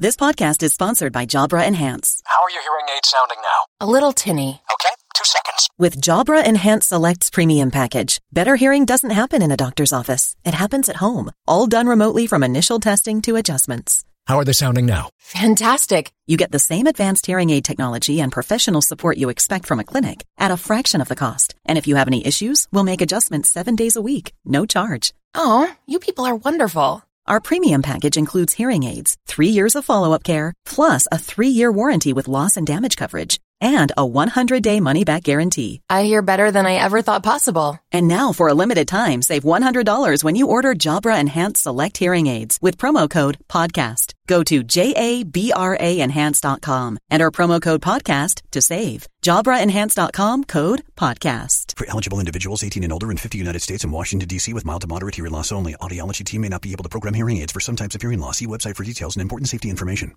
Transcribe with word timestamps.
This 0.00 0.16
podcast 0.16 0.62
is 0.62 0.72
sponsored 0.72 1.12
by 1.12 1.26
Jabra 1.26 1.66
Enhance. 1.66 2.22
How 2.24 2.42
are 2.42 2.48
your 2.48 2.62
hearing 2.62 2.86
aids 2.96 3.10
sounding 3.10 3.36
now? 3.42 3.86
A 3.86 3.86
little 3.86 4.14
tinny. 4.14 4.62
Okay, 4.72 4.94
two 5.14 5.26
seconds. 5.26 5.68
With 5.76 6.00
Jabra 6.00 6.42
Enhance 6.42 6.86
Selects 6.86 7.28
Premium 7.28 7.70
Package, 7.70 8.18
better 8.32 8.56
hearing 8.56 8.86
doesn't 8.86 9.10
happen 9.10 9.42
in 9.42 9.50
a 9.52 9.58
doctor's 9.58 9.92
office. 9.92 10.36
It 10.42 10.54
happens 10.54 10.88
at 10.88 10.96
home, 10.96 11.32
all 11.46 11.66
done 11.66 11.86
remotely 11.86 12.26
from 12.26 12.42
initial 12.42 12.80
testing 12.80 13.20
to 13.20 13.36
adjustments. 13.36 14.02
How 14.26 14.38
are 14.38 14.44
they 14.46 14.54
sounding 14.54 14.86
now? 14.86 15.10
Fantastic. 15.18 16.12
You 16.26 16.38
get 16.38 16.50
the 16.50 16.58
same 16.58 16.86
advanced 16.86 17.26
hearing 17.26 17.50
aid 17.50 17.66
technology 17.66 18.22
and 18.22 18.32
professional 18.32 18.80
support 18.80 19.18
you 19.18 19.28
expect 19.28 19.66
from 19.66 19.80
a 19.80 19.84
clinic 19.84 20.24
at 20.38 20.50
a 20.50 20.56
fraction 20.56 21.02
of 21.02 21.08
the 21.08 21.14
cost. 21.14 21.54
And 21.66 21.76
if 21.76 21.86
you 21.86 21.96
have 21.96 22.08
any 22.08 22.26
issues, 22.26 22.66
we'll 22.72 22.84
make 22.84 23.02
adjustments 23.02 23.50
seven 23.50 23.76
days 23.76 23.96
a 23.96 24.02
week, 24.02 24.32
no 24.46 24.64
charge. 24.64 25.12
Oh, 25.34 25.70
you 25.86 25.98
people 25.98 26.24
are 26.24 26.36
wonderful. 26.36 27.04
Our 27.30 27.38
premium 27.38 27.82
package 27.82 28.16
includes 28.16 28.54
hearing 28.54 28.82
aids, 28.82 29.16
three 29.24 29.50
years 29.50 29.76
of 29.76 29.84
follow 29.84 30.12
up 30.12 30.24
care, 30.24 30.52
plus 30.66 31.06
a 31.12 31.18
three 31.18 31.46
year 31.48 31.70
warranty 31.70 32.12
with 32.12 32.26
loss 32.26 32.56
and 32.56 32.66
damage 32.66 32.96
coverage, 32.96 33.38
and 33.60 33.92
a 33.96 34.04
100 34.06 34.62
day 34.62 34.78
money 34.80 35.04
back 35.04 35.22
guarantee. 35.24 35.80
I 35.88 36.02
hear 36.04 36.22
better 36.22 36.50
than 36.50 36.66
I 36.66 36.74
ever 36.74 37.02
thought 37.02 37.22
possible. 37.22 37.78
And 37.92 38.08
now, 38.08 38.32
for 38.32 38.48
a 38.48 38.54
limited 38.54 38.88
time, 38.88 39.22
save 39.22 39.44
$100 39.44 40.24
when 40.24 40.34
you 40.36 40.48
order 40.48 40.74
Jabra 40.74 41.18
Enhanced 41.18 41.62
Select 41.62 41.96
Hearing 41.98 42.26
Aids 42.26 42.58
with 42.60 42.76
promo 42.76 43.08
code 43.08 43.38
PODCAST. 43.48 44.14
Go 44.26 44.42
to 44.44 44.62
JABRAenhance.com, 44.62 46.98
enter 47.10 47.30
promo 47.30 47.60
code 47.60 47.82
PODCAST 47.82 48.42
to 48.52 48.62
save. 48.62 49.06
JabraEnhance.com 49.22 50.44
code 50.44 50.82
PODCAST. 50.96 51.76
For 51.76 51.88
eligible 51.88 52.20
individuals 52.20 52.62
18 52.62 52.84
and 52.84 52.92
older 52.92 53.10
in 53.10 53.16
50 53.16 53.38
United 53.38 53.60
States 53.60 53.84
and 53.84 53.92
Washington, 53.92 54.28
D.C. 54.28 54.52
with 54.52 54.64
mild 54.64 54.82
to 54.82 54.86
moderate 54.86 55.16
hearing 55.16 55.32
loss 55.32 55.50
only, 55.50 55.74
audiology 55.74 56.24
team 56.24 56.42
may 56.42 56.48
not 56.48 56.62
be 56.62 56.72
able 56.72 56.84
to 56.84 56.88
program 56.88 57.14
hearing 57.14 57.38
aids 57.38 57.52
for 57.52 57.60
some 57.60 57.76
types 57.76 57.94
of 57.94 58.02
hearing 58.02 58.20
loss. 58.20 58.38
See 58.38 58.46
website 58.46 58.76
for 58.76 58.84
details 58.84 59.16
and 59.16 59.22
important 59.22 59.48
safety 59.48 59.68
information. 59.68 60.14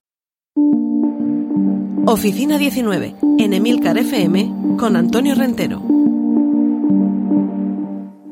Oficina 2.06 2.58
19, 2.58 3.16
en 3.40 3.54
Emilcar 3.54 3.98
FM, 3.98 4.52
con 4.78 4.98
Antonio 4.98 5.36
Rentero. 5.36 5.82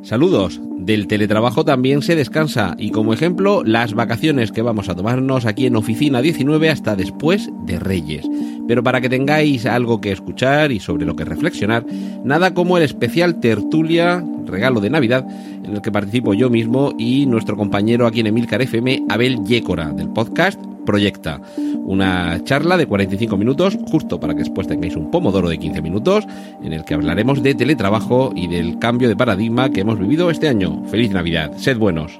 Saludos. 0.03 0.59
Del 0.78 1.08
teletrabajo 1.08 1.63
también 1.63 2.02
se 2.02 2.16
descansa 2.16 2.75
y 2.78 2.91
como 2.91 3.13
ejemplo 3.13 3.63
las 3.63 3.94
vacaciones 3.94 4.52
que 4.52 4.61
vamos 4.61 4.89
a 4.89 4.95
tomarnos 4.95 5.45
aquí 5.45 5.67
en 5.67 5.78
Oficina 5.78 6.22
19 6.22 6.69
hasta 6.69 6.97
después 6.97 7.50
de 7.66 7.80
Reyes. 7.80 8.28
Pero 8.67 8.83
para 8.83 9.00
que 9.00 9.08
tengáis 9.08 9.66
algo 9.66 10.02
que 10.02 10.11
escuchar 10.11 10.73
y 10.73 10.81
sobre 10.81 11.06
lo 11.06 11.16
que 11.16 11.23
reflexionar, 11.23 11.85
nada 12.25 12.53
como 12.53 12.75
el 12.75 12.83
especial 12.83 13.39
tertulia, 13.39 14.22
regalo 14.45 14.81
de 14.81 14.89
Navidad, 14.89 15.25
en 15.63 15.75
el 15.75 15.81
que 15.81 15.94
participo 15.94 16.33
yo 16.33 16.50
mismo 16.50 16.94
y 16.97 17.25
nuestro 17.25 17.56
compañero 17.56 18.06
aquí 18.06 18.19
en 18.19 18.28
Emilcar 18.28 18.61
FM, 18.61 19.06
Abel 19.08 19.45
Yécora, 19.45 19.91
del 19.91 20.09
podcast 20.09 20.59
Proyecta. 20.86 21.42
Una 21.86 22.44
charla 22.44 22.78
de 22.78 22.86
45 22.86 23.38
minutos, 23.38 23.78
justo 23.90 24.20
para 24.20 24.34
que 24.34 24.40
después 24.40 24.68
tengáis 24.68 24.96
un 24.96 25.12
pomodoro 25.12 25.50
de 25.50 25.58
15 25.58 25.82
minutos, 25.82 26.26
en 26.64 26.74
el 26.74 26.86
que 26.86 26.94
hablaremos 26.94 27.44
de 27.44 27.56
teletrabajo 27.56 28.32
y 28.36 28.48
del 28.48 28.80
cambio 28.80 29.08
de 29.08 29.16
paradigma 29.16 29.72
que 29.72 29.82
hemos 29.82 30.00
vivido 30.00 30.30
este 30.30 30.48
año. 30.48 30.84
Feliz 30.86 31.12
Navidad, 31.12 31.58
sed 31.58 31.78
buenos. 31.78 32.20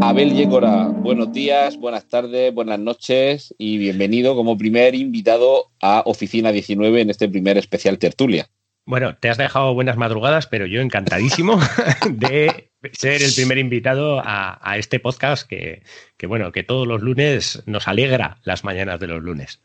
Abel 0.00 0.34
Yécora, 0.34 0.88
buenos 0.88 1.32
días, 1.32 1.78
buenas 1.78 2.04
tardes, 2.06 2.52
buenas 2.52 2.78
noches 2.78 3.54
y 3.58 3.78
bienvenido 3.78 4.34
como 4.34 4.58
primer 4.58 4.94
invitado 4.94 5.70
a 5.80 6.02
Oficina 6.04 6.52
19 6.52 7.02
en 7.02 7.10
este 7.10 7.28
primer 7.28 7.56
especial 7.58 7.98
tertulia. 7.98 8.48
Bueno, 8.86 9.16
te 9.16 9.30
has 9.30 9.38
dejado 9.38 9.72
buenas 9.72 9.96
madrugadas, 9.96 10.46
pero 10.46 10.66
yo 10.66 10.80
encantadísimo 10.82 11.58
de 12.10 12.70
ser 12.92 13.22
el 13.22 13.32
primer 13.34 13.58
invitado 13.58 14.20
a, 14.24 14.76
este 14.78 15.00
podcast 15.00 15.48
que, 15.48 15.82
bueno, 16.26 16.52
que 16.52 16.62
todos 16.62 16.86
los 16.86 17.02
lunes 17.02 17.62
nos 17.66 17.88
alegra 17.88 18.38
las 18.44 18.64
mañanas 18.64 19.00
de 19.00 19.06
los 19.06 19.22
lunes. 19.22 19.60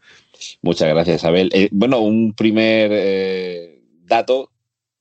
Muchas 0.61 0.89
gracias, 0.89 1.25
Abel. 1.25 1.49
Eh, 1.53 1.69
bueno, 1.71 1.99
un 1.99 2.33
primer 2.33 2.91
eh, 2.93 3.81
dato 4.05 4.51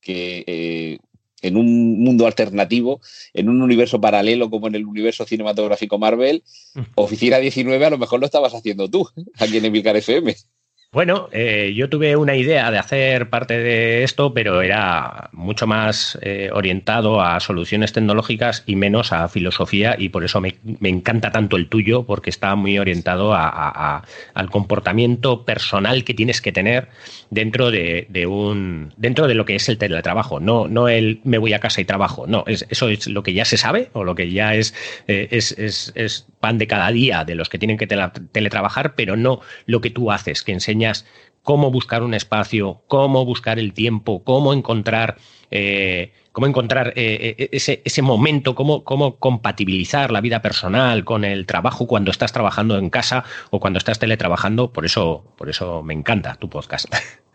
que 0.01 0.45
eh, 0.47 0.99
en 1.43 1.57
un 1.57 2.03
mundo 2.03 2.27
alternativo, 2.27 3.01
en 3.33 3.49
un 3.49 3.63
universo 3.63 4.01
paralelo 4.01 4.51
como 4.51 4.67
en 4.67 4.75
el 4.75 4.87
universo 4.87 5.25
cinematográfico 5.25 5.99
Marvel, 5.99 6.43
Oficina 6.97 7.39
19 7.39 7.85
a 7.85 7.91
lo 7.91 7.99
mejor 7.99 8.21
lo 8.21 8.27
estabas 8.27 8.55
haciendo 8.55 8.89
tú, 8.89 9.09
aquí 9.39 9.59
en 9.59 9.65
Emilcar 9.67 9.97
FM. 9.97 10.35
Bueno, 10.91 11.29
eh, 11.33 11.75
yo 11.77 11.91
tuve 11.91 12.17
una 12.17 12.35
idea 12.35 12.71
de 12.71 12.79
hacer 12.79 13.29
parte 13.29 13.59
de 13.59 14.05
esto, 14.05 14.33
pero 14.33 14.63
era 14.63 15.29
mucho 15.33 15.67
más 15.67 16.19
eh, 16.23 16.49
orientado 16.51 17.21
a 17.21 17.41
soluciones 17.41 17.93
tecnológicas 17.93 18.63
y 18.65 18.75
menos 18.75 19.13
a 19.13 19.29
filosofía 19.29 19.97
y 19.99 20.09
por 20.09 20.25
eso 20.25 20.41
me, 20.41 20.57
encanta 20.81 21.31
tanto 21.31 21.57
el 21.57 21.69
tuyo, 21.69 22.05
porque 22.07 22.31
está 22.31 22.55
muy 22.55 22.79
orientado 22.79 23.35
al 23.35 24.51
comportamiento 24.51 25.45
personal 25.45 26.05
que 26.05 26.15
tienes 26.15 26.41
que 26.41 26.53
tener 26.53 26.89
dentro 27.29 27.71
de, 27.71 28.07
un 28.27 28.95
dentro 28.97 29.27
de 29.27 29.35
lo 29.35 29.45
que 29.45 29.57
es 29.57 29.69
el 29.69 29.77
teletrabajo. 29.77 30.41
No, 30.41 30.69
no 30.69 30.89
el 30.89 31.21
me 31.23 31.37
voy 31.37 31.53
a 31.53 31.59
casa 31.59 31.83
y 31.83 31.85
trabajo. 31.85 32.27
No, 32.27 32.45
eso 32.47 32.89
es 32.89 33.07
lo 33.09 33.23
que 33.23 33.35
ya 33.35 33.45
se 33.45 33.59
sabe 33.59 33.91
o 33.93 34.05
lo 34.05 34.15
que 34.15 34.31
ya 34.31 34.55
es, 34.55 34.73
eh, 35.07 35.29
es, 35.33 35.53
es 35.53 36.27
pan 36.41 36.59
de 36.59 36.67
cada 36.67 36.91
día 36.91 37.25
de 37.25 37.35
los 37.35 37.49
que 37.49 37.59
tienen 37.59 37.79
que 37.79 37.87
teletrabajar, 37.87 38.95
pero 38.95 39.17
no 39.17 39.41
lo 39.67 39.81
que 39.81 39.91
tú 39.91 40.11
haces, 40.11 40.43
que 40.43 40.53
enseña 40.53 40.93
cómo 41.43 41.71
buscar 41.71 42.03
un 42.03 42.15
espacio, 42.15 42.83
cómo 42.89 43.25
buscar 43.25 43.59
el 43.59 43.73
tiempo, 43.73 44.23
cómo 44.23 44.53
encontrar, 44.53 45.17
eh, 45.51 46.13
cómo 46.33 46.47
encontrar 46.47 46.93
eh, 46.97 47.37
eh, 47.39 47.81
ese, 47.85 48.03
momento, 48.03 48.55
cómo, 48.55 48.85
cómo 48.85 49.17
compatibilizar 49.17 50.11
la 50.13 50.21
vida 50.21 50.43
personal 50.43 51.05
con 51.05 51.25
el 51.25 51.47
trabajo 51.47 51.87
cuando 51.87 52.11
estás 52.11 52.33
trabajando 52.33 52.79
en 52.79 52.91
casa 52.91 53.25
o 53.51 53.61
cuando 53.61 53.79
estás 53.79 53.99
teletrabajando. 53.99 54.73
Por 54.73 54.85
eso, 54.85 55.25
por 55.37 55.49
eso 55.49 55.83
me 55.83 55.95
encanta 55.95 56.35
tu 56.35 56.51
podcast. 56.51 56.95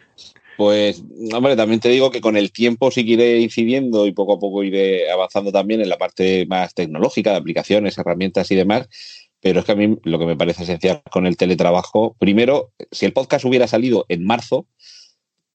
Pues, 0.57 1.03
hombre, 1.33 1.55
también 1.55 1.79
te 1.79 1.89
digo 1.89 2.11
que 2.11 2.21
con 2.21 2.37
el 2.37 2.51
tiempo 2.51 2.91
sí 2.91 3.05
que 3.05 3.13
iré 3.13 3.39
incidiendo 3.39 4.05
y 4.05 4.11
poco 4.11 4.33
a 4.33 4.39
poco 4.39 4.63
iré 4.63 5.09
avanzando 5.09 5.51
también 5.51 5.81
en 5.81 5.89
la 5.89 5.97
parte 5.97 6.45
más 6.47 6.73
tecnológica 6.73 7.31
de 7.31 7.37
aplicaciones, 7.37 7.97
herramientas 7.97 8.51
y 8.51 8.55
demás 8.55 8.87
pero 9.43 9.59
es 9.59 9.65
que 9.65 9.73
a 9.73 9.75
mí 9.75 9.97
lo 10.03 10.17
que 10.19 10.25
me 10.25 10.37
parece 10.37 10.63
esencial 10.63 11.03
con 11.11 11.27
el 11.27 11.35
teletrabajo, 11.35 12.15
primero, 12.17 12.71
si 12.91 13.05
el 13.05 13.11
podcast 13.11 13.43
hubiera 13.43 13.67
salido 13.67 14.05
en 14.07 14.23
marzo, 14.23 14.67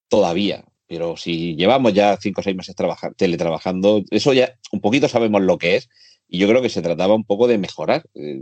todavía, 0.09 0.67
pero 0.87 1.17
si 1.17 1.57
llevamos 1.57 1.95
ya 1.95 2.19
cinco 2.21 2.43
o 2.43 2.45
seis 2.45 2.55
meses 2.55 2.77
teletrabajando, 3.17 4.03
eso 4.11 4.35
ya 4.35 4.55
un 4.73 4.83
poquito 4.83 5.09
sabemos 5.09 5.41
lo 5.41 5.57
que 5.57 5.77
es. 5.77 5.89
Y 6.29 6.39
yo 6.39 6.49
creo 6.49 6.61
que 6.61 6.69
se 6.69 6.83
trataba 6.83 7.15
un 7.15 7.25
poco 7.25 7.49
de 7.49 7.57
mejorar. 7.57 8.05
Eh, 8.15 8.41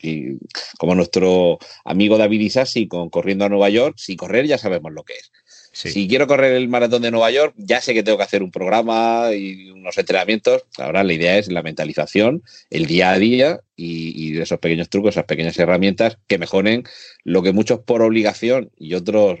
y 0.00 0.38
como 0.78 0.94
nuestro 0.94 1.58
amigo 1.84 2.16
David 2.16 2.40
Isasi 2.40 2.88
Corriendo 2.88 3.44
a 3.44 3.50
Nueva 3.50 3.68
York, 3.68 3.96
si 3.98 4.16
correr 4.16 4.46
ya 4.46 4.56
sabemos 4.56 4.90
lo 4.92 5.04
que 5.04 5.14
es. 5.14 5.32
Si 5.76 6.08
quiero 6.08 6.26
correr 6.26 6.54
el 6.54 6.68
maratón 6.68 7.02
de 7.02 7.10
Nueva 7.10 7.30
York, 7.30 7.52
ya 7.58 7.82
sé 7.82 7.92
que 7.92 8.02
tengo 8.02 8.16
que 8.16 8.24
hacer 8.24 8.42
un 8.42 8.50
programa 8.50 9.34
y 9.34 9.70
unos 9.70 9.98
entrenamientos. 9.98 10.64
Ahora 10.78 11.04
la 11.04 11.12
idea 11.12 11.36
es 11.36 11.52
la 11.52 11.62
mentalización, 11.62 12.42
el 12.70 12.86
día 12.86 13.10
a 13.10 13.18
día 13.18 13.60
y, 13.76 14.38
esos 14.38 14.58
pequeños 14.58 14.88
trucos, 14.88 15.10
esas 15.10 15.26
pequeñas 15.26 15.58
herramientas 15.58 16.16
que 16.28 16.38
mejoren 16.38 16.84
lo 17.24 17.42
que 17.42 17.52
muchos 17.52 17.80
por 17.80 18.00
obligación 18.00 18.70
y 18.78 18.94
otros 18.94 19.40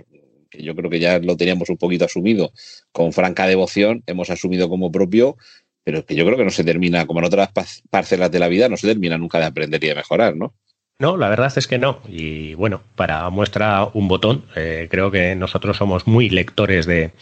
que 0.50 0.62
yo 0.62 0.76
creo 0.76 0.90
que 0.90 1.00
ya 1.00 1.20
lo 1.20 1.38
teníamos 1.38 1.70
un 1.70 1.78
poquito 1.78 2.04
asumido 2.04 2.52
con 2.92 3.14
franca 3.14 3.46
devoción, 3.46 4.02
hemos 4.06 4.28
asumido 4.28 4.68
como 4.68 4.92
propio, 4.92 5.38
pero 5.84 6.04
que 6.04 6.16
yo 6.16 6.26
creo 6.26 6.36
que 6.36 6.44
no 6.44 6.50
se 6.50 6.64
termina, 6.64 7.06
como 7.06 7.20
en 7.20 7.26
otras 7.26 7.48
parcelas 7.88 8.30
de 8.30 8.40
la 8.40 8.48
vida, 8.48 8.68
no 8.68 8.76
se 8.76 8.88
termina 8.88 9.16
nunca 9.16 9.38
de 9.38 9.46
aprender 9.46 9.82
y 9.82 9.88
de 9.88 9.94
mejorar, 9.94 10.36
¿no? 10.36 10.54
No, 10.98 11.18
la 11.18 11.28
verdad 11.28 11.52
es 11.56 11.66
que 11.66 11.78
no. 11.78 12.00
Y 12.08 12.54
bueno, 12.54 12.80
para 12.94 13.28
muestra 13.28 13.84
un 13.92 14.08
botón, 14.08 14.46
eh, 14.56 14.88
creo 14.90 15.10
que 15.10 15.34
nosotros 15.34 15.76
somos 15.76 16.06
muy 16.06 16.30
lectores 16.30 16.86
de, 16.86 17.12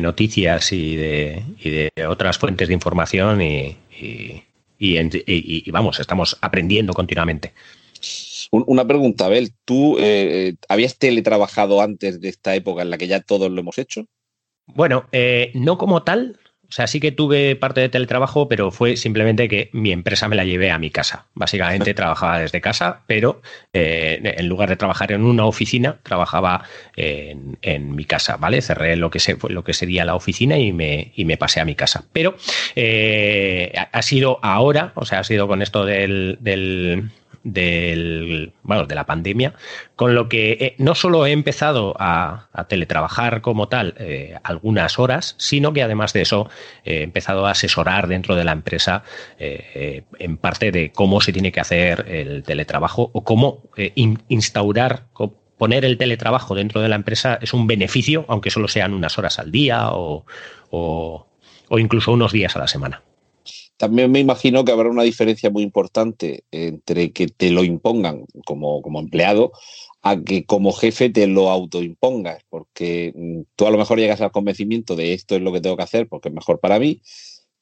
noticias 0.00 0.72
y 0.72 0.96
de, 0.96 1.44
y 1.62 1.70
de, 1.70 2.06
otras 2.08 2.36
fuentes 2.38 2.66
de 2.66 2.74
información 2.74 3.40
y, 3.42 3.76
y, 4.78 5.70
vamos, 5.70 6.00
estamos 6.00 6.36
aprendiendo 6.40 6.92
continuamente. 6.94 7.52
Una 8.50 8.86
pregunta, 8.86 9.26
Abel, 9.26 9.52
¿tú 9.64 9.96
eh, 9.98 10.54
habías 10.68 10.98
teletrabajado 10.98 11.80
antes 11.80 12.20
de 12.20 12.28
esta 12.28 12.54
época 12.54 12.82
en 12.82 12.90
la 12.90 12.98
que 12.98 13.08
ya 13.08 13.20
todos 13.20 13.50
lo 13.50 13.60
hemos 13.60 13.78
hecho? 13.78 14.06
Bueno, 14.66 15.06
eh, 15.12 15.52
no 15.54 15.78
como 15.78 16.02
tal, 16.02 16.38
o 16.68 16.72
sea, 16.72 16.86
sí 16.86 17.00
que 17.00 17.12
tuve 17.12 17.56
parte 17.56 17.80
de 17.80 17.88
teletrabajo, 17.88 18.48
pero 18.48 18.70
fue 18.70 18.96
simplemente 18.96 19.48
que 19.48 19.70
mi 19.72 19.92
empresa 19.92 20.28
me 20.28 20.36
la 20.36 20.44
llevé 20.44 20.70
a 20.70 20.78
mi 20.78 20.90
casa. 20.90 21.26
Básicamente 21.34 21.94
trabajaba 21.94 22.40
desde 22.40 22.60
casa, 22.60 23.02
pero 23.06 23.40
eh, 23.72 24.20
en 24.22 24.48
lugar 24.48 24.68
de 24.68 24.76
trabajar 24.76 25.12
en 25.12 25.24
una 25.24 25.44
oficina, 25.46 25.98
trabajaba 26.02 26.64
en, 26.96 27.94
mi 27.94 28.04
casa, 28.04 28.36
¿vale? 28.36 28.62
Cerré 28.62 28.96
lo 28.96 29.10
que, 29.10 29.20
lo 29.48 29.64
que 29.64 29.74
sería 29.74 30.04
la 30.04 30.14
oficina 30.14 30.58
y 30.58 30.72
me, 30.72 31.12
y 31.14 31.24
me 31.24 31.36
pasé 31.36 31.60
a 31.60 31.64
mi 31.64 31.74
casa. 31.74 32.04
Pero 32.12 32.36
eh, 32.74 33.72
ha 33.92 34.02
sido 34.02 34.38
ahora, 34.42 34.92
o 34.96 35.04
sea, 35.04 35.20
ha 35.20 35.24
sido 35.24 35.46
con 35.46 35.62
esto 35.62 35.84
del 35.84 36.36
del, 36.40 37.10
bueno, 38.62 38.86
de 38.86 38.94
la 38.94 39.06
pandemia, 39.06 39.54
con 39.94 40.14
lo 40.14 40.28
que 40.28 40.52
eh, 40.52 40.74
no 40.78 40.94
solo 40.94 41.26
he 41.26 41.32
empezado 41.32 41.94
a, 41.98 42.48
teletrabajar 42.68 43.42
como 43.42 43.68
tal 43.68 43.94
eh, 43.98 44.36
algunas 44.42 44.98
horas, 44.98 45.34
sino 45.38 45.72
que 45.72 45.82
además 45.82 46.12
de 46.12 46.22
eso 46.22 46.48
he 46.84 47.02
empezado 47.02 47.46
a 47.46 47.52
asesorar 47.52 48.08
dentro 48.08 48.34
de 48.34 48.44
la 48.44 48.52
empresa 48.52 49.02
en 49.38 50.36
parte 50.38 50.72
de 50.72 50.90
cómo 50.90 51.20
se 51.20 51.32
tiene 51.32 51.52
que 51.52 51.60
hacer 51.60 52.06
el 52.08 52.42
teletrabajo 52.42 53.10
o 53.12 53.24
cómo 53.24 53.62
instaurar 54.28 55.06
poner 55.58 55.84
el 55.84 55.98
teletrabajo 55.98 56.54
dentro 56.54 56.80
de 56.80 56.88
la 56.88 56.96
empresa 56.96 57.38
es 57.40 57.54
un 57.54 57.66
beneficio, 57.66 58.24
aunque 58.28 58.50
solo 58.50 58.68
sean 58.68 58.94
unas 58.94 59.18
horas 59.18 59.38
al 59.38 59.50
día 59.50 59.88
o, 59.90 60.24
incluso 61.70 62.12
unos 62.12 62.32
días 62.32 62.56
a 62.56 62.60
la 62.60 62.68
semana. 62.68 63.02
También 63.76 64.10
me 64.10 64.20
imagino 64.20 64.64
que 64.64 64.72
habrá 64.72 64.88
una 64.88 65.02
diferencia 65.02 65.50
muy 65.50 65.62
importante 65.62 66.44
entre 66.50 67.12
que 67.12 67.26
te 67.28 67.50
lo 67.50 67.64
impongan 67.64 68.24
como, 68.46 68.80
como 68.82 69.00
empleado 69.00 69.52
a 70.02 70.20
que 70.20 70.46
como 70.46 70.72
jefe 70.72 71.10
te 71.10 71.26
lo 71.26 71.50
autoimpongas, 71.50 72.42
porque 72.48 73.12
mm, 73.14 73.40
tú 73.56 73.66
a 73.66 73.70
lo 73.70 73.78
mejor 73.78 73.98
llegas 73.98 74.20
al 74.20 74.32
convencimiento 74.32 74.96
de 74.96 75.14
esto 75.14 75.36
es 75.36 75.42
lo 75.42 75.52
que 75.52 75.60
tengo 75.60 75.76
que 75.76 75.82
hacer 75.82 76.08
porque 76.08 76.28
es 76.28 76.34
mejor 76.34 76.60
para 76.60 76.78
mí, 76.78 77.02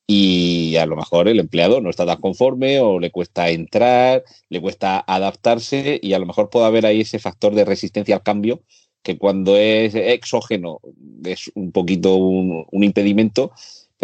y 0.06 0.76
a 0.76 0.86
lo 0.86 0.96
mejor 0.96 1.28
el 1.28 1.40
empleado 1.40 1.80
no 1.80 1.90
está 1.90 2.04
tan 2.04 2.20
conforme 2.20 2.80
o 2.80 3.00
le 3.00 3.10
cuesta 3.10 3.48
entrar, 3.50 4.22
le 4.50 4.60
cuesta 4.60 5.02
adaptarse 5.06 5.98
y 6.02 6.12
a 6.12 6.18
lo 6.18 6.26
mejor 6.26 6.50
puede 6.50 6.66
haber 6.66 6.86
ahí 6.86 7.00
ese 7.00 7.18
factor 7.18 7.54
de 7.54 7.64
resistencia 7.64 8.16
al 8.16 8.22
cambio 8.22 8.62
que 9.02 9.18
cuando 9.18 9.56
es 9.56 9.94
exógeno 9.94 10.80
es 11.24 11.50
un 11.54 11.72
poquito 11.72 12.16
un, 12.16 12.66
impedimento, 12.72 13.52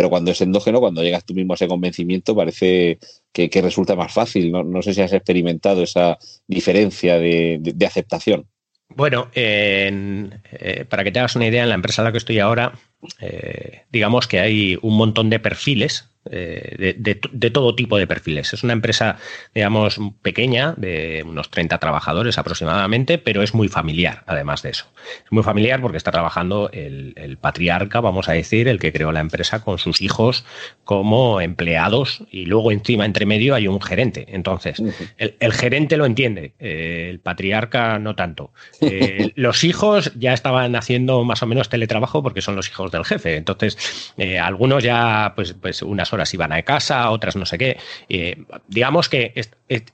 pero 0.01 0.09
cuando 0.09 0.31
es 0.31 0.41
endógeno, 0.41 0.81
cuando 0.81 1.03
llegas 1.03 1.27
tú 1.27 1.35
mismo 1.35 1.53
a 1.53 1.57
ese 1.57 1.69
convencimiento, 1.69 2.35
parece 2.35 2.99
que, 3.35 3.51
resulta 3.61 3.95
más 3.97 4.11
fácil. 4.11 4.51
No, 4.51 4.81
sé 4.81 4.95
si 4.95 5.03
has 5.03 5.13
experimentado 5.13 5.83
esa 5.83 6.17
diferencia 6.47 7.19
de, 7.19 7.75
aceptación. 7.87 8.47
Bueno, 8.89 9.29
eh, 9.35 10.87
para 10.89 11.05
que 11.05 11.13
te 11.13 11.19
hagas 11.19 11.37
una 11.37 11.49
idea, 11.49 11.65
en 11.65 11.69
la 11.69 11.75
empresa 11.75 12.01
en 12.01 12.05
la 12.07 12.13
que 12.13 12.17
estoy 12.17 12.39
ahora, 12.39 12.73
eh, 13.21 13.83
digamos 13.91 14.27
que 14.27 14.41
hay 14.41 14.79
un 14.83 14.97
montón 14.97 15.31
de 15.31 15.39
perfiles 15.41 16.11
eh, 16.31 16.95
de, 16.99 17.51
todo 17.51 17.75
tipo 17.75 17.97
de 17.97 18.07
perfiles. 18.07 18.53
Es 18.53 18.63
una 18.63 18.75
empresa, 18.75 19.17
digamos, 19.55 19.99
pequeña, 20.21 20.75
de 20.77 21.25
unos 21.27 21.49
30 21.51 21.79
trabajadores 21.79 22.37
aproximadamente, 22.37 23.17
pero 23.17 23.43
es 23.43 23.55
muy 23.55 23.69
familiar, 23.69 24.23
además 24.27 24.61
de 24.61 24.71
eso. 24.71 24.87
Es 25.25 25.33
muy 25.33 25.43
familiar 25.43 25.81
porque 25.81 25.97
está 25.97 26.13
trabajando 26.13 26.69
el, 26.73 27.39
patriarca, 27.41 28.01
vamos 28.01 28.29
a 28.29 28.33
decir, 28.33 28.69
el 28.69 28.79
que 28.79 28.93
creó 28.93 29.13
la 29.13 29.21
empresa 29.21 29.65
con 29.65 29.79
sus 29.79 30.03
hijos 30.03 30.45
como 30.85 31.41
empleados 31.41 32.23
y 32.31 32.45
luego 32.45 32.71
encima, 32.71 33.07
entre 33.07 33.25
medio, 33.25 33.55
hay 33.55 33.67
un 33.67 33.81
gerente. 33.81 34.27
Entonces, 34.29 34.83
el, 35.17 35.53
gerente 35.55 35.97
lo 35.97 36.05
entiende, 36.05 36.53
eh, 36.59 37.09
el 37.09 37.21
patriarca 37.21 37.99
no 37.99 38.15
tanto. 38.15 38.53
Los 39.37 39.65
hijos 39.65 40.13
ya 40.17 40.35
estaban 40.35 40.77
haciendo 40.77 41.25
más 41.25 41.43
o 41.43 41.47
menos 41.47 41.71
teletrabajo 41.71 42.23
porque 42.23 42.43
son 42.43 42.57
los 42.57 42.69
hijos 42.69 42.90
del 42.91 43.05
jefe. 43.05 43.37
Entonces, 43.37 44.15
algunos 44.41 44.83
ya, 44.83 45.33
pues, 45.37 45.55
pues 45.55 45.83
unas 45.83 46.13
horas 46.13 46.33
iban 46.35 46.53
a 46.53 46.63
casa, 46.63 47.11
otras 47.11 47.37
no 47.37 47.47
sé 47.47 47.59
qué. 47.59 47.77
Eh, 48.09 48.43
digamos 48.69 49.09
que 49.09 49.33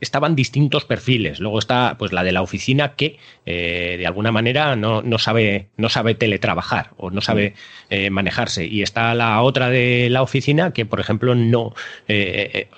estaban 0.01 0.35
distintos 0.35 0.85
perfiles. 0.85 1.41
Luego 1.41 1.59
está 1.59 1.97
pues 1.99 2.13
la 2.13 2.25
de 2.25 2.33
la 2.33 2.43
oficina 2.43 2.95
que 2.95 3.19
eh, 3.45 3.97
de 3.99 4.07
alguna 4.07 4.33
manera 4.33 4.77
no, 4.77 5.19
sabe, 5.19 5.69
no 5.77 5.89
sabe 5.89 6.15
teletrabajar 6.15 6.91
o 6.97 7.11
no 7.11 7.21
sabe 7.21 7.55
eh, 7.91 8.11
manejarse. 8.11 8.67
Y 8.67 8.83
está 8.83 9.15
la 9.15 9.41
otra 9.43 9.71
de 9.71 10.09
la 10.11 10.23
oficina 10.23 10.73
que, 10.73 10.87
por 10.87 11.01
ejemplo, 11.01 11.35
no. 11.35 11.63
o 11.67 11.75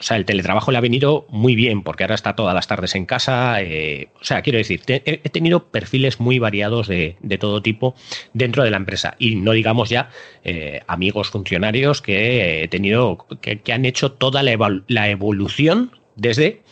sea, 0.00 0.16
el 0.16 0.24
teletrabajo 0.24 0.72
le 0.72 0.78
ha 0.78 0.82
venido 0.82 1.26
muy 1.30 1.54
bien 1.54 1.82
porque 1.82 2.04
ahora 2.04 2.14
está 2.14 2.34
todas 2.34 2.54
las 2.54 2.66
tardes 2.66 2.94
en 2.94 3.06
casa. 3.06 3.58
o 4.20 4.24
sea, 4.24 4.42
quiero 4.42 4.58
decir, 4.58 4.82
he 4.86 5.28
tenido 5.30 5.68
perfiles 5.68 6.20
muy 6.20 6.38
variados 6.38 6.88
de, 6.88 7.16
todo 7.38 7.62
tipo 7.62 7.94
dentro 8.32 8.64
de 8.64 8.70
la 8.70 8.76
empresa. 8.76 9.14
Y 9.18 9.36
no 9.36 9.52
digamos 9.52 9.88
ya 9.88 10.07
amigos 10.86 11.30
funcionarios 11.30 12.02
que 12.02 12.62
he 12.62 12.68
tenido 12.68 13.26
que, 13.40 13.60
han 13.72 13.84
hecho 13.84 14.12
toda 14.12 14.42
la, 14.42 15.08
evolución 15.08 15.92
desde 16.16 16.62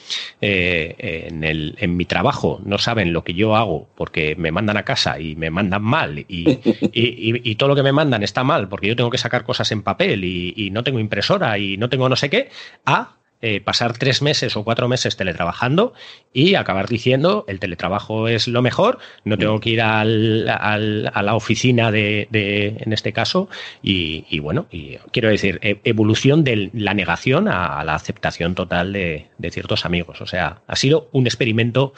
eh, 0.41 1.27
en, 1.29 1.45
el, 1.45 1.77
en, 1.79 1.97
mi 1.97 2.05
trabajo. 2.05 2.61
No 2.65 2.79
saben 2.79 3.13
lo 3.13 3.25
que 3.25 3.35
yo 3.35 3.57
hago 3.57 3.89
porque 3.95 4.35
me 4.37 4.51
mandan 4.51 4.77
a 4.77 4.85
casa 4.85 5.21
y 5.21 5.37
me 5.37 5.51
mandan 5.51 5.83
mal 5.83 6.19
y, 6.19 6.27
y, 6.93 7.55
todo 7.55 7.71
lo 7.71 7.77
que 7.77 7.83
me 7.83 7.93
mandan 7.93 8.23
está 8.23 8.45
mal 8.45 8.69
porque 8.69 8.89
yo 8.89 8.97
tengo 8.97 9.11
que 9.11 9.19
sacar 9.19 9.45
cosas 9.45 9.71
en 9.73 9.83
papel 9.83 10.25
y, 10.25 10.71
no 10.71 10.83
tengo 10.83 10.99
impresora 10.99 11.59
y 11.59 11.77
no 11.77 11.89
tengo 11.89 12.09
no 12.09 12.17
sé 12.17 12.29
qué, 12.29 12.51
a 12.85 13.17
eh, 13.43 13.61
pasar 13.61 13.99
tres 13.99 14.23
meses 14.23 14.57
o 14.57 14.65
cuatro 14.65 14.89
meses 14.89 15.17
teletrabajando 15.17 15.93
y 16.33 16.55
acabar 16.55 16.89
diciendo 16.89 17.45
el 17.49 17.61
teletrabajo 17.61 18.29
es 18.29 18.49
lo 18.49 18.63
mejor, 18.63 18.99
no 19.25 19.37
tengo 19.37 19.61
que 19.61 19.71
ir 19.71 19.83
al, 19.83 20.49
a 20.49 21.23
la 21.23 21.35
oficina 21.35 21.91
de, 21.91 22.29
en 22.33 22.93
este 22.95 23.13
caso, 23.13 23.49
y, 23.83 24.39
bueno, 24.39 24.67
y 24.71 24.97
quiero 25.13 25.29
decir, 25.29 25.59
e, 25.63 25.81
evolución 25.85 26.45
de 26.45 26.71
la 26.73 26.95
negación 26.95 27.47
a, 27.49 27.85
la 27.85 27.95
aceptación 27.95 28.55
total 28.55 28.93
de, 28.93 29.29
ciertos 29.51 29.85
amigos. 29.85 30.21
O 30.23 30.27
sea, 30.27 30.63
ha 30.67 30.77
sido 30.77 31.09
un 31.13 31.27
experimento 31.27 31.93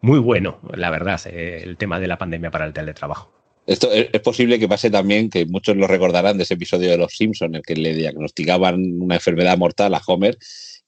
muy 0.00 0.18
bueno, 0.18 0.58
la 0.74 0.90
verdad, 0.90 1.20
eh, 1.26 1.62
el 1.64 1.76
tema 1.76 2.00
de 2.00 2.06
la 2.06 2.18
pandemia 2.18 2.50
para 2.50 2.64
el 2.64 2.72
teletrabajo. 2.72 3.30
Esto 3.66 3.92
es, 3.92 4.08
posible 4.22 4.58
que 4.58 4.66
pase 4.66 4.90
también, 4.90 5.28
que 5.28 5.44
muchos 5.44 5.76
lo 5.76 5.86
recordarán 5.86 6.38
de 6.38 6.44
ese 6.44 6.54
episodio 6.54 6.90
de 6.90 6.96
Los 6.96 7.12
Simpsons, 7.14 7.50
en 7.50 7.56
el 7.56 7.62
que 7.62 7.76
le 7.76 7.92
diagnosticaban 7.92 8.98
una 8.98 9.16
enfermedad 9.16 9.58
mortal 9.58 9.92
a 9.94 10.00
Homer 10.06 10.38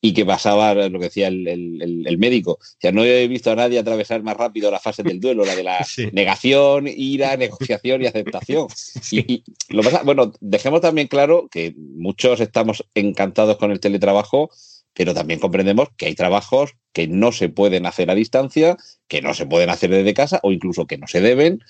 y 0.00 0.14
que 0.14 0.24
pasaba 0.24 0.74
lo 0.74 0.98
que 0.98 1.06
decía 1.06 1.28
el, 1.28 2.16
médico. 2.18 2.52
O 2.52 2.80
sea, 2.80 2.92
no 2.92 3.04
he 3.04 3.28
visto 3.28 3.50
a 3.50 3.56
nadie 3.56 3.78
atravesar 3.78 4.22
más 4.22 4.36
rápido 4.36 4.70
la 4.70 4.80
fase 4.80 5.02
del 5.02 5.20
duelo, 5.20 5.44
la 5.44 5.54
de 5.54 5.62
la 5.62 5.86
negación, 6.12 6.86
ira, 6.88 7.36
negociación 7.36 8.02
y 8.02 8.06
aceptación. 8.06 8.68
Y, 9.10 9.42
lo 9.68 9.82
pasa, 9.82 10.02
bueno, 10.02 10.32
dejemos 10.40 10.80
también 10.80 11.08
claro 11.08 11.48
que 11.50 11.74
muchos 11.76 12.40
estamos 12.40 12.84
encantados 12.94 13.56
con 13.56 13.70
el 13.70 13.80
teletrabajo, 13.80 14.50
pero 14.94 15.14
también 15.14 15.40
comprendemos 15.40 15.88
que 15.96 16.06
hay 16.06 16.14
trabajos 16.14 16.74
que 16.92 17.06
no 17.08 17.32
se 17.32 17.48
pueden 17.48 17.86
hacer 17.86 18.10
a 18.10 18.14
distancia, 18.14 18.76
que 19.08 19.22
no 19.22 19.34
se 19.34 19.46
pueden 19.46 19.70
hacer 19.70 19.90
desde 19.90 20.14
casa 20.14 20.40
o 20.42 20.52
incluso 20.52 20.86
que 20.86 20.98
no 20.98 21.06
se 21.06 21.20
deben. 21.20 21.60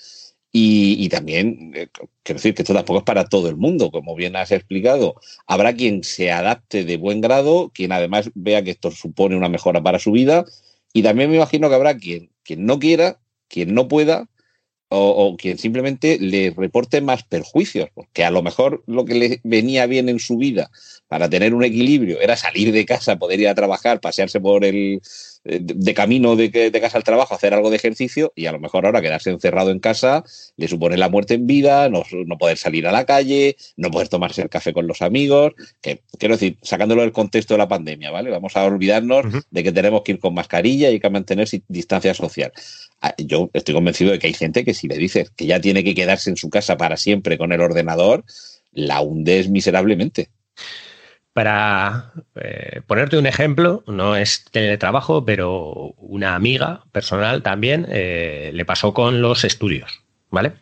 Y, 0.53 1.07
también, 1.07 1.71
eh, 1.75 1.87
quiero 2.23 2.37
decir 2.37 2.53
que 2.53 2.63
esto 2.63 2.73
tampoco 2.73 2.99
es 2.99 3.05
para 3.05 3.25
todo 3.25 3.47
el 3.47 3.55
mundo, 3.55 3.89
como 3.89 4.15
bien 4.15 4.35
has 4.35 4.51
explicado. 4.51 5.15
Habrá 5.47 5.73
quien 5.73 6.03
se 6.03 6.29
adapte 6.29 6.83
de 6.83 6.97
buen 6.97 7.21
grado, 7.21 7.71
quien 7.73 7.93
además 7.93 8.29
vea 8.35 8.61
que 8.61 8.71
esto 8.71 8.91
supone 8.91 9.37
una 9.37 9.47
mejora 9.47 9.81
para 9.81 9.99
su 9.99 10.11
vida. 10.11 10.45
Y 10.91 11.03
también 11.03 11.29
me 11.29 11.37
imagino 11.37 11.69
que 11.69 11.75
habrá 11.75 11.95
quien, 11.97 12.31
quien 12.43 12.65
no 12.65 12.79
quiera, 12.79 13.21
quien 13.47 13.73
no 13.73 13.87
pueda, 13.87 14.27
o, 14.93 15.37
quien 15.37 15.57
simplemente 15.57 16.19
le 16.19 16.49
reporte 16.51 16.99
más 16.99 17.23
perjuicios, 17.23 17.89
porque 17.93 18.25
a 18.25 18.31
lo 18.31 18.43
mejor 18.43 18.83
lo 18.87 19.05
que 19.05 19.15
le 19.15 19.39
venía 19.45 19.85
bien 19.85 20.09
en 20.09 20.19
su 20.19 20.37
vida 20.37 20.69
para 21.11 21.29
tener 21.29 21.53
un 21.53 21.61
equilibrio 21.61 22.21
era 22.21 22.37
salir 22.37 22.71
de 22.71 22.85
casa, 22.85 23.19
poder 23.19 23.41
ir 23.41 23.49
a 23.49 23.53
trabajar, 23.53 23.99
pasearse 23.99 24.39
por 24.39 24.63
el, 24.63 25.01
eh, 25.43 25.59
de 25.61 25.93
camino 25.93 26.37
de, 26.37 26.47
de, 26.47 26.81
casa 26.81 26.97
al 26.97 27.03
trabajo, 27.03 27.35
hacer 27.35 27.53
algo 27.53 27.69
de 27.69 27.75
ejercicio 27.75 28.31
y 28.33 28.45
a 28.45 28.53
lo 28.53 28.61
mejor 28.61 28.85
ahora 28.85 29.01
quedarse 29.01 29.29
encerrado 29.29 29.71
en 29.71 29.79
casa 29.79 30.23
le 30.55 30.69
supone 30.69 30.95
la 30.95 31.09
muerte 31.09 31.33
en 31.33 31.47
vida, 31.47 31.89
no, 31.89 32.05
poder 32.39 32.57
salir 32.57 32.87
a 32.87 32.93
la 32.93 33.03
calle, 33.03 33.57
no 33.75 33.91
poder 33.91 34.07
tomarse 34.07 34.41
el 34.41 34.47
café 34.47 34.71
con 34.71 34.87
los 34.87 35.01
amigos, 35.01 35.51
que 35.81 36.01
quiero 36.17 36.35
decir, 36.35 36.57
sacándolo 36.61 37.01
del 37.01 37.11
contexto 37.11 37.55
de 37.55 37.57
la 37.57 37.67
pandemia, 37.67 38.09
¿vale? 38.09 38.29
Vamos 38.29 38.55
a 38.55 38.63
olvidarnos 38.63 39.25
de 39.49 39.63
que 39.63 39.73
tenemos 39.73 40.03
que 40.03 40.13
ir 40.13 40.19
con 40.19 40.33
mascarilla 40.33 40.91
y 40.91 41.01
que 41.01 41.09
mantener 41.09 41.49
distancia 41.67 42.13
social. 42.13 42.53
Ah, 43.01 43.13
yo 43.17 43.49
estoy 43.51 43.75
convencido 43.75 44.13
de 44.13 44.19
que 44.19 44.27
hay 44.27 44.33
gente 44.33 44.63
que 44.63 44.73
si 44.73 44.87
le 44.87 44.95
dices 44.95 45.29
que 45.31 45.45
ya 45.45 45.59
tiene 45.59 45.83
que 45.83 45.93
quedarse 45.93 46.29
en 46.29 46.37
su 46.37 46.49
casa 46.49 46.77
para 46.77 46.95
siempre 46.95 47.37
con 47.37 47.51
el 47.51 47.59
ordenador, 47.59 48.23
la 48.71 49.01
hundes 49.01 49.49
miserablemente. 49.49 50.29
Para 51.33 52.11
eh, 52.35 52.81
ponerte 52.85 53.17
un 53.17 53.25
ejemplo, 53.25 53.83
no 53.87 54.17
es 54.17 54.43
teletrabajo, 54.51 55.23
pero 55.25 55.93
una 55.97 56.35
amiga 56.35 56.83
personal 56.91 57.41
también 57.41 57.87
eh, 57.89 58.51
le 58.53 58.65
pasó 58.65 58.93
con 58.93 59.21
los 59.21 59.45
estudios, 59.45 60.03
¿vale? 60.29 60.53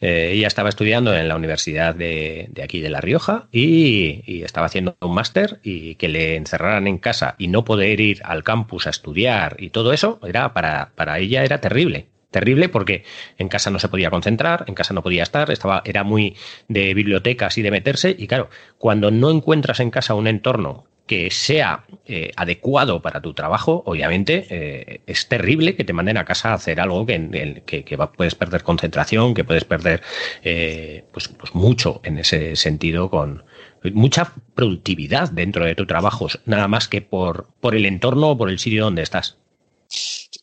Eh, 0.00 0.30
ella 0.32 0.46
estaba 0.46 0.70
estudiando 0.70 1.14
en 1.14 1.28
la 1.28 1.36
universidad 1.36 1.94
de, 1.94 2.50
aquí 2.62 2.80
de 2.80 2.88
La 2.88 3.00
Rioja 3.02 3.48
y, 3.52 4.42
estaba 4.42 4.66
haciendo 4.66 4.96
un 5.00 5.14
máster 5.14 5.60
y 5.62 5.96
que 5.96 6.08
le 6.08 6.36
encerraran 6.36 6.86
en 6.86 6.98
casa 6.98 7.34
y 7.36 7.48
no 7.48 7.64
poder 7.64 8.00
ir 8.00 8.22
al 8.24 8.42
campus 8.44 8.86
a 8.86 8.90
estudiar 8.90 9.56
y 9.58 9.70
todo 9.70 9.92
eso, 9.92 10.20
era 10.24 10.54
para, 10.54 10.92
para 10.94 11.18
ella 11.18 11.44
era 11.44 11.60
terrible 11.60 12.08
terrible 12.30 12.68
porque 12.68 13.04
en 13.38 13.48
casa 13.48 13.70
no 13.70 13.78
se 13.78 13.88
podía 13.88 14.10
concentrar, 14.10 14.64
en 14.66 14.74
casa 14.74 14.94
no 14.94 15.02
podía 15.02 15.22
estar, 15.22 15.50
estaba, 15.50 15.82
era 15.84 16.04
muy 16.04 16.36
de 16.68 16.94
bibliotecas 16.94 17.58
y 17.58 17.62
de 17.62 17.70
meterse. 17.70 18.14
Y 18.18 18.26
claro, 18.26 18.50
cuando 18.78 19.10
no 19.10 19.30
encuentras 19.30 19.80
en 19.80 19.90
casa 19.90 20.14
un 20.14 20.26
entorno 20.26 20.84
que 21.06 21.30
sea 21.30 21.84
eh, 22.06 22.32
adecuado 22.36 23.00
para 23.00 23.20
tu 23.20 23.32
trabajo, 23.32 23.82
obviamente 23.86 24.46
eh, 24.50 25.00
es 25.06 25.28
terrible 25.28 25.76
que 25.76 25.84
te 25.84 25.92
manden 25.92 26.16
a 26.16 26.24
casa 26.24 26.50
a 26.50 26.54
hacer 26.54 26.80
algo 26.80 27.06
que, 27.06 27.62
que, 27.64 27.98
puedes 28.16 28.34
perder 28.34 28.64
concentración, 28.64 29.32
que 29.32 29.44
puedes 29.44 29.64
perder 29.64 30.02
eh, 30.42 31.04
pues, 31.12 31.28
pues, 31.28 31.54
mucho 31.54 32.00
en 32.02 32.18
ese 32.18 32.56
sentido 32.56 33.08
con 33.08 33.44
mucha 33.92 34.32
productividad 34.54 35.30
dentro 35.30 35.64
de 35.64 35.76
tu 35.76 35.86
trabajo, 35.86 36.26
nada 36.44 36.66
más 36.66 36.88
que 36.88 37.02
por, 37.02 37.48
por 37.60 37.76
el 37.76 37.86
entorno 37.86 38.30
o 38.30 38.38
por 38.38 38.50
el 38.50 38.58
sitio 38.58 38.84
donde 38.84 39.02
estás. 39.02 39.38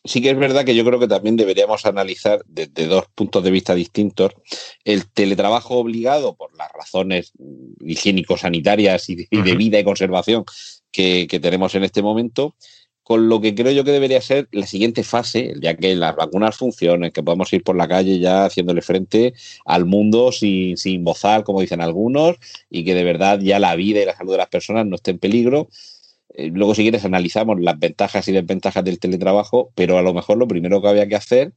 Sí 0.04 0.20
que 0.20 0.30
es 0.30 0.38
verdad 0.38 0.64
que 0.64 0.74
yo 0.74 0.84
creo 0.84 1.00
que 1.00 1.08
también 1.08 1.36
deberíamos 1.36 1.86
analizar 1.86 2.44
desde 2.46 2.86
dos 2.86 3.06
puntos 3.14 3.42
de 3.42 3.50
vista 3.50 3.74
distintos 3.74 4.32
el 4.84 5.10
teletrabajo 5.10 5.78
obligado 5.78 6.36
por 6.36 6.54
las 6.56 6.70
razones 6.72 7.32
higiénico-sanitarias 7.80 9.08
y, 9.08 9.26
de, 9.26 9.56
vida 9.56 9.78
y 9.78 9.84
conservación 9.84 10.44
que, 10.92 11.26
tenemos 11.40 11.74
en 11.74 11.84
este 11.84 12.02
momento, 12.02 12.54
con 13.02 13.28
lo 13.28 13.40
que 13.40 13.54
creo 13.54 13.72
yo 13.72 13.84
que 13.84 13.90
debería 13.92 14.20
ser 14.20 14.48
la 14.52 14.66
siguiente 14.66 15.02
fase, 15.02 15.54
ya 15.60 15.74
que 15.74 15.96
las 15.96 16.14
vacunas 16.14 16.56
funcionen, 16.56 17.10
que 17.10 17.22
podamos 17.22 17.52
ir 17.52 17.64
por 17.64 17.76
la 17.76 17.88
calle 17.88 18.18
ya 18.18 18.44
haciéndole 18.44 18.82
frente 18.82 19.34
al 19.64 19.86
mundo 19.86 20.32
sin, 20.32 20.76
sin 20.76 21.02
bozar, 21.02 21.44
como 21.44 21.60
dicen 21.60 21.80
algunos, 21.80 22.36
y 22.70 22.84
que 22.84 22.94
de 22.94 23.04
verdad 23.04 23.40
ya 23.40 23.58
la 23.58 23.74
vida 23.74 24.02
y 24.02 24.06
la 24.06 24.16
salud 24.16 24.32
de 24.32 24.38
las 24.38 24.48
personas 24.48 24.86
no 24.86 24.96
esté 24.96 25.12
en 25.12 25.18
peligro 25.18 25.68
luego, 26.36 26.74
si 26.74 26.82
quieres, 26.82 27.04
analizamos 27.04 27.60
las 27.60 27.78
ventajas 27.78 28.26
y 28.28 28.32
desventajas 28.32 28.84
del 28.84 28.98
teletrabajo, 28.98 29.72
pero 29.74 29.98
a 29.98 30.02
lo 30.02 30.14
mejor 30.14 30.38
lo 30.38 30.48
primero 30.48 30.82
que 30.82 30.88
había 30.88 31.08
que 31.08 31.16
hacer 31.16 31.52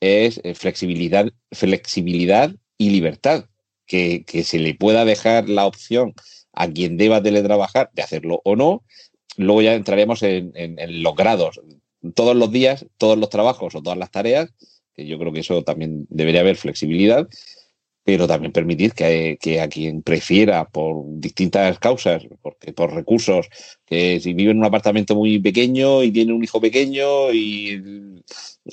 es 0.00 0.40
eh, 0.44 0.54
flexibilidad, 0.54 1.28
flexibilidad 1.52 2.54
y 2.76 2.90
libertad. 2.90 3.46
Que, 3.86 4.24
se 4.44 4.58
le 4.58 4.74
pueda 4.74 5.06
dejar 5.06 5.48
la 5.48 5.64
opción 5.64 6.12
a 6.52 6.68
quien 6.68 6.98
deba 6.98 7.22
teletrabajar 7.22 7.90
de 7.94 8.02
hacerlo 8.02 8.42
o 8.44 8.54
no. 8.54 8.84
Luego 9.38 9.62
ya 9.62 9.74
entraremos 9.74 10.22
en, 10.22 10.52
en 10.54 11.02
los 11.02 11.16
grados. 11.16 11.60
Todos 12.14 12.36
los 12.36 12.52
días, 12.52 12.84
todos 12.98 13.16
los 13.16 13.30
trabajos 13.30 13.74
o 13.74 13.82
todas 13.82 13.98
las 13.98 14.10
tareas, 14.10 14.52
que 14.94 15.06
yo 15.06 15.18
creo 15.18 15.32
que 15.32 15.40
eso 15.40 15.62
también 15.64 16.06
debería 16.10 16.42
haber 16.42 16.56
flexibilidad 16.56 17.28
pero 18.08 18.26
también 18.26 18.52
permitir 18.52 18.94
que, 18.94 19.60
a 19.60 19.68
quien 19.68 20.00
prefiera 20.00 20.66
por 20.66 21.04
distintas 21.20 21.78
causas, 21.78 22.26
porque 22.40 22.72
por 22.72 22.94
recursos, 22.94 23.50
que 23.84 24.18
si 24.18 24.32
vive 24.32 24.52
en 24.52 24.56
un 24.60 24.64
apartamento 24.64 25.14
muy 25.14 25.38
pequeño 25.40 26.02
y 26.02 26.10
tiene 26.10 26.32
un 26.32 26.42
hijo 26.42 26.58
pequeño 26.58 27.30
y 27.34 28.22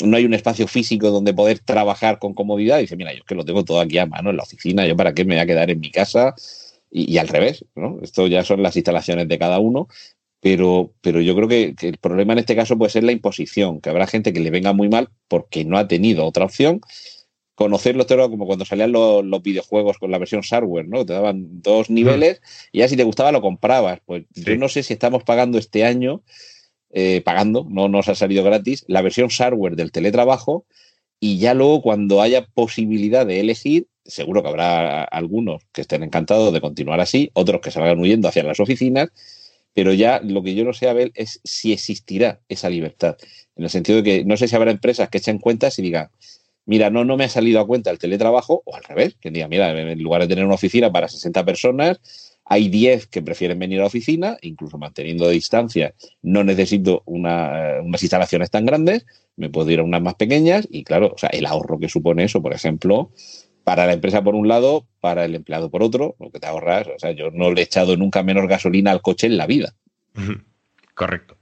no 0.05 0.15
hay 0.15 0.23
un 0.23 0.33
espacio 0.35 0.69
físico 0.69 1.11
donde 1.11 1.33
poder 1.33 1.59
trabajar 1.59 2.17
con 2.17 2.33
comodidad, 2.33 2.79
dice, 2.79 2.95
mira, 2.95 3.11
yo 3.11 3.17
es 3.17 3.23
que 3.25 3.35
lo 3.35 3.43
tengo 3.43 3.65
todo 3.65 3.81
aquí 3.81 3.97
a 3.97 4.05
mano 4.05 4.29
en 4.29 4.37
la 4.37 4.43
oficina, 4.43 4.87
yo 4.87 4.95
para 4.95 5.13
qué 5.13 5.25
me 5.25 5.35
voy 5.35 5.41
a 5.41 5.45
quedar 5.45 5.69
en 5.69 5.81
mi 5.81 5.91
casa 5.91 6.33
y, 6.89 7.17
al 7.17 7.27
revés, 7.27 7.65
¿no? 7.75 7.99
Esto 8.03 8.27
ya 8.27 8.45
son 8.45 8.63
las 8.63 8.77
instalaciones 8.77 9.27
de 9.27 9.37
cada 9.37 9.59
uno, 9.59 9.89
pero, 10.39 10.93
pero 11.01 11.19
yo 11.19 11.35
creo 11.35 11.49
que, 11.49 11.75
que, 11.75 11.89
el 11.89 11.97
problema 11.97 12.31
en 12.31 12.39
este 12.39 12.55
caso 12.55 12.77
puede 12.77 12.91
ser 12.91 13.03
la 13.03 13.11
imposición, 13.11 13.81
que 13.81 13.89
habrá 13.89 14.07
gente 14.07 14.31
que 14.31 14.39
le 14.39 14.49
venga 14.49 14.71
muy 14.71 14.87
mal 14.87 15.09
porque 15.27 15.65
no 15.65 15.77
ha 15.77 15.89
tenido 15.89 16.25
otra 16.25 16.45
opción 16.45 16.79
conocerlo 17.55 18.05
era 18.07 18.27
como 18.27 18.45
cuando 18.45 18.65
salían 18.65 18.91
los, 18.91 19.23
videojuegos 19.41 19.97
con 19.97 20.11
la 20.11 20.17
versión 20.17 20.41
hardware, 20.41 20.87
¿no? 20.87 21.05
Te 21.05 21.13
daban 21.13 21.61
dos 21.61 21.89
niveles 21.89 22.41
y 22.71 22.79
ya 22.79 22.87
si 22.87 22.97
te 22.97 23.03
gustaba 23.03 23.31
lo 23.31 23.41
comprabas. 23.41 23.99
Pues 24.05 24.25
yo 24.33 24.57
no 24.57 24.69
sé 24.69 24.83
si 24.83 24.93
estamos 24.93 25.23
pagando 25.23 25.57
este 25.57 25.85
año, 25.85 26.21
eh, 26.91 27.21
pagando, 27.23 27.65
no 27.69 27.87
nos 27.87 28.09
ha 28.09 28.15
salido 28.15 28.43
gratis, 28.43 28.83
la 28.87 29.01
versión 29.01 29.29
hardware 29.29 29.75
del 29.75 29.91
teletrabajo 29.91 30.65
y 31.19 31.39
ya 31.39 31.53
luego 31.53 31.81
cuando 31.81 32.21
haya 32.21 32.45
posibilidad 32.45 33.25
de 33.25 33.39
elegir, 33.39 33.87
seguro 34.03 34.43
que 34.43 34.49
habrá 34.49 35.03
algunos 35.03 35.63
que 35.71 35.81
estén 35.81 36.03
encantados 36.03 36.53
de 36.53 36.61
continuar 36.61 36.99
así, 36.99 37.31
otros 37.33 37.61
que 37.61 37.71
salgan 37.71 37.99
huyendo 37.99 38.27
hacia 38.27 38.43
las 38.43 38.59
oficinas, 38.59 39.09
pero 39.73 39.93
ya 39.93 40.19
lo 40.21 40.43
que 40.43 40.55
yo 40.55 40.65
no 40.65 40.73
sé, 40.73 40.87
Abel, 40.87 41.11
es 41.15 41.39
si 41.43 41.73
existirá 41.73 42.41
esa 42.47 42.69
libertad. 42.69 43.17
En 43.55 43.63
el 43.63 43.69
sentido 43.69 44.01
de 44.01 44.03
que 44.03 44.25
no 44.25 44.37
sé 44.37 44.47
si 44.47 44.55
habrá 44.55 44.71
empresas 44.71 45.09
que 45.09 45.17
echen 45.17 45.39
cuentas 45.39 45.79
y 45.79 45.81
digan, 45.81 46.09
mira, 46.65 46.89
no, 46.89 47.05
no 47.05 47.17
me 47.17 47.25
ha 47.25 47.29
salido 47.29 47.59
a 47.59 47.67
cuenta 47.67 47.91
el 47.91 47.99
teletrabajo, 47.99 48.63
o 48.65 48.75
al 48.75 48.83
revés, 48.83 49.15
que 49.19 49.31
diga, 49.31 49.47
mira, 49.47 49.69
en 49.71 50.01
lugar 50.01 50.21
de 50.21 50.27
tener 50.27 50.45
una 50.45 50.55
oficina 50.55 50.91
para 50.91 51.07
60 51.07 51.45
personas, 51.45 51.99
hay 52.45 52.69
10 52.69 53.07
que 53.07 53.21
prefieren 53.21 53.57
venir 53.57 53.79
a 53.79 53.81
la 53.81 53.87
oficina, 53.87 54.37
incluso 54.41 54.77
manteniendo 54.77 55.27
distancia, 55.29 55.95
no 56.21 56.43
necesito 56.43 57.01
una, 57.05 57.81
unas 57.83 58.03
instalaciones 58.03 58.51
tan 58.51 58.65
grandes, 58.65 59.05
me 59.35 59.49
puedo 59.49 59.69
ir 59.71 59.79
a 59.79 59.83
unas 59.83 60.01
más 60.01 60.15
pequeñas 60.15 60.67
y 60.69 60.83
claro, 60.83 61.11
o 61.13 61.17
sea, 61.17 61.29
el 61.29 61.45
ahorro 61.45 61.79
que 61.79 61.89
supone 61.89 62.23
eso, 62.23 62.41
por 62.41 62.53
ejemplo, 62.53 63.11
para 63.63 63.87
la 63.87 63.93
empresa 63.93 64.23
por 64.23 64.35
un 64.35 64.47
lado, 64.47 64.85
para 65.01 65.25
el 65.25 65.33
empleado 65.33 65.71
por 65.71 65.81
otro, 65.81 66.15
lo 66.19 66.29
que 66.29 66.39
te 66.39 66.47
ahorras, 66.47 66.87
o 66.87 66.99
sea, 66.99 67.11
yo 67.11 67.31
no 67.31 67.51
le 67.51 67.61
he 67.61 67.63
echado 67.63 67.97
nunca 67.97 68.21
menos 68.21 68.47
gasolina 68.47 68.91
al 68.91 69.01
coche 69.01 69.25
en 69.25 69.37
la 69.37 69.47
vida. 69.47 69.73
Correcto. 70.93 71.35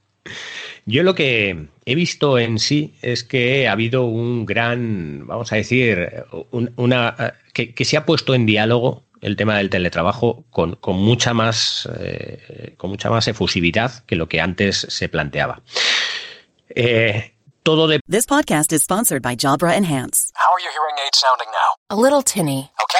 Yo 0.85 1.03
lo 1.03 1.15
que 1.15 1.67
he 1.85 1.95
visto 1.95 2.37
en 2.37 2.59
sí 2.59 2.95
es 3.01 3.23
que 3.23 3.67
ha 3.67 3.71
habido 3.71 4.03
un 4.03 4.45
gran, 4.45 5.25
vamos 5.25 5.51
a 5.53 5.55
decir, 5.55 6.25
una 6.51 7.35
que, 7.53 7.85
se 7.85 7.97
ha 7.97 8.05
puesto 8.05 8.35
en 8.35 8.45
diálogo 8.45 9.03
el 9.21 9.37
tema 9.37 9.57
del 9.57 9.69
teletrabajo 9.69 10.43
con, 10.49 10.77
mucha 10.97 11.33
más 11.33 11.87
eh, 11.99 12.75
con 12.77 12.89
mucha 12.89 13.09
más 13.09 13.27
efusividad 13.27 14.03
que 14.05 14.17
lo 14.17 14.27
que 14.27 14.41
antes 14.41 14.85
se 14.89 15.07
planteaba. 15.07 15.61
Eh, 16.69 17.33
todo 17.63 17.87
de 17.87 18.01
This 18.09 18.25
podcast 18.25 18.73
is 18.73 18.83
sponsored 18.83 19.21
by 19.21 19.37
Jabra 19.37 19.77
Enhance. 19.77 20.33
How 20.35 20.51
are 20.51 20.61
your 20.61 20.73
hearing 20.73 20.99
aids 21.05 21.17
sounding 21.17 21.47
now? 21.51 21.77
A 21.89 21.95
little 21.95 22.21
tinny. 22.21 22.69
Okay, 22.83 22.99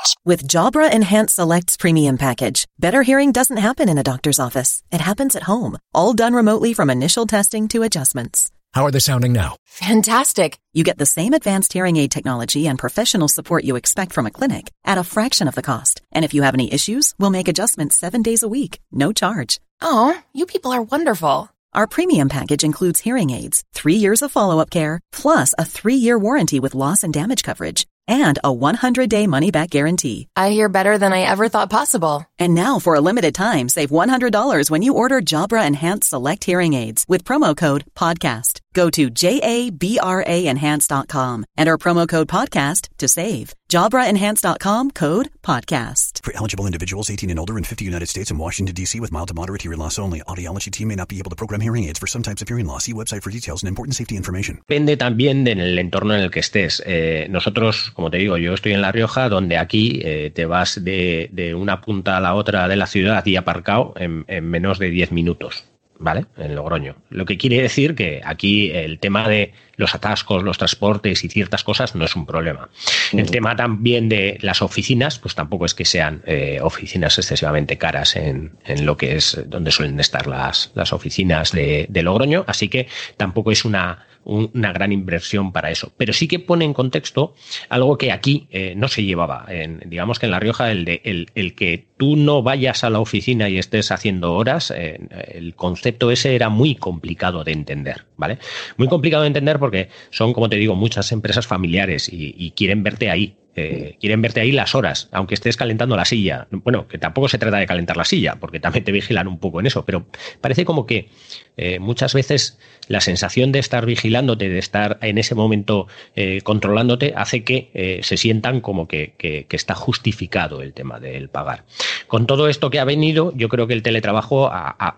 two 0.00 0.08
seconds. 0.08 0.16
With 0.24 0.46
Jabra 0.46 0.92
Enhance 0.92 1.34
Selects 1.34 1.76
Premium 1.76 2.18
Package, 2.18 2.66
better 2.78 3.02
hearing 3.02 3.32
doesn't 3.32 3.56
happen 3.56 3.88
in 3.88 3.98
a 3.98 4.02
doctor's 4.02 4.38
office. 4.38 4.82
It 4.92 5.00
happens 5.00 5.36
at 5.36 5.44
home, 5.44 5.78
all 5.94 6.14
done 6.14 6.34
remotely 6.34 6.74
from 6.74 6.90
initial 6.90 7.26
testing 7.26 7.68
to 7.68 7.82
adjustments. 7.82 8.50
How 8.72 8.84
are 8.84 8.92
they 8.92 9.00
sounding 9.00 9.32
now? 9.32 9.56
Fantastic. 9.66 10.56
You 10.72 10.84
get 10.84 10.98
the 10.98 11.06
same 11.06 11.34
advanced 11.34 11.72
hearing 11.72 11.96
aid 11.96 12.12
technology 12.12 12.68
and 12.68 12.78
professional 12.78 13.26
support 13.26 13.64
you 13.64 13.76
expect 13.76 14.12
from 14.12 14.26
a 14.26 14.30
clinic 14.30 14.70
at 14.84 14.98
a 14.98 15.04
fraction 15.04 15.48
of 15.48 15.56
the 15.56 15.62
cost. 15.62 16.02
And 16.12 16.24
if 16.24 16.34
you 16.34 16.42
have 16.42 16.54
any 16.54 16.72
issues, 16.72 17.14
we'll 17.18 17.30
make 17.30 17.48
adjustments 17.48 17.96
seven 17.98 18.22
days 18.22 18.44
a 18.44 18.48
week, 18.48 18.78
no 18.92 19.12
charge. 19.12 19.60
Oh, 19.82 20.16
you 20.32 20.46
people 20.46 20.70
are 20.70 20.82
wonderful. 20.82 21.48
Our 21.72 21.86
premium 21.86 22.28
package 22.28 22.64
includes 22.64 23.00
hearing 23.00 23.30
aids, 23.30 23.62
three 23.72 23.94
years 23.94 24.22
of 24.22 24.32
follow-up 24.32 24.70
care, 24.70 25.00
plus 25.12 25.52
a 25.56 25.64
three-year 25.64 26.18
warranty 26.18 26.58
with 26.60 26.74
loss 26.74 27.04
and 27.04 27.14
damage 27.14 27.44
coverage, 27.44 27.86
and 28.06 28.38
a 28.44 28.54
100-day 28.54 29.26
money-back 29.26 29.70
guarantee. 29.70 30.28
I 30.36 30.50
hear 30.50 30.68
better 30.68 30.98
than 30.98 31.12
I 31.12 31.22
ever 31.22 31.48
thought 31.48 31.70
possible. 31.70 32.26
And 32.38 32.54
now, 32.54 32.78
for 32.78 32.94
a 32.94 33.00
limited 33.00 33.34
time, 33.34 33.68
save 33.68 33.90
$100 33.90 34.70
when 34.70 34.82
you 34.82 34.94
order 34.94 35.20
Jabra 35.20 35.66
Enhanced 35.66 36.10
Select 36.10 36.44
Hearing 36.44 36.74
Aids 36.74 37.04
with 37.08 37.24
promo 37.24 37.56
code 37.56 37.84
PODCAST. 37.94 38.60
Go 38.72 38.88
to 38.90 39.10
JABRAenhance.com. 39.10 41.44
Enter 41.58 41.76
promo 41.78 42.08
code 42.08 42.28
podcast 42.28 42.88
to 42.98 43.08
save. 43.08 43.52
JabraEnhance.com 43.68 44.92
code 44.92 45.30
podcast. 45.42 46.24
For 46.24 46.32
eligible 46.36 46.66
individuals 46.66 47.10
18 47.10 47.30
and 47.30 47.38
older 47.38 47.58
in 47.58 47.64
50 47.64 47.84
United 47.84 48.08
States 48.08 48.30
and 48.30 48.38
Washington, 48.38 48.74
D.C. 48.74 49.00
with 49.00 49.12
mild 49.12 49.28
to 49.28 49.34
moderate 49.34 49.62
hearing 49.62 49.78
loss 49.78 49.98
only. 49.98 50.22
Audiology 50.22 50.70
team 50.70 50.88
may 50.88 50.96
not 50.96 51.08
be 51.08 51.18
able 51.18 51.30
to 51.30 51.36
program 51.36 51.60
hearing 51.60 51.84
aids 51.84 51.98
for 51.98 52.06
some 52.06 52.22
types 52.22 52.42
of 52.42 52.48
hearing 52.48 52.66
loss. 52.66 52.84
See 52.84 52.92
website 52.92 53.22
for 53.22 53.30
details 53.30 53.62
and 53.62 53.68
important 53.68 53.96
safety 53.96 54.16
information. 54.16 54.60
Depende 54.68 54.96
también 54.96 55.44
del 55.44 55.78
entorno 55.78 56.14
en 56.14 56.20
el 56.20 56.30
que 56.30 56.40
estés. 56.40 56.82
Eh, 56.86 57.26
nosotros, 57.30 57.90
como 57.94 58.10
te 58.10 58.18
digo, 58.18 58.36
yo 58.38 58.54
estoy 58.54 58.72
en 58.72 58.82
La 58.82 58.92
Rioja, 58.92 59.28
donde 59.28 59.58
aquí 59.58 60.00
eh, 60.04 60.30
te 60.34 60.46
vas 60.46 60.82
de, 60.84 61.28
de, 61.32 61.54
una 61.54 61.80
punta 61.80 62.16
a 62.16 62.20
la 62.20 62.34
otra 62.34 62.68
de 62.68 62.76
la 62.76 62.86
ciudad 62.86 63.24
y 63.26 63.36
aparcado 63.36 63.94
en, 63.96 64.24
en 64.28 64.48
menos 64.48 64.78
de 64.78 64.90
10 64.90 65.12
minutos. 65.12 65.69
¿Vale? 66.00 66.26
En 66.36 66.56
Logroño. 66.56 66.96
Lo 67.10 67.26
que 67.26 67.38
quiere 67.38 67.62
decir 67.62 67.94
que 67.94 68.20
aquí 68.24 68.70
el 68.72 68.98
tema 68.98 69.28
de 69.28 69.52
los 69.76 69.94
atascos, 69.94 70.42
los 70.42 70.58
transportes 70.58 71.22
y 71.24 71.28
ciertas 71.28 71.62
cosas 71.62 71.94
no 71.94 72.04
es 72.04 72.16
un 72.16 72.26
problema. 72.26 72.68
El 73.12 73.30
tema 73.30 73.54
también 73.54 74.08
de 74.08 74.38
las 74.40 74.62
oficinas, 74.62 75.18
pues 75.18 75.34
tampoco 75.34 75.66
es 75.66 75.74
que 75.74 75.84
sean 75.84 76.22
eh, 76.26 76.58
oficinas 76.62 77.18
excesivamente 77.18 77.78
caras 77.78 78.16
en, 78.16 78.52
en, 78.64 78.84
lo 78.84 78.96
que 78.96 79.16
es 79.16 79.40
donde 79.46 79.70
suelen 79.70 80.00
estar 80.00 80.26
las, 80.26 80.72
las 80.74 80.92
oficinas 80.92 81.52
de, 81.52 81.86
de 81.88 82.02
Logroño, 82.02 82.44
así 82.46 82.68
que 82.68 82.88
tampoco 83.16 83.52
es 83.52 83.64
una 83.64 84.06
una 84.24 84.72
gran 84.72 84.92
inversión 84.92 85.52
para 85.52 85.70
eso. 85.70 85.92
Pero 85.96 86.12
sí 86.12 86.28
que 86.28 86.38
pone 86.38 86.64
en 86.64 86.74
contexto 86.74 87.34
algo 87.68 87.98
que 87.98 88.12
aquí 88.12 88.46
eh, 88.50 88.74
no 88.76 88.88
se 88.88 89.04
llevaba. 89.04 89.46
En, 89.48 89.82
digamos 89.86 90.18
que 90.18 90.26
en 90.26 90.32
La 90.32 90.40
Rioja, 90.40 90.70
el, 90.70 90.84
de, 90.84 91.00
el, 91.34 91.54
que 91.54 91.86
tú 91.96 92.16
no 92.16 92.42
vayas 92.42 92.84
a 92.84 92.90
la 92.90 93.00
oficina 93.00 93.48
y 93.48 93.58
estés 93.58 93.90
haciendo 93.90 94.34
horas, 94.34 94.72
eh, 94.76 95.00
el 95.28 95.54
concepto 95.54 96.10
ese 96.10 96.34
era 96.34 96.48
muy 96.48 96.74
complicado 96.74 97.44
de 97.44 97.52
entender, 97.52 98.04
¿vale? 98.16 98.38
Muy 98.76 98.88
complicado 98.88 99.22
de 99.22 99.28
entender 99.28 99.58
porque 99.58 99.88
son, 100.10 100.32
como 100.32 100.48
te 100.48 100.56
digo, 100.56 100.74
muchas 100.74 101.10
empresas 101.12 101.46
familiares 101.46 102.08
y 102.12 102.52
quieren 102.52 102.82
verte 102.82 103.10
ahí. 103.10 103.36
Eh, 103.56 103.96
quieren 104.00 104.22
verte 104.22 104.40
ahí 104.40 104.52
las 104.52 104.76
horas, 104.76 105.08
aunque 105.10 105.34
estés 105.34 105.56
calentando 105.56 105.96
la 105.96 106.04
silla. 106.04 106.46
Bueno, 106.50 106.86
que 106.86 106.98
tampoco 106.98 107.28
se 107.28 107.36
trata 107.36 107.56
de 107.56 107.66
calentar 107.66 107.96
la 107.96 108.04
silla, 108.04 108.36
porque 108.36 108.60
también 108.60 108.84
te 108.84 108.92
vigilan 108.92 109.26
un 109.26 109.38
poco 109.38 109.58
en 109.58 109.66
eso, 109.66 109.84
pero 109.84 110.06
parece 110.40 110.64
como 110.64 110.86
que 110.86 111.08
eh, 111.56 111.80
muchas 111.80 112.14
veces 112.14 112.58
la 112.86 113.00
sensación 113.00 113.50
de 113.50 113.58
estar 113.58 113.86
vigilándote, 113.86 114.48
de 114.48 114.58
estar 114.58 114.98
en 115.02 115.18
ese 115.18 115.34
momento 115.34 115.88
eh, 116.14 116.40
controlándote, 116.42 117.12
hace 117.16 117.42
que 117.42 118.00
se 118.02 118.16
sientan 118.16 118.60
como 118.60 118.86
que, 118.86 119.14
está 119.50 119.74
justificado 119.74 120.62
el 120.62 120.72
tema 120.72 121.00
del 121.00 121.28
pagar. 121.28 121.64
Con 122.06 122.26
todo 122.26 122.48
esto 122.48 122.70
que 122.70 122.78
ha 122.78 122.84
venido, 122.84 123.32
yo 123.36 123.48
creo 123.48 123.66
que 123.66 123.74
el 123.74 123.82
teletrabajo 123.82 124.48
ha, 124.50 124.96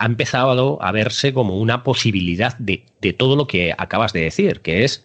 empezado 0.00 0.80
a 0.82 0.92
verse 0.92 1.32
como 1.32 1.58
una 1.58 1.82
posibilidad 1.82 2.56
de 2.58 3.12
todo 3.12 3.36
lo 3.36 3.46
que 3.46 3.74
acabas 3.76 4.12
de 4.12 4.20
decir, 4.20 4.60
que 4.60 4.84
es 4.84 5.04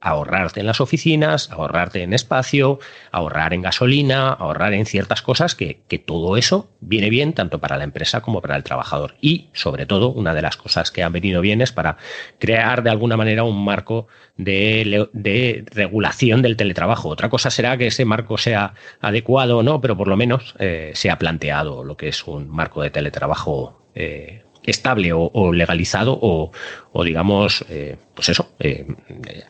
ahorrarte 0.00 0.60
en 0.60 0.66
las 0.66 0.80
oficinas, 0.80 1.50
ahorrarte 1.50 2.02
en 2.02 2.12
espacio, 2.12 2.78
ahorrar 3.10 3.54
en 3.54 3.62
gasolina, 3.62 4.28
ahorrar 4.28 4.72
en 4.72 4.86
ciertas 4.86 5.22
cosas 5.22 5.54
que, 5.54 5.80
que, 5.88 5.98
todo 5.98 6.36
eso 6.36 6.68
viene 6.80 7.10
bien 7.10 7.32
tanto 7.32 7.58
para 7.58 7.76
la 7.76 7.84
empresa 7.84 8.20
como 8.20 8.40
para 8.40 8.56
el 8.56 8.64
trabajador. 8.64 9.16
Y 9.20 9.48
sobre 9.52 9.86
todo, 9.86 10.10
una 10.10 10.34
de 10.34 10.42
las 10.42 10.56
cosas 10.56 10.90
que 10.90 11.02
han 11.02 11.12
venido 11.12 11.40
bien 11.40 11.60
es 11.60 11.72
para 11.72 11.96
crear 12.38 12.82
de 12.82 12.90
alguna 12.90 13.16
manera 13.16 13.44
un 13.44 13.64
marco 13.64 14.06
de, 14.36 15.08
de 15.12 15.64
regulación 15.70 16.42
del 16.42 16.56
teletrabajo. 16.56 17.08
Otra 17.08 17.28
cosa 17.28 17.50
será 17.50 17.76
que 17.76 17.88
ese 17.88 18.04
marco 18.04 18.38
sea 18.38 18.74
adecuado 19.00 19.58
o 19.58 19.62
no, 19.62 19.80
pero 19.80 19.96
por 19.96 20.08
lo 20.08 20.16
menos 20.16 20.54
eh, 20.58 20.92
se 20.94 21.10
ha 21.10 21.18
planteado 21.18 21.84
lo 21.84 21.96
que 21.96 22.08
es 22.08 22.26
un 22.26 22.48
marco 22.48 22.82
de 22.82 22.90
teletrabajo 22.90 23.82
eh, 23.94 24.44
estable 24.64 25.12
o, 25.12 25.30
o 25.32 25.52
legalizado 25.52 26.18
o, 26.20 26.50
o 26.92 27.04
digamos, 27.04 27.64
eh, 27.68 27.96
pues 28.14 28.28
eso, 28.30 28.50
eh, 28.58 28.86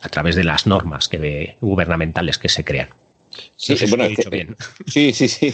a 0.01 0.09
través 0.09 0.35
de 0.35 0.43
las 0.43 0.65
normas 0.67 1.09
que 1.09 1.57
gubernamentales 1.61 2.37
que 2.37 2.49
se 2.49 2.63
crean. 2.63 2.89
Sí, 3.55 3.73
No 3.73 3.77
sé 3.77 3.85
si 3.87 3.95
bueno, 3.95 4.05
es 4.05 4.17
que- 4.17 4.29
bien. 4.29 4.55
sí, 4.87 5.13
sí. 5.13 5.53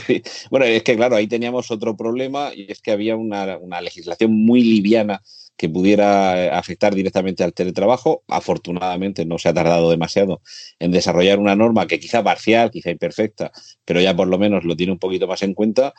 Bueno, 0.50 0.66
es 0.66 0.82
que 0.84 0.96
claro, 0.96 1.16
ahí 1.16 1.28
teníamos 1.28 1.72
otro 1.72 1.96
problema 1.98 2.52
y 2.56 2.72
es 2.72 2.82
que 2.82 2.92
había 2.92 3.16
una, 3.16 3.58
una 3.58 3.82
legislación 3.82 4.34
muy 4.34 4.64
liviana 4.64 5.22
que 5.58 5.70
pudiera 5.70 6.46
eh, 6.46 6.50
afectar 6.52 6.94
directamente 6.96 7.44
al 7.44 7.54
teletrabajo. 7.54 8.24
Afortunadamente 8.28 9.26
no 9.26 9.38
se 9.38 9.50
ha 9.50 9.54
tardado 9.54 9.90
demasiado 9.90 10.42
en 10.80 10.92
desarrollar 10.92 11.40
una 11.40 11.56
norma 11.56 11.88
que 11.88 12.00
quizá 12.00 12.24
parcial, 12.24 12.72
quizá 12.72 12.92
imperfecta, 12.92 13.52
pero 13.86 14.02
ya 14.02 14.16
por 14.16 14.28
lo 14.28 14.38
menos 14.38 14.64
lo 14.66 14.76
tiene 14.76 14.92
un 14.94 15.00
poquito 15.00 15.28
más 15.28 15.42
en 15.44 15.54
cuenta. 15.54 15.94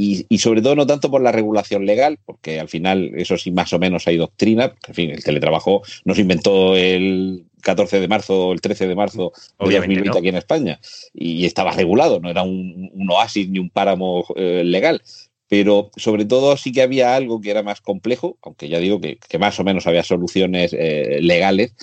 Y, 0.00 0.26
y 0.28 0.38
sobre 0.38 0.62
todo 0.62 0.74
no 0.74 0.86
tanto 0.86 1.10
por 1.10 1.20
la 1.20 1.32
regulación 1.32 1.84
legal, 1.84 2.18
porque 2.24 2.58
al 2.58 2.68
final 2.68 3.12
eso 3.16 3.36
sí 3.36 3.50
más 3.50 3.72
o 3.72 3.78
menos 3.78 4.06
hay 4.06 4.16
doctrina. 4.16 4.74
En 4.88 4.94
fin, 4.94 5.10
el 5.10 5.22
teletrabajo 5.22 5.82
no 6.04 6.14
se 6.14 6.22
inventó 6.22 6.76
el 6.76 7.44
14 7.60 8.00
de 8.00 8.08
marzo 8.08 8.48
o 8.48 8.52
el 8.52 8.60
13 8.60 8.88
de 8.88 8.94
marzo 8.94 9.32
de 9.58 9.66
Obviamente 9.66 9.96
2020 9.96 10.08
no. 10.08 10.18
aquí 10.18 10.28
en 10.28 10.36
España 10.36 10.80
y 11.12 11.44
estaba 11.44 11.72
regulado, 11.72 12.20
no 12.20 12.30
era 12.30 12.42
un, 12.42 12.90
un 12.92 13.10
oasis 13.10 13.48
ni 13.48 13.58
un 13.58 13.70
páramo 13.70 14.24
eh, 14.36 14.62
legal. 14.64 15.02
Pero 15.48 15.90
sobre 15.96 16.24
todo 16.24 16.56
sí 16.56 16.70
que 16.70 16.82
había 16.82 17.16
algo 17.16 17.40
que 17.40 17.50
era 17.50 17.64
más 17.64 17.80
complejo, 17.80 18.38
aunque 18.42 18.68
ya 18.68 18.78
digo 18.78 19.00
que, 19.00 19.18
que 19.28 19.38
más 19.38 19.58
o 19.58 19.64
menos 19.64 19.86
había 19.86 20.04
soluciones 20.04 20.72
eh, 20.72 21.18
legales, 21.20 21.74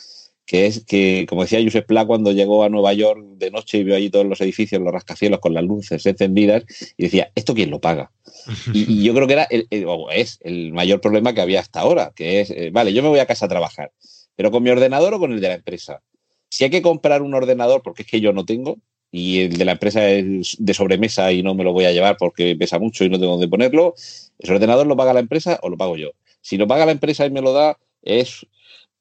que 0.47 0.65
es 0.65 0.83
que, 0.85 1.25
como 1.29 1.43
decía 1.43 1.61
Josep 1.61 1.85
Pla 1.85 2.05
cuando 2.05 2.31
llegó 2.31 2.63
a 2.63 2.69
Nueva 2.69 2.93
York 2.93 3.21
de 3.37 3.51
noche 3.51 3.77
y 3.79 3.83
vio 3.83 3.95
allí 3.95 4.09
todos 4.09 4.25
los 4.25 4.39
edificios, 4.41 4.81
los 4.81 4.93
rascacielos 4.93 5.39
con 5.39 5.53
las 5.53 5.63
luces 5.63 6.03
encendidas, 6.05 6.63
y 6.97 7.03
decía, 7.03 7.31
¿esto 7.35 7.53
quién 7.53 7.69
lo 7.69 7.79
paga? 7.79 8.11
Y, 8.73 8.91
y 9.01 9.03
yo 9.03 9.13
creo 9.13 9.27
que 9.27 9.33
era 9.33 9.43
el, 9.43 9.67
el- 9.69 9.85
o 9.87 10.09
es 10.09 10.39
el 10.41 10.71
mayor 10.71 11.01
problema 11.01 11.33
que 11.33 11.41
había 11.41 11.59
hasta 11.59 11.81
ahora, 11.81 12.13
que 12.15 12.39
es, 12.41 12.49
eh, 12.49 12.69
vale, 12.71 12.93
yo 12.93 13.03
me 13.03 13.09
voy 13.09 13.19
a 13.19 13.25
casa 13.25 13.45
a 13.45 13.49
trabajar, 13.49 13.91
pero 14.35 14.49
con 14.51 14.63
mi 14.63 14.69
ordenador 14.69 15.13
o 15.13 15.19
con 15.19 15.33
el 15.33 15.41
de 15.41 15.49
la 15.49 15.55
empresa. 15.55 16.01
Si 16.49 16.63
hay 16.63 16.69
que 16.69 16.81
comprar 16.81 17.21
un 17.21 17.33
ordenador, 17.33 17.81
porque 17.83 18.03
es 18.03 18.07
que 18.09 18.21
yo 18.21 18.31
no 18.31 18.45
tengo, 18.45 18.77
y 19.11 19.41
el 19.41 19.57
de 19.57 19.65
la 19.65 19.73
empresa 19.73 20.07
es 20.09 20.55
de 20.59 20.73
sobremesa 20.73 21.31
y 21.33 21.43
no 21.43 21.55
me 21.55 21.63
lo 21.65 21.73
voy 21.73 21.85
a 21.85 21.91
llevar 21.91 22.15
porque 22.17 22.55
pesa 22.55 22.79
mucho 22.79 23.03
y 23.03 23.09
no 23.09 23.19
tengo 23.19 23.33
dónde 23.33 23.47
ponerlo, 23.49 23.95
¿ese 24.39 24.53
ordenador 24.53 24.87
lo 24.87 24.95
paga 24.95 25.13
la 25.13 25.19
empresa 25.19 25.59
o 25.61 25.69
lo 25.69 25.75
pago 25.77 25.97
yo? 25.97 26.11
Si 26.41 26.55
lo 26.57 26.67
paga 26.67 26.85
la 26.85 26.91
empresa 26.93 27.25
y 27.25 27.31
me 27.31 27.41
lo 27.41 27.51
da, 27.51 27.77
es 28.01 28.45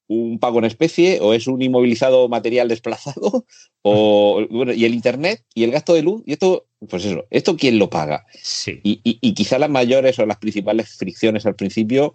un 0.09 0.39
pago 0.39 0.59
en 0.61 0.65
especie 0.67 1.19
o 1.21 1.35
es 1.35 1.47
un 1.47 1.61
inmovilizado 1.63 2.29
material 2.29 2.69
desplazado 2.69 3.45
o 3.83 4.47
bueno, 4.51 4.73
y 4.73 4.85
el 4.85 4.95
internet 4.95 5.45
y 5.55 5.65
el 5.65 5.71
gasto 5.73 5.95
de 5.95 6.03
luz 6.03 6.23
y 6.27 6.33
esto 6.33 6.67
pues 6.89 7.05
eso 7.05 7.25
esto 7.31 7.57
quién 7.57 7.79
lo 7.79 7.91
paga 7.91 8.25
Sí. 8.43 8.81
y, 8.85 9.01
y, 9.03 9.19
y 9.21 9.35
quizá 9.35 9.59
las 9.59 9.71
mayores 9.71 10.19
o 10.19 10.27
las 10.27 10.39
principales 10.39 10.97
fricciones 10.97 11.47
al 11.47 11.57
principio 11.57 12.15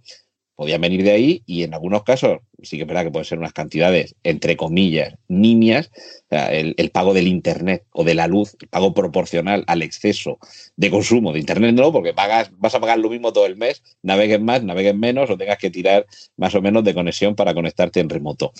podían 0.55 0.81
venir 0.81 1.03
de 1.03 1.11
ahí 1.11 1.43
y 1.45 1.63
en 1.63 1.73
algunos 1.73 2.03
casos 2.03 2.39
sí 2.61 2.77
que 2.77 2.83
es 2.83 2.87
verdad 2.87 3.03
que 3.03 3.11
pueden 3.11 3.25
ser 3.25 3.39
unas 3.39 3.53
cantidades 3.53 4.15
entre 4.23 4.55
comillas 4.57 5.15
nimias 5.27 5.89
o 5.95 6.25
sea, 6.29 6.53
el, 6.53 6.75
el 6.77 6.91
pago 6.91 7.13
del 7.13 7.27
internet 7.27 7.83
o 7.91 8.03
de 8.03 8.13
la 8.13 8.27
luz 8.27 8.55
el 8.61 8.67
pago 8.67 8.93
proporcional 8.93 9.63
al 9.67 9.81
exceso 9.81 10.37
de 10.75 10.91
consumo 10.91 11.33
de 11.33 11.39
internet 11.39 11.73
no 11.75 11.91
porque 11.91 12.13
pagas 12.13 12.51
vas 12.57 12.75
a 12.75 12.79
pagar 12.79 12.99
lo 12.99 13.09
mismo 13.09 13.33
todo 13.33 13.45
el 13.47 13.57
mes 13.57 13.81
navegues 14.03 14.39
más 14.41 14.63
navegues 14.63 14.95
menos 14.95 15.29
o 15.29 15.37
tengas 15.37 15.57
que 15.57 15.69
tirar 15.71 16.05
más 16.37 16.53
o 16.53 16.61
menos 16.61 16.83
de 16.83 16.93
conexión 16.93 17.35
para 17.35 17.53
conectarte 17.53 17.99
en 17.99 18.09
remoto 18.09 18.51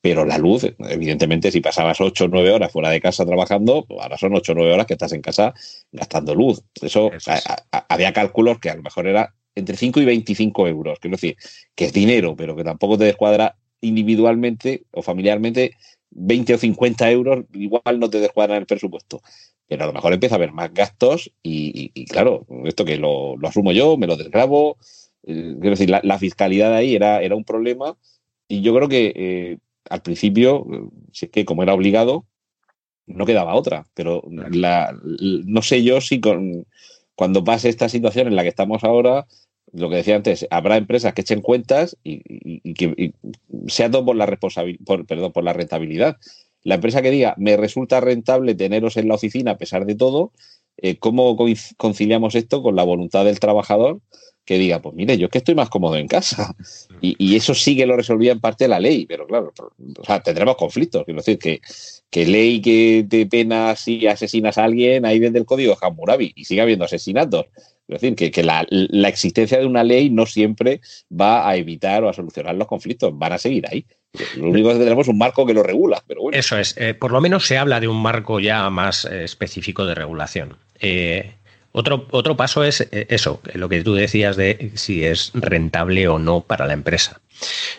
pero 0.00 0.24
la 0.24 0.38
luz, 0.38 0.64
evidentemente, 0.78 1.50
si 1.50 1.60
pasabas 1.60 2.00
8 2.00 2.26
o 2.26 2.28
9 2.28 2.52
horas 2.52 2.70
fuera 2.70 2.88
de 2.88 3.00
casa 3.00 3.26
trabajando, 3.26 3.84
pues 3.84 4.00
ahora 4.00 4.16
son 4.16 4.32
8 4.32 4.52
o 4.52 4.54
9 4.54 4.72
horas 4.72 4.86
que 4.86 4.92
estás 4.92 5.12
en 5.12 5.20
casa 5.20 5.52
gastando 5.90 6.36
luz. 6.36 6.62
Eso, 6.80 7.10
Eso 7.12 7.32
es. 7.32 7.44
a- 7.48 7.64
a- 7.72 7.86
había 7.88 8.12
cálculos 8.12 8.60
que 8.60 8.70
a 8.70 8.76
lo 8.76 8.82
mejor 8.84 9.08
era 9.08 9.34
entre 9.58 9.76
5 9.76 10.00
y 10.00 10.04
25 10.04 10.66
euros. 10.68 10.98
Quiero 11.00 11.16
decir, 11.16 11.36
que 11.74 11.86
es 11.86 11.92
dinero, 11.92 12.36
pero 12.36 12.56
que 12.56 12.64
tampoco 12.64 12.98
te 12.98 13.04
descuadra 13.04 13.56
individualmente 13.80 14.84
o 14.92 15.02
familiarmente 15.02 15.72
20 16.10 16.54
o 16.54 16.58
50 16.58 17.10
euros, 17.10 17.44
igual 17.52 17.98
no 18.00 18.08
te 18.10 18.20
descuadra 18.20 18.56
en 18.56 18.62
el 18.62 18.66
presupuesto. 18.66 19.20
Pero 19.66 19.84
a 19.84 19.86
lo 19.86 19.92
mejor 19.92 20.12
empieza 20.14 20.34
a 20.34 20.38
haber 20.38 20.52
más 20.52 20.72
gastos 20.72 21.30
y, 21.42 21.90
y- 21.94 22.02
y 22.02 22.04
claro, 22.06 22.46
esto 22.64 22.84
que 22.84 22.96
lo, 22.96 23.36
lo 23.36 23.48
asumo 23.48 23.72
yo, 23.72 23.96
me 23.96 24.06
lo 24.06 24.16
desgrabo. 24.16 24.78
eh, 25.24 25.54
quiero 25.60 25.70
decir, 25.70 25.90
la, 25.90 26.00
la 26.02 26.18
fiscalidad 26.18 26.74
ahí 26.74 26.94
era, 26.94 27.22
era 27.22 27.34
un 27.36 27.44
problema 27.44 27.96
y 28.48 28.62
yo 28.62 28.74
creo 28.74 28.88
que 28.88 29.12
eh, 29.14 29.58
al 29.90 30.02
principio, 30.02 30.66
eh, 30.72 30.80
si 31.12 31.26
es 31.26 31.30
que 31.32 31.44
como 31.44 31.62
era 31.62 31.74
obligado, 31.74 32.24
no 33.06 33.26
quedaba 33.26 33.54
otra. 33.54 33.86
Pero 33.94 34.22
la, 34.50 34.94
no 35.02 35.62
sé 35.62 35.82
yo 35.82 36.00
si 36.00 36.20
con, 36.20 36.66
cuando 37.14 37.44
pase 37.44 37.68
esta 37.68 37.88
situación 37.88 38.28
en 38.28 38.36
la 38.36 38.42
que 38.42 38.48
estamos 38.50 38.84
ahora, 38.84 39.26
lo 39.72 39.90
que 39.90 39.96
decía 39.96 40.16
antes, 40.16 40.46
habrá 40.50 40.76
empresas 40.76 41.14
que 41.14 41.22
echen 41.22 41.40
cuentas 41.40 41.96
y, 42.02 42.74
que 42.74 42.94
y 42.96 43.70
sea 43.70 43.90
todo 43.90 44.04
por 44.04 44.16
la 44.16 44.26
por, 44.84 45.06
perdón, 45.06 45.32
por 45.32 45.44
la 45.44 45.52
rentabilidad. 45.52 46.16
La 46.62 46.76
empresa 46.76 47.02
que 47.02 47.10
diga, 47.10 47.34
me 47.38 47.56
resulta 47.56 48.00
rentable 48.00 48.54
teneros 48.54 48.96
en 48.96 49.08
la 49.08 49.14
oficina 49.14 49.52
a 49.52 49.58
pesar 49.58 49.86
de 49.86 49.94
todo, 49.94 50.32
eh, 50.76 50.98
¿cómo 50.98 51.36
conciliamos 51.76 52.34
esto 52.34 52.62
con 52.62 52.76
la 52.76 52.84
voluntad 52.84 53.24
del 53.24 53.40
trabajador 53.40 54.00
que 54.48 54.56
diga, 54.56 54.80
pues 54.80 54.94
mire, 54.94 55.18
yo 55.18 55.26
es 55.26 55.30
que 55.30 55.38
estoy 55.38 55.54
más 55.54 55.68
cómodo 55.68 55.96
en 55.96 56.08
casa? 56.08 56.56
Y, 57.00 57.14
y 57.16 57.36
eso 57.36 57.54
sí 57.54 57.76
que 57.76 57.86
lo 57.86 57.96
resolvía 57.96 58.32
en 58.32 58.40
parte 58.40 58.66
la 58.66 58.80
ley, 58.80 59.06
pero 59.06 59.24
claro, 59.24 59.52
o 59.56 60.04
sea, 60.04 60.18
tendremos 60.18 60.56
conflictos. 60.56 61.04
Quiero 61.04 61.20
decir 61.20 61.38
que, 61.38 61.60
que 62.10 62.26
ley 62.26 62.60
que 62.60 63.06
te 63.08 63.24
pena 63.26 63.76
si 63.76 64.04
asesinas 64.08 64.58
a 64.58 64.64
alguien, 64.64 65.04
ahí 65.04 65.20
desde 65.20 65.38
el 65.38 65.44
código 65.44 65.70
de 65.70 65.86
Hammurabi 65.86 66.32
y 66.34 66.44
sigue 66.44 66.60
habiendo 66.60 66.86
asesinatos. 66.86 67.46
Es 67.86 68.00
decir, 68.00 68.16
que, 68.16 68.32
que 68.32 68.42
la, 68.42 68.66
la 68.68 69.08
existencia 69.08 69.60
de 69.60 69.66
una 69.66 69.84
ley 69.84 70.10
no 70.10 70.26
siempre 70.26 70.80
va 71.08 71.48
a 71.48 71.54
evitar 71.54 72.02
o 72.02 72.08
a 72.08 72.12
solucionar 72.12 72.56
los 72.56 72.66
conflictos, 72.66 73.16
van 73.16 73.34
a 73.34 73.38
seguir 73.38 73.64
ahí. 73.70 73.86
Lo 74.36 74.48
único 74.48 74.70
que 74.72 74.80
tenemos 74.80 75.06
es 75.06 75.12
un 75.12 75.18
marco 75.18 75.46
que 75.46 75.54
lo 75.54 75.62
regula, 75.62 76.02
pero 76.04 76.22
bueno. 76.22 76.36
Eso 76.36 76.58
es. 76.58 76.74
Eh, 76.78 76.94
por 76.94 77.12
lo 77.12 77.20
menos 77.20 77.46
se 77.46 77.58
habla 77.58 77.78
de 77.78 77.86
un 77.86 78.02
marco 78.02 78.40
ya 78.40 78.68
más 78.70 79.04
eh, 79.04 79.22
específico 79.22 79.86
de 79.86 79.94
regulación. 79.94 80.56
Eh, 80.80 81.34
otro, 81.72 82.06
otro 82.10 82.36
paso 82.36 82.64
es 82.64 82.80
eh, 82.80 83.06
eso, 83.10 83.40
lo 83.54 83.68
que 83.68 83.82
tú 83.82 83.94
decías 83.94 84.36
de 84.36 84.72
si 84.74 85.04
es 85.04 85.30
rentable 85.34 86.08
o 86.08 86.18
no 86.18 86.40
para 86.40 86.66
la 86.66 86.72
empresa. 86.72 87.20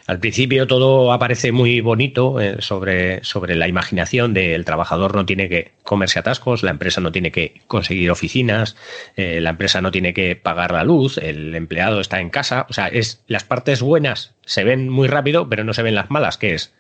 Al 0.08 0.20
principio 0.20 0.68
todo 0.68 1.12
aparece 1.12 1.52
muy 1.52 1.82
bonito 1.82 2.40
eh, 2.40 2.58
sobre, 2.60 3.24
sobre 3.24 3.56
la 3.56 3.68
imaginación 3.68 4.34
del 4.34 4.64
trabajador 4.64 5.16
no 5.16 5.26
tiene 5.26 5.50
que 5.50 5.74
comerse 5.84 6.20
atascos, 6.20 6.64
la 6.64 6.72
empresa 6.72 7.02
no 7.02 7.12
tiene 7.12 7.32
que 7.32 7.62
conseguir 7.68 8.10
oficinas, 8.12 8.76
eh, 9.18 9.42
la 9.42 9.50
empresa 9.50 9.82
no 9.82 9.92
tiene 9.92 10.14
que 10.14 10.36
pagar 10.36 10.72
la 10.72 10.84
luz, 10.84 11.18
el 11.18 11.54
empleado 11.56 12.00
está 12.00 12.22
en 12.22 12.30
casa. 12.30 12.68
O 12.70 12.74
sea, 12.74 12.88
es 12.88 13.22
las 13.28 13.44
partes 13.44 13.82
buenas 13.82 14.34
se 14.46 14.64
ven 14.64 14.90
muy 14.90 15.08
rápido, 15.08 15.48
pero 15.48 15.64
no 15.64 15.74
se 15.74 15.84
ven 15.84 15.94
las 15.94 16.10
malas, 16.10 16.38
que 16.38 16.56
es 16.56 16.74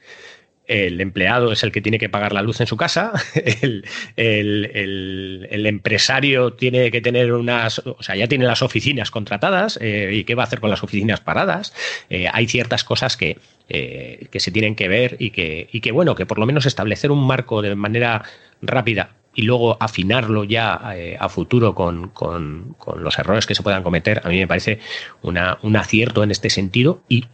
el 0.69 1.01
empleado 1.01 1.51
es 1.51 1.63
el 1.63 1.71
que 1.71 1.81
tiene 1.81 1.97
que 1.99 2.09
pagar 2.09 2.31
la 2.31 2.41
luz 2.43 2.61
en 2.61 2.67
su 2.67 2.77
casa, 2.77 3.11
el, 3.35 3.83
el- 4.15 5.65
empresario 5.65 6.53
tiene 6.53 6.91
que 6.91 7.01
tener 7.01 7.31
unas, 7.33 7.79
o 7.79 8.01
sea, 8.01 8.15
ya 8.15 8.27
tiene 8.27 8.45
las 8.45 8.61
oficinas 8.61 9.11
contratadas 9.11 9.77
eh, 9.81 10.11
y 10.13 10.23
qué 10.23 10.35
va 10.35 10.43
a 10.43 10.45
hacer 10.47 10.59
con 10.59 10.69
las 10.69 10.83
oficinas 10.83 11.21
paradas. 11.21 11.73
Eh, 12.09 12.27
hay 12.31 12.47
ciertas 12.47 12.83
cosas 12.83 13.17
que, 13.17 13.37
eh, 13.69 14.27
que 14.31 14.39
se 14.39 14.51
tienen 14.51 14.75
que 14.75 14.87
ver 14.87 15.15
y 15.19 15.31
que, 15.31 15.69
y 15.71 15.81
que, 15.81 15.91
bueno, 15.91 16.15
que 16.15 16.25
por 16.25 16.39
lo 16.39 16.45
menos 16.45 16.65
establecer 16.65 17.11
un 17.11 17.25
marco 17.25 17.61
de 17.61 17.75
manera 17.75 18.23
rápida 18.61 19.11
y 19.35 19.43
luego 19.43 19.77
afinarlo 19.79 20.43
ya 20.43 20.81
eh, 20.95 21.15
a 21.19 21.29
futuro 21.29 21.75
con, 21.75 22.09
con- 22.09 22.75
con 22.79 23.03
los 23.03 23.17
errores 23.19 23.45
que 23.45 23.53
se 23.55 23.61
puedan 23.63 23.83
cometer, 23.83 24.21
a 24.25 24.29
mí 24.29 24.37
me 24.39 24.47
parece 24.47 24.79
una- 25.21 25.59
un 25.61 25.75
acierto 25.77 26.23
en 26.23 26.31
este 26.31 26.49
sentido 26.49 27.03
y, 27.07 27.25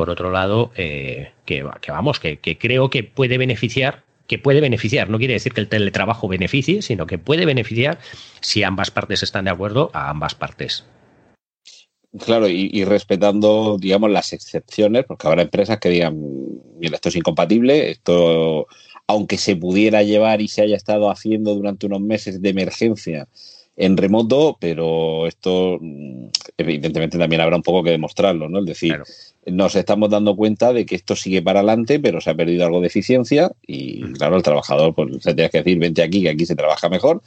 por 0.00 0.08
otro 0.08 0.30
lado, 0.30 0.70
eh, 0.76 1.32
que, 1.44 1.62
que 1.82 1.92
vamos, 1.92 2.20
que, 2.20 2.38
que 2.38 2.56
creo 2.56 2.88
que 2.88 3.04
puede 3.04 3.36
beneficiar, 3.36 4.02
que 4.26 4.38
puede 4.38 4.62
beneficiar, 4.62 5.10
no 5.10 5.18
quiere 5.18 5.34
decir 5.34 5.52
que 5.52 5.60
el 5.60 5.68
teletrabajo 5.68 6.26
beneficie, 6.26 6.80
sino 6.80 7.06
que 7.06 7.18
puede 7.18 7.44
beneficiar 7.44 7.98
si 8.40 8.62
ambas 8.62 8.90
partes 8.90 9.22
están 9.22 9.44
de 9.44 9.50
acuerdo 9.50 9.90
a 9.92 10.08
ambas 10.08 10.34
partes. 10.34 10.86
Claro, 12.18 12.48
y, 12.48 12.70
y 12.72 12.86
respetando, 12.86 13.76
digamos, 13.78 14.10
las 14.10 14.32
excepciones, 14.32 15.04
porque 15.04 15.28
habrá 15.28 15.42
empresas 15.42 15.78
que 15.78 15.90
digan, 15.90 16.16
mira, 16.78 16.94
esto 16.94 17.10
es 17.10 17.16
incompatible, 17.16 17.90
esto, 17.90 18.68
aunque 19.06 19.36
se 19.36 19.54
pudiera 19.54 20.02
llevar 20.02 20.40
y 20.40 20.48
se 20.48 20.62
haya 20.62 20.76
estado 20.76 21.10
haciendo 21.10 21.54
durante 21.54 21.84
unos 21.84 22.00
meses 22.00 22.40
de 22.40 22.48
emergencia, 22.48 23.28
en 23.76 23.96
remoto, 23.96 24.56
pero 24.60 25.26
esto 25.26 25.78
mm, 25.80 26.28
evidentemente 26.58 27.18
también 27.18 27.40
habrá 27.40 27.56
un 27.56 27.62
poco 27.62 27.82
que 27.82 27.90
demostrarlo, 27.90 28.48
¿no? 28.48 28.60
Es 28.60 28.66
decir, 28.66 28.90
Claro. 28.90 29.04
Nos 29.46 29.74
estamos 29.74 30.10
dando 30.10 30.36
cuenta 30.36 30.72
de 30.72 30.84
que 30.86 30.94
esto 30.94 31.16
sigue 31.16 31.42
para 31.42 31.60
adelante, 31.60 31.98
pero 31.98 32.20
se 32.20 32.30
ha 32.30 32.34
perdido 32.34 32.64
algo 32.66 32.80
de 32.80 32.88
eficiencia 32.88 33.52
y 33.66 34.02
claro, 34.12 34.36
el 34.36 34.42
trabajador 34.42 34.94
pues 34.94 35.22
se 35.22 35.34
tiene 35.34 35.50
que 35.50 35.58
decir, 35.58 35.78
vente 35.78 36.02
aquí, 36.02 36.22
que 36.22 36.30
aquí 36.30 36.46
se 36.46 36.56
trabaja 36.56 36.88
mejor. 36.88 37.22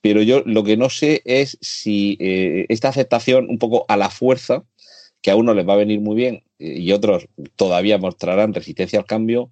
Pero 0.00 0.20
yo 0.20 0.42
lo 0.44 0.64
que 0.64 0.76
no 0.76 0.90
sé 0.90 1.22
es 1.24 1.56
si 1.60 2.18
eh, 2.20 2.66
esta 2.68 2.88
aceptación 2.88 3.48
un 3.48 3.58
poco 3.58 3.86
a 3.88 3.96
la 3.96 4.10
fuerza, 4.10 4.64
que 5.22 5.30
a 5.30 5.36
unos 5.36 5.56
les 5.56 5.66
va 5.66 5.72
a 5.74 5.78
venir 5.78 6.00
muy 6.00 6.16
bien 6.16 6.42
eh, 6.58 6.78
y 6.78 6.92
otros 6.92 7.28
todavía 7.56 7.96
mostrarán 7.98 8.52
resistencia 8.52 8.98
al 8.98 9.06
cambio, 9.06 9.50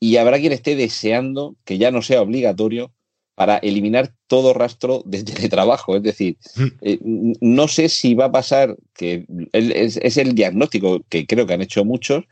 y 0.00 0.16
habrá 0.16 0.38
quien 0.38 0.52
esté 0.52 0.76
deseando 0.76 1.56
que 1.64 1.78
ya 1.78 1.90
no 1.90 2.02
sea 2.02 2.20
obligatorio 2.22 2.92
para 3.38 3.58
eliminar 3.58 4.10
todo 4.26 4.52
rastro 4.52 5.02
de 5.06 5.22
teletrabajo. 5.22 5.96
Es 5.96 6.02
decir, 6.02 6.36
eh, 6.82 6.98
n- 7.04 7.34
no 7.40 7.68
sé 7.68 7.88
si 7.88 8.14
va 8.14 8.26
a 8.26 8.32
pasar, 8.32 8.76
que 8.94 9.26
es, 9.52 9.96
es 9.96 10.16
el 10.16 10.34
diagnóstico 10.34 11.00
que 11.08 11.24
creo 11.24 11.46
que 11.46 11.54
han 11.54 11.62
hecho 11.62 11.84
muchos, 11.84 12.24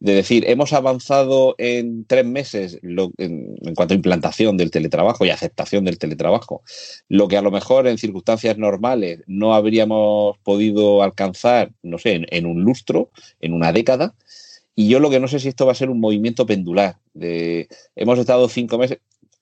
de 0.00 0.14
decir, 0.14 0.44
hemos 0.48 0.72
avanzado 0.72 1.54
en 1.58 2.04
tres 2.06 2.24
meses 2.24 2.78
lo- 2.82 3.12
en, 3.18 3.56
en 3.62 3.74
cuanto 3.74 3.92
a 3.94 3.96
implantación 3.96 4.56
del 4.56 4.70
teletrabajo 4.70 5.24
y 5.24 5.30
aceptación 5.30 5.84
del 5.84 5.98
teletrabajo, 5.98 6.62
lo 7.08 7.28
que 7.28 7.36
a 7.36 7.42
lo 7.42 7.50
mejor 7.50 7.86
en 7.86 7.98
circunstancias 7.98 8.56
normales 8.56 9.20
no 9.26 9.54
habríamos 9.54 10.38
podido 10.42 11.02
alcanzar, 11.02 11.72
no 11.82 11.98
sé, 11.98 12.14
en, 12.14 12.26
en 12.30 12.46
un 12.46 12.62
lustro, 12.62 13.10
en 13.40 13.52
una 13.52 13.70
década. 13.72 14.14
Y 14.76 14.88
yo 14.88 14.98
lo 14.98 15.08
que 15.08 15.20
no 15.20 15.28
sé 15.28 15.38
si 15.38 15.48
esto 15.48 15.66
va 15.66 15.72
a 15.72 15.76
ser 15.76 15.88
un 15.88 16.00
movimiento 16.00 16.46
pendular. 16.46 16.96
De, 17.12 17.68
hemos 17.94 18.18
estado 18.18 18.48
cinco 18.48 18.76
meses, 18.76 18.98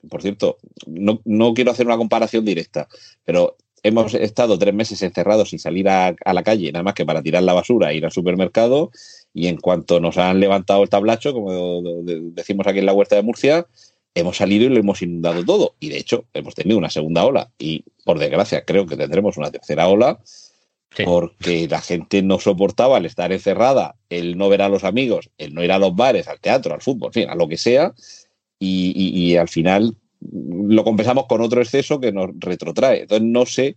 por 0.09 0.23
cierto, 0.23 0.59
no, 0.87 1.21
no 1.25 1.55
quiero 1.55 1.71
hacer 1.71 1.87
una 1.87 1.97
comparación 1.97 2.45
directa, 2.45 2.89
pero 3.25 3.57
hemos 3.83 4.15
estado 4.15 4.59
tres 4.59 4.73
meses 4.75 5.03
encerrados 5.03 5.51
sin 5.51 5.59
salir 5.59 5.89
a, 5.89 6.15
a 6.25 6.33
la 6.33 6.43
calle, 6.43 6.71
nada 6.73 6.83
más 6.85 6.95
que 6.95 7.05
para 7.05 7.23
tirar 7.23 7.43
la 7.43 7.53
basura 7.53 7.91
e 7.91 7.97
ir 7.97 8.05
al 8.05 8.13
supermercado. 8.13 8.91
Y 9.35 9.47
en 9.49 9.57
cuanto 9.57 9.99
nos 9.99 10.19
han 10.19 10.39
levantado 10.41 10.83
el 10.83 10.89
tablacho, 10.89 11.33
como 11.33 11.83
de- 11.83 12.03
de- 12.05 12.21
decimos 12.33 12.67
aquí 12.67 12.79
en 12.79 12.87
la 12.87 12.93
huerta 12.93 13.17
de 13.17 13.23
Murcia, 13.23 13.67
hemos 14.15 14.37
salido 14.37 14.67
y 14.67 14.69
lo 14.69 14.79
hemos 14.79 15.03
inundado 15.03 15.45
todo. 15.45 15.75
Y 15.81 15.89
de 15.89 15.97
hecho, 15.99 16.27
hemos 16.35 16.55
tenido 16.55 16.77
una 16.79 16.91
segunda 16.91 17.25
ola. 17.25 17.51
Y 17.59 17.83
por 18.05 18.19
desgracia, 18.19 18.65
creo 18.65 18.87
que 18.87 18.97
tendremos 18.97 19.37
una 19.37 19.51
tercera 19.51 19.89
ola 19.89 20.21
Sí. 20.95 21.05
porque 21.05 21.67
la 21.69 21.81
gente 21.81 22.21
no 22.21 22.39
soportaba 22.39 22.99
el 22.99 23.07
estar 23.07 23.33
encerrada, 23.33 23.95
el 24.11 24.37
no 24.37 24.51
ver 24.51 24.61
a 24.61 24.69
los 24.69 24.85
amigos, 24.85 25.31
el 25.39 25.55
no 25.55 25.65
ir 25.65 25.73
a 25.73 25.79
los 25.79 25.97
bares, 25.97 26.29
al 26.29 26.39
teatro, 26.39 26.75
al 26.75 26.83
fútbol, 26.83 27.09
en 27.09 27.13
fin, 27.15 27.31
a 27.31 27.35
lo 27.35 27.49
que 27.49 27.57
sea, 27.57 27.95
y, 28.63 29.37
al 29.37 29.49
final 29.49 29.97
lo 30.21 30.85
compensamos 30.85 31.27
con 31.27 31.41
otro 31.41 31.61
exceso 31.61 31.99
que 31.99 32.13
nos 32.13 32.31
retrotrae. 32.39 33.03
Entonces 33.03 33.27
no 33.27 33.45
sé 33.45 33.77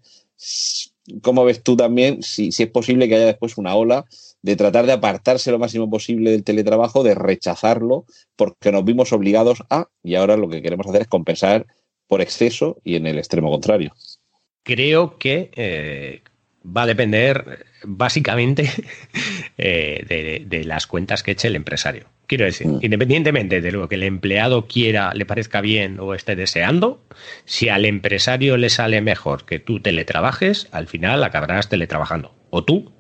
cómo 1.22 1.44
ves 1.44 1.64
tú 1.64 1.76
también 1.76 2.22
si, 2.22 2.52
si 2.52 2.64
es 2.64 2.70
posible 2.70 3.08
que 3.08 3.16
haya 3.16 3.26
después 3.26 3.58
una 3.58 3.76
ola 3.76 4.06
de 4.42 4.56
tratar 4.56 4.86
de 4.86 4.92
apartarse 4.92 5.52
lo 5.52 5.58
máximo 5.58 5.90
posible 5.90 6.32
del 6.32 6.44
teletrabajo, 6.44 7.04
de 7.04 7.16
rechazarlo, 7.16 8.06
porque 8.36 8.72
nos 8.72 8.86
vimos 8.86 9.12
obligados 9.12 9.64
a, 9.72 9.88
y 10.04 10.16
ahora 10.16 10.38
lo 10.38 10.48
que 10.50 10.62
queremos 10.62 10.86
hacer 10.86 11.02
es 11.02 11.08
compensar 11.08 11.66
por 12.08 12.22
exceso 12.22 12.78
y 12.84 12.96
en 12.96 13.08
el 13.08 13.18
extremo 13.18 13.50
contrario. 13.50 13.92
Creo 14.62 15.18
que 15.18 15.50
eh, 15.56 16.22
va 16.66 16.84
a 16.84 16.86
depender 16.88 17.66
básicamente 17.84 18.70
eh, 19.58 20.04
de, 20.08 20.44
de 20.46 20.64
las 20.66 20.88
cuentas 20.88 21.24
que 21.24 21.32
eche 21.32 21.48
el 21.48 21.56
empresario. 21.56 22.08
Quiero 22.28 22.46
decir, 22.46 22.68
Mm. 22.68 22.80
independientemente 22.82 23.62
de 23.62 23.72
lo 23.72 23.88
que 23.88 23.96
el 23.96 24.04
empleado 24.04 24.68
quiera, 24.68 25.14
le 25.14 25.26
parezca 25.26 25.62
bien 25.62 26.00
o 26.00 26.14
esté 26.16 26.36
deseando, 26.36 27.06
si 27.46 27.70
al 27.70 27.86
empresario 27.86 28.58
le 28.58 28.70
sale 28.70 29.00
mejor 29.02 29.46
que 29.46 29.60
tú 29.60 29.80
teletrabajes, 29.80 30.68
al 30.72 30.88
final 30.88 31.24
acabarás 31.24 31.70
teletrabajando. 31.70 32.34
O 32.50 32.64
tú 32.64 32.92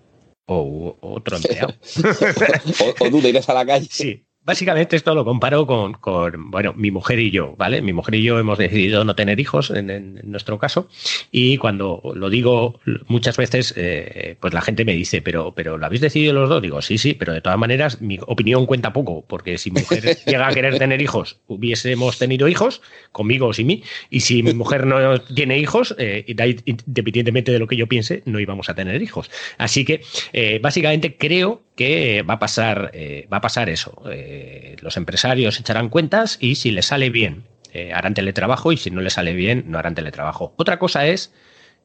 o 0.48 0.98
o 1.02 1.14
otro 1.16 1.38
empleado. 1.38 1.74
o, 2.80 3.06
o 3.06 3.10
tú 3.10 3.22
te 3.22 3.30
irás 3.30 3.50
a 3.50 3.54
la 3.56 3.66
calle. 3.66 3.88
Sí. 3.90 4.26
Básicamente 4.46 4.96
esto 4.96 5.16
lo 5.16 5.26
comparo 5.26 5.66
con, 5.66 5.94
con, 5.94 6.52
bueno, 6.52 6.74
mi 6.76 6.92
mujer 6.92 7.20
y 7.20 7.32
yo, 7.32 7.56
¿vale? 7.58 7.82
Mi 7.82 7.94
mujer 7.94 8.16
y 8.16 8.24
yo 8.24 8.38
hemos 8.38 8.60
decidido 8.60 9.04
no 9.04 9.16
tener 9.16 9.40
hijos 9.40 9.72
en, 9.72 9.90
en 9.90 10.22
nuestro 10.24 10.60
caso 10.60 10.88
y 11.32 11.58
cuando 11.58 12.02
lo 12.16 12.30
digo 12.30 12.80
muchas 13.08 13.38
veces, 13.38 13.74
eh, 13.76 14.38
pues 14.40 14.54
la 14.54 14.62
gente 14.62 14.86
me 14.86 14.94
dice, 14.94 15.22
pero, 15.22 15.54
pero 15.56 15.78
¿lo 15.78 15.86
habéis 15.86 16.02
decidido 16.02 16.34
los 16.34 16.48
dos? 16.48 16.62
Digo, 16.62 16.82
sí, 16.84 17.00
sí, 17.00 17.14
pero 17.14 17.34
de 17.34 17.42
todas 17.42 17.58
maneras 17.58 18.02
mi 18.02 18.20
opinión 18.22 18.68
cuenta 18.68 18.94
poco, 18.94 19.26
porque 19.28 19.58
si 19.58 19.72
mi 19.72 19.82
mujer 19.82 20.16
llega 20.26 20.48
a 20.48 20.54
querer 20.54 20.78
tener 20.78 21.02
hijos, 21.02 21.40
hubiésemos 21.48 22.20
tenido 22.20 22.48
hijos, 22.48 22.84
conmigo 23.12 23.48
o 23.48 23.54
sin 23.54 23.68
mí, 23.68 23.84
y 24.12 24.20
si 24.20 24.44
mi 24.44 24.54
mujer 24.54 24.86
no 24.86 25.20
tiene 25.22 25.58
hijos, 25.58 25.96
eh, 25.98 26.24
independientemente 26.66 27.52
de 27.52 27.60
lo 27.60 27.68
que 27.68 27.78
yo 27.78 27.88
piense, 27.88 28.22
no 28.26 28.40
íbamos 28.40 28.70
a 28.70 28.76
tener 28.76 29.02
hijos. 29.02 29.32
Así 29.58 29.86
que 29.86 30.02
eh, 30.34 30.60
básicamente 30.62 31.18
creo 31.18 31.65
que 31.76 32.22
va 32.24 32.36
a 32.36 32.40
pasar, 32.40 32.92
eh, 32.94 33.28
va 33.32 33.38
a 33.38 33.42
pasar 33.42 33.70
eso. 33.70 34.02
Eh, 34.12 34.76
los 34.82 34.98
empresarios 34.98 35.60
echarán 35.60 35.90
cuentas 35.90 36.38
y 36.40 36.56
si 36.56 36.72
les 36.72 36.86
sale 36.88 37.10
bien, 37.10 37.44
eh, 37.74 37.92
harán 37.94 38.14
teletrabajo 38.14 38.72
y 38.72 38.78
si 38.78 38.92
no 38.92 39.02
les 39.02 39.14
sale 39.14 39.34
bien, 39.34 39.66
no 39.68 39.78
harán 39.78 39.96
teletrabajo. 39.96 40.54
Otra 40.58 40.80
cosa 40.80 41.08
es 41.08 41.34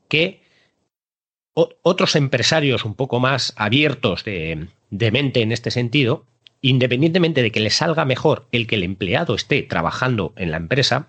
que 0.08 0.42
otros 1.52 2.16
empresarios 2.16 2.84
un 2.84 2.94
poco 2.94 3.20
más 3.20 3.52
abiertos 3.56 4.24
de, 4.24 4.68
de 4.90 5.10
mente 5.10 5.42
en 5.42 5.52
este 5.52 5.70
sentido, 5.70 6.24
independientemente 6.62 7.42
de 7.42 7.50
que 7.50 7.60
les 7.60 7.76
salga 7.76 8.04
mejor 8.04 8.46
el 8.52 8.66
que 8.66 8.76
el 8.76 8.82
empleado 8.82 9.34
esté 9.34 9.62
trabajando 9.62 10.32
en 10.36 10.50
la 10.50 10.58
empresa, 10.58 11.08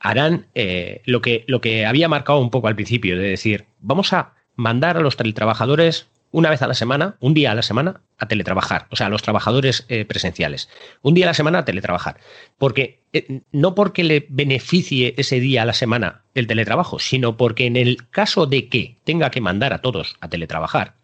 harán 0.00 0.46
eh, 0.54 1.02
lo, 1.04 1.22
que, 1.22 1.44
lo 1.46 1.60
que 1.60 1.86
había 1.86 2.08
marcado 2.08 2.40
un 2.40 2.50
poco 2.50 2.68
al 2.68 2.74
principio, 2.74 3.16
de 3.16 3.28
decir, 3.28 3.66
vamos 3.80 4.12
a 4.12 4.34
mandar 4.54 4.96
a 4.96 5.00
los 5.00 5.16
teletrabajadores 5.16 6.08
una 6.32 6.50
vez 6.50 6.62
a 6.62 6.66
la 6.66 6.74
semana, 6.74 7.16
un 7.20 7.34
día 7.34 7.52
a 7.52 7.54
la 7.54 7.62
semana, 7.62 8.00
a 8.18 8.26
teletrabajar, 8.26 8.88
o 8.90 8.96
sea, 8.96 9.06
a 9.06 9.10
los 9.10 9.22
trabajadores 9.22 9.84
eh, 9.88 10.04
presenciales, 10.04 10.68
un 11.02 11.14
día 11.14 11.26
a 11.26 11.28
la 11.28 11.34
semana 11.34 11.58
a 11.58 11.64
teletrabajar, 11.64 12.18
porque 12.58 13.02
eh, 13.12 13.42
no 13.52 13.74
porque 13.74 14.02
le 14.02 14.26
beneficie 14.28 15.14
ese 15.18 15.38
día 15.38 15.62
a 15.62 15.66
la 15.66 15.74
semana 15.74 16.24
el 16.34 16.46
teletrabajo, 16.46 16.98
sino 16.98 17.36
porque 17.36 17.66
en 17.66 17.76
el 17.76 18.08
caso 18.10 18.46
de 18.46 18.68
que 18.68 18.96
tenga 19.04 19.30
que 19.30 19.40
mandar 19.40 19.72
a 19.72 19.82
todos 19.82 20.16
a 20.20 20.28
teletrabajar, 20.28 20.96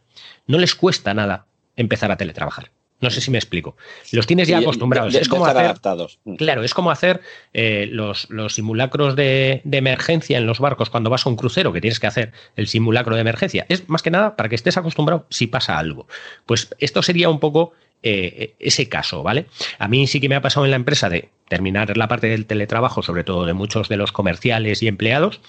no 0.47 0.59
les 0.59 0.75
cuesta 0.75 1.15
nada 1.15 1.47
empezar 1.77 2.11
a 2.11 2.17
teletrabajar. 2.17 2.71
No 3.01 3.11
sé 3.11 3.21
si 3.21 3.31
me 3.31 3.39
explico. 3.39 3.77
Los 4.13 4.27
tienes 4.27 4.49
ya 4.49 4.61
Y- 4.61 4.65
acostumbrados. 4.65 5.13
ya- 5.13 5.21
es 5.21 5.29
como 5.29 5.47
hacer, 5.47 5.65
adaptados. 5.65 6.19
Mm. 6.25 6.35
Claro, 6.35 6.65
es 6.65 6.75
como 6.75 6.91
hacer 6.91 7.21
eh, 7.55 7.89
los, 7.93 8.29
los 8.31 8.55
simulacros 8.55 9.15
de, 9.15 9.61
de 9.65 9.79
emergencia 9.79 10.37
en 10.39 10.47
los 10.47 10.59
barcos 10.59 10.91
cuando 10.91 11.09
vas 11.11 11.25
a 11.25 11.29
un 11.29 11.37
crucero, 11.37 11.73
que 11.73 11.81
tienes 11.81 12.01
que 12.01 12.09
hacer 12.09 12.33
el 12.57 12.67
simulacro 12.67 13.15
de 13.15 13.21
emergencia. 13.21 13.67
Es 13.69 13.89
más 13.89 14.03
que 14.03 14.11
nada 14.11 14.35
para 14.37 14.49
que 14.49 14.57
estés 14.57 14.77
acostumbrado 14.77 15.27
si 15.31 15.47
pasa 15.47 15.79
algo. 15.79 16.07
Pues 16.47 16.75
esto 16.81 17.03
sería 17.03 17.29
un 17.29 17.39
poco 17.41 17.73
eh, 18.03 18.55
ese 18.61 18.89
caso, 18.89 19.23
¿vale? 19.25 19.47
A 19.79 19.89
mí 19.89 20.07
sí 20.07 20.21
que 20.21 20.29
me 20.29 20.37
ha 20.37 20.41
pasado 20.43 20.65
en 20.65 20.71
la 20.71 20.77
empresa 20.77 21.09
de 21.09 21.29
terminar 21.49 21.97
la 21.97 22.07
parte 22.09 22.29
del 22.29 22.47
teletrabajo, 22.47 23.03
sobre 23.03 23.25
todo 23.25 23.45
de 23.47 23.55
muchos 23.55 23.89
de 23.89 23.97
los 23.97 24.13
comerciales 24.13 24.83
y 24.83 24.89
empleados, 24.89 25.41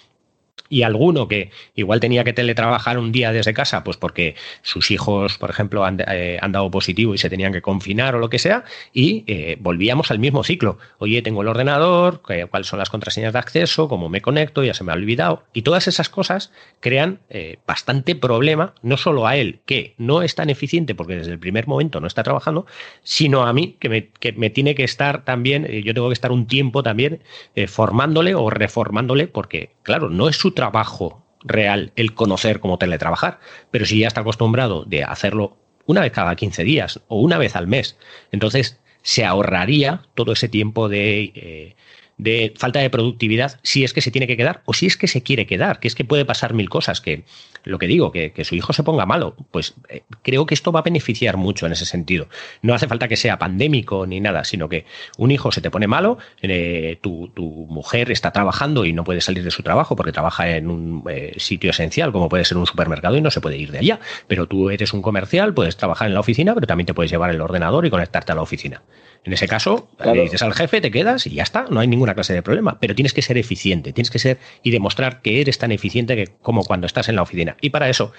y 0.70 0.84
alguno 0.84 1.28
que 1.28 1.52
igual 1.76 2.00
tenía 2.00 2.24
que 2.24 2.34
teletrabajar 2.34 2.98
un 3.00 3.12
día 3.12 3.32
desde 3.32 3.54
casa, 3.54 3.84
pues 3.84 3.98
porque 3.98 4.36
sus 4.62 4.92
hijos, 4.92 5.38
por 5.38 5.50
ejemplo, 5.50 5.84
han, 5.84 6.00
eh, 6.08 6.40
dado 6.50 6.70
positivo 6.72 7.14
y 7.14 7.18
se 7.18 7.30
tenían 7.30 7.52
que 7.52 7.62
confinar 7.62 8.16
o 8.16 8.20
lo 8.20 8.30
que 8.30 8.40
sea, 8.40 8.64
y 8.94 9.24
eh, 9.28 9.58
volvíamos 9.60 10.12
al 10.12 10.20
mismo 10.20 10.44
ciclo. 10.44 10.78
Oye, 11.00 11.22
tengo 11.22 11.42
el 11.42 11.48
ordenador, 11.48 12.22
¿qué- 12.28 12.46
cuáles 12.46 12.68
son 12.68 12.80
las 12.80 12.90
contraseñas 12.90 13.34
de 13.34 13.40
acceso, 13.40 13.88
cómo 13.88 14.10
me 14.10 14.22
conecto, 14.22 14.64
ya 14.64 14.74
se 14.74 14.84
me 14.84 14.92
ha 14.92 14.96
olvidado. 14.96 15.44
Y 15.54 15.64
todas 15.64 15.88
esas 15.88 16.10
cosas 16.10 16.52
crean 16.80 17.20
eh, 17.30 17.58
bastante 17.68 18.16
problema, 18.16 18.74
no 18.82 18.98
solo 18.98 19.28
a 19.28 19.36
él, 19.38 19.60
que 19.66 19.94
no 19.98 20.22
es 20.22 20.36
tan 20.36 20.50
eficiente 20.50 20.96
porque 20.96 21.16
desde 21.16 21.32
el 21.32 21.40
primer 21.40 21.68
momento 21.68 22.00
no 22.00 22.08
está 22.08 22.24
trabajando, 22.24 22.66
sino 23.04 23.44
a 23.46 23.54
mí, 23.54 23.76
que 23.80 23.90
me, 23.90 24.08
que 24.10 24.32
me 24.34 24.50
tiene 24.50 24.76
que 24.76 24.84
estar 24.84 25.26
también, 25.26 25.66
eh, 25.70 25.82
yo 25.84 25.94
tengo 25.94 26.10
que 26.10 26.14
estar 26.14 26.32
un 26.32 26.46
tiempo 26.48 26.84
también 26.84 27.22
eh, 27.56 27.68
formándole 27.68 28.36
o 28.36 28.50
reformándole, 28.50 29.28
porque, 29.28 29.72
claro, 29.84 30.10
no 30.10 30.30
es 30.30 30.36
su 30.38 30.52
trabajo 30.60 31.24
real 31.42 31.94
el 31.96 32.14
conocer 32.14 32.60
cómo 32.60 32.78
teletrabajar, 32.78 33.40
pero 33.72 33.86
si 33.86 34.00
ya 34.00 34.08
está 34.08 34.22
acostumbrado 34.22 34.84
de 34.84 35.06
hacerlo 35.06 35.56
una 35.86 36.02
vez 36.02 36.12
cada 36.12 36.36
15 36.36 36.66
días 36.66 37.00
o 37.08 37.22
una 37.22 37.38
vez 37.38 37.56
al 37.56 37.66
mes, 37.66 37.98
entonces 38.34 38.78
se 39.02 39.24
ahorraría 39.24 40.02
todo 40.16 40.34
ese 40.34 40.50
tiempo 40.50 40.90
de, 40.90 41.32
eh, 41.34 41.76
de 42.18 42.54
falta 42.58 42.80
de 42.80 42.90
productividad 42.90 43.58
si 43.64 43.86
es 43.86 43.94
que 43.94 44.02
se 44.02 44.12
tiene 44.12 44.28
que 44.28 44.36
quedar 44.36 44.62
o 44.66 44.74
si 44.74 44.86
es 44.86 44.98
que 44.98 45.08
se 45.08 45.24
quiere 45.24 45.46
quedar, 45.46 45.80
que 45.80 45.88
es 45.88 45.96
que 45.96 46.04
puede 46.04 46.26
pasar 46.26 46.54
mil 46.54 46.70
cosas, 46.70 47.00
que 47.00 47.24
lo 47.70 47.80
que 47.80 47.88
digo, 47.88 48.12
que, 48.12 48.32
que 48.32 48.44
su 48.44 48.56
hijo 48.56 48.74
se 48.74 48.84
ponga 48.84 49.06
malo, 49.06 49.36
pues 49.52 49.76
eh, 49.88 50.02
creo 50.24 50.46
que 50.46 50.54
esto 50.54 50.72
va 50.72 50.82
a 50.82 50.84
beneficiar 50.84 51.38
mucho 51.38 51.66
en 51.66 51.72
ese 51.72 51.86
sentido. 51.86 52.28
No 52.62 52.74
hace 52.74 52.88
falta 52.88 53.08
que 53.08 53.16
sea 53.16 53.38
pandémico 53.38 54.06
ni 54.08 54.20
nada, 54.20 54.44
sino 54.44 54.68
que 54.68 54.86
un 55.18 55.32
hijo 55.32 55.52
se 55.52 55.62
te 55.62 55.72
pone 55.72 55.88
malo, 55.88 56.18
eh, 56.42 56.98
tu, 57.02 57.30
tu 57.30 57.44
mujer 57.70 58.12
está 58.12 58.32
trabajando 58.32 58.86
y 58.86 58.94
no 58.94 59.04
puede 59.04 59.22
salir 59.22 59.44
de 59.44 59.52
su 59.52 59.64
trabajo 59.64 59.96
porque 59.96 60.12
trabaja 60.12 60.50
en 60.50 60.70
un 60.70 61.04
eh, 61.10 61.34
sitio 61.38 61.70
esencial 61.70 62.12
como 62.12 62.28
puede 62.30 62.46
ser 62.46 62.58
un 62.58 62.66
supermercado 62.66 63.16
y 63.18 63.22
no 63.22 63.32
se 63.32 63.42
puede 63.42 63.58
ir 63.58 63.72
de 63.72 63.80
allá, 63.80 64.00
pero 64.28 64.48
tú 64.48 64.70
eres 64.70 64.94
un 64.94 65.02
comercial, 65.02 65.54
puedes 65.54 65.78
trabajar 65.78 66.08
en 66.08 66.16
la 66.16 66.20
oficina, 66.22 66.54
pero 66.56 66.68
también 66.68 66.88
te 66.88 66.94
puedes 66.94 67.12
llevar 67.12 67.30
el 67.30 67.40
ordenador 67.42 67.86
y 67.86 67.90
conectarte 67.90 68.32
a 68.32 68.36
la 68.36 68.42
oficina. 68.42 68.82
En 69.26 69.34
ese 69.34 69.48
caso, 69.48 69.90
Claro. 69.98 70.16
le 70.16 70.22
dices 70.24 70.42
al 70.42 70.54
jefe, 70.54 70.80
te 70.80 70.92
quedas 70.92 71.28
y 71.28 71.32
ya 71.32 71.44
está, 71.44 71.66
no 71.70 71.82
hay 71.82 71.88
ninguna 71.88 72.00
ninguna 72.00 72.16
clase 72.16 72.34
de 72.34 72.42
problema, 72.42 72.80
pero 72.80 72.96
tienes 72.96 73.14
que 73.14 73.22
ser 73.22 73.38
eficiente, 73.38 73.92
tienes 73.92 74.10
que 74.10 74.20
ser 74.20 74.38
y 74.64 74.72
demostrar 74.72 75.22
que 75.22 75.42
eres 75.42 75.58
tan 75.58 75.74
eficiente 75.74 76.16
que, 76.16 76.28
como 76.42 76.64
cuando 76.64 76.88
estás 76.88 77.10
en 77.10 77.18
la 77.18 77.24
oficina. 77.24 77.58
Y 77.62 77.70
para 77.70 77.90
eso, 77.90 78.14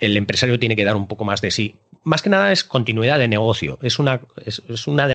el 0.00 0.16
empresario 0.16 0.58
tiene 0.58 0.76
que 0.76 0.84
dar 0.84 0.96
un 0.96 1.06
poco 1.06 1.24
más 1.24 1.40
de 1.40 1.50
sí. 1.50 1.76
Más 2.04 2.22
que 2.22 2.30
nada 2.30 2.50
es 2.50 2.64
continuidad 2.64 3.18
de 3.18 3.28
negocio. 3.28 3.78
Es 3.82 3.98
una, 3.98 4.20
es, 4.44 4.60
una 4.86 5.08
de 5.08 5.14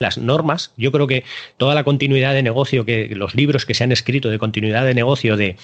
Las 0.00 0.18
normas, 0.18 0.72
yo 0.76 0.90
creo 0.90 1.06
que 1.06 1.24
toda 1.56 1.74
la 1.74 1.84
continuidad 1.84 2.34
de 2.34 2.42
negocio, 2.42 2.84
que 2.84 3.08
los 3.14 3.34
libros 3.36 3.64
que 3.64 3.74
se 3.74 3.84
han 3.84 3.92
escrito 3.92 4.28
de 4.28 4.40
continuidad 4.40 4.84
de 4.84 4.92
negocio, 4.94 5.36
de, 5.36 5.56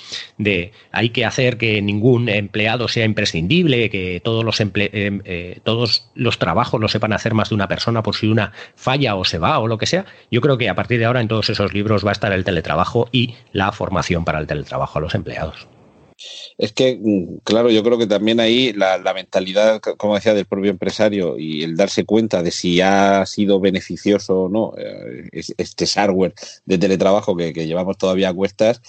hay 0.93 1.11
que 1.11 1.25
hacer 1.25 1.59
que 1.59 1.83
ningún 1.83 2.29
empleado 2.29 2.87
sea 2.87 3.05
imprescindible, 3.05 3.91
que 3.91 4.21
todos 4.23 4.45
los, 4.45 4.61
emple, 4.61 4.91
eh, 4.93 5.21
eh, 5.25 5.61
todos 5.65 6.11
los 6.15 6.39
trabajos 6.39 6.81
lo 6.81 6.89
sepan 6.89 7.13
hacer 7.13 7.35
más 7.35 7.49
de 7.49 7.57
una 7.57 7.67
persona 7.67 8.03
por 8.05 8.15
si 8.15 8.29
una 8.29 8.53
falla 8.77 9.17
o 9.17 9.25
se 9.25 9.39
va 9.39 9.59
o 9.59 9.67
lo 9.67 9.79
que 9.79 9.87
sea, 9.87 10.07
yo 10.31 10.41
creo 10.41 10.59
que 10.59 10.69
a 10.69 10.77
partir 10.77 11.01
de 11.01 11.07
ahora 11.07 11.21
en 11.21 11.29
todos 11.29 11.51
esos 11.51 11.75
libros 11.75 12.05
va 12.05 12.11
a 12.11 12.13
estar 12.13 12.33
el 12.33 12.45
teletrabajo 12.45 13.09
y 13.11 13.35
la 13.53 13.73
formación 13.73 14.25
para 14.25 14.39
el 14.39 14.47
teletrabajo 14.47 14.99
a 14.99 15.03
los 15.03 15.15
empleados. 15.17 15.67
Es 16.59 16.73
que, 16.73 16.99
mm, 17.01 17.39
claro, 17.45 17.71
yo 17.71 17.83
creo 17.83 17.99
que 17.99 18.07
también 18.07 18.41
ahí 18.41 18.73
la, 18.73 18.99
mentalidad, 19.15 19.81
como 19.81 20.15
decía, 20.15 20.35
del 20.35 20.47
propio 20.47 20.71
empresario 20.71 21.39
y 21.39 21.63
el 21.63 21.77
darse 21.77 22.05
cuenta 22.05 22.43
de 22.43 22.51
si 22.51 22.81
ha 22.81 23.25
sido 23.27 23.61
beneficioso 23.61 24.43
o 24.43 24.49
no 24.49 24.75
eh, 24.79 25.29
este 25.33 25.87
hardware 25.87 26.35
de 26.65 26.79
teletrabajo 26.79 27.37
que, 27.37 27.53
llevamos 27.53 27.99
todavía 27.99 28.31
a 28.31 28.35
cuestas, 28.35 28.83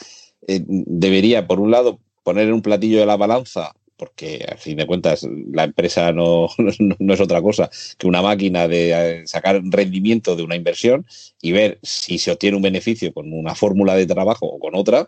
eh, 0.48 0.62
debería, 0.66 1.48
por 1.48 1.60
un 1.60 1.72
lado, 1.72 2.00
poner 2.24 2.48
en 2.48 2.54
un 2.54 2.62
platillo 2.62 3.00
de 3.00 3.06
la 3.06 3.18
balanza 3.18 3.74
porque 4.02 4.44
a 4.52 4.58
fin 4.58 4.78
de 4.78 4.88
cuentas 4.88 5.28
la 5.54 5.66
empresa 5.66 6.12
no, 6.14 6.48
no, 6.58 6.96
no, 6.98 7.14
es 7.14 7.22
otra 7.22 7.40
cosa 7.40 7.70
que 8.00 8.08
una 8.08 8.24
máquina 8.24 8.68
de 8.68 9.20
eh, 9.20 9.28
sacar 9.28 9.62
rendimiento 9.64 10.36
de 10.36 10.42
una 10.42 10.56
inversión 10.56 11.06
y 11.40 11.52
ver 11.52 11.78
si 11.84 12.18
se 12.18 12.32
obtiene 12.32 12.58
un 12.58 12.64
beneficio 12.64 13.14
con 13.14 13.32
una 13.32 13.54
fórmula 13.54 13.96
de 13.96 14.08
trabajo 14.08 14.48
o 14.48 14.58
con 14.58 14.74
otra. 14.74 15.08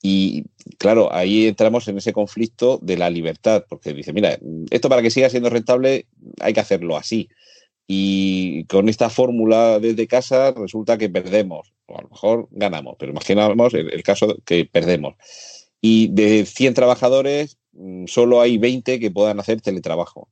Y 0.00 0.44
claro, 0.78 1.12
ahí 1.12 1.46
entramos 1.46 1.88
en 1.88 1.98
ese 1.98 2.12
conflicto 2.12 2.78
de 2.82 2.96
la 2.96 3.10
libertad, 3.10 3.64
porque 3.68 3.92
dice, 3.92 4.12
mira, 4.12 4.38
esto 4.70 4.88
para 4.88 5.02
que 5.02 5.10
siga 5.10 5.30
siendo 5.30 5.50
rentable 5.50 6.06
hay 6.40 6.52
que 6.52 6.60
hacerlo 6.60 6.96
así. 6.96 7.28
Y 7.86 8.64
con 8.64 8.88
esta 8.88 9.10
fórmula 9.10 9.78
desde 9.80 10.06
casa 10.06 10.52
resulta 10.52 10.98
que 10.98 11.08
perdemos, 11.08 11.72
o 11.86 11.98
a 11.98 12.02
lo 12.02 12.08
mejor 12.10 12.48
ganamos, 12.50 12.96
pero 12.98 13.12
imaginamos 13.12 13.74
el, 13.74 13.92
el 13.92 14.02
caso 14.02 14.36
que 14.44 14.66
perdemos. 14.66 15.14
Y 15.80 16.08
de 16.08 16.44
100 16.44 16.74
trabajadores, 16.74 17.58
solo 18.06 18.40
hay 18.40 18.58
20 18.58 19.00
que 19.00 19.10
puedan 19.10 19.40
hacer 19.40 19.60
teletrabajo. 19.60 20.28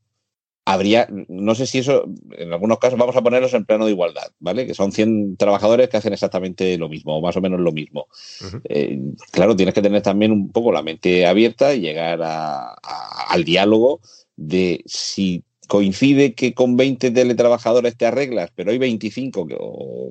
Habría, 0.69 1.07
no 1.29 1.55
sé 1.55 1.65
si 1.65 1.79
eso, 1.79 2.07
en 2.37 2.53
algunos 2.53 2.81
casos 2.81 2.99
vamos 2.99 3.15
a 3.15 3.23
ponerlos 3.23 3.55
en 3.55 3.65
plano 3.65 3.85
de 3.87 3.93
igualdad, 3.93 4.33
¿vale? 4.41 4.67
Que 4.67 4.75
son 4.75 4.91
100 4.91 5.37
trabajadores 5.37 5.89
que 5.89 5.97
hacen 5.97 6.13
exactamente 6.13 6.77
lo 6.77 6.89
mismo, 6.89 7.17
o 7.17 7.21
más 7.23 7.37
o 7.37 7.41
menos 7.41 7.61
lo 7.61 7.71
mismo. 7.71 8.09
Uh 8.41 8.45
-huh. 8.45 8.61
eh, 8.69 8.99
claro, 9.31 9.55
tienes 9.55 9.75
que 9.75 9.83
tener 9.83 10.03
también 10.03 10.33
un 10.33 10.51
poco 10.51 10.73
la 10.73 10.83
mente 10.83 11.25
abierta 11.25 11.73
y 11.73 11.83
llegar 11.83 12.21
a, 12.21 12.71
a, 12.83 13.27
al 13.29 13.45
diálogo 13.45 14.01
de 14.35 14.83
si 14.87 15.45
coincide 15.69 16.35
que 16.35 16.53
con 16.53 16.77
20 16.77 17.13
teletrabajadores 17.13 17.97
te 17.97 18.07
arreglas, 18.07 18.51
pero 18.55 18.73
hay 18.73 18.79
25 18.79 19.47
que, 19.47 19.57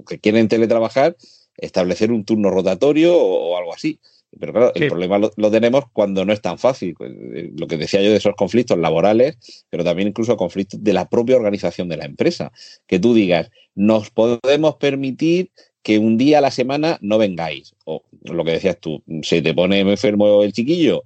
que 0.07 0.19
quieren 0.19 0.47
teletrabajar, 0.47 1.17
establecer 1.57 2.13
un 2.13 2.23
turno 2.23 2.49
rotatorio 2.49 3.13
o, 3.17 3.51
o 3.51 3.57
algo 3.57 3.73
así. 3.73 3.99
Pero 4.39 4.53
claro, 4.53 4.71
sí. 4.75 4.83
el 4.83 4.89
problema 4.89 5.17
lo, 5.17 5.31
lo, 5.35 5.51
tenemos 5.51 5.85
cuando 5.93 6.25
no 6.25 6.33
es 6.33 6.41
tan 6.41 6.57
fácil. 6.57 6.95
Eh, 6.99 7.51
lo 7.55 7.67
que 7.67 7.77
decía 7.77 8.01
yo 8.01 8.11
de 8.11 8.17
esos 8.17 8.35
conflictos 8.35 8.77
laborales, 8.77 9.37
pero 9.69 9.83
también 9.83 10.09
incluso 10.09 10.37
conflictos 10.37 10.83
de 10.83 10.93
la 10.93 11.09
propia 11.09 11.37
organización 11.37 11.89
de 11.89 11.97
la 11.97 12.05
empresa. 12.05 12.51
Que 12.87 12.99
tú 12.99 13.13
digas, 13.13 13.49
nos 13.75 14.09
podemos 14.09 14.75
permitir 14.75 15.51
que 15.85 15.99
un 15.99 16.17
día 16.17 16.39
a 16.39 16.41
la 16.41 16.51
semana 16.51 16.97
no 17.01 17.17
vengáis. 17.17 17.75
O 17.85 18.03
lo 18.23 18.43
que 18.43 18.53
decías 18.53 18.79
tú, 18.79 19.03
se 19.21 19.41
te 19.41 19.53
pone 19.53 19.79
enfermo 19.81 20.41
el 20.41 20.51
chiquillo, 20.51 21.03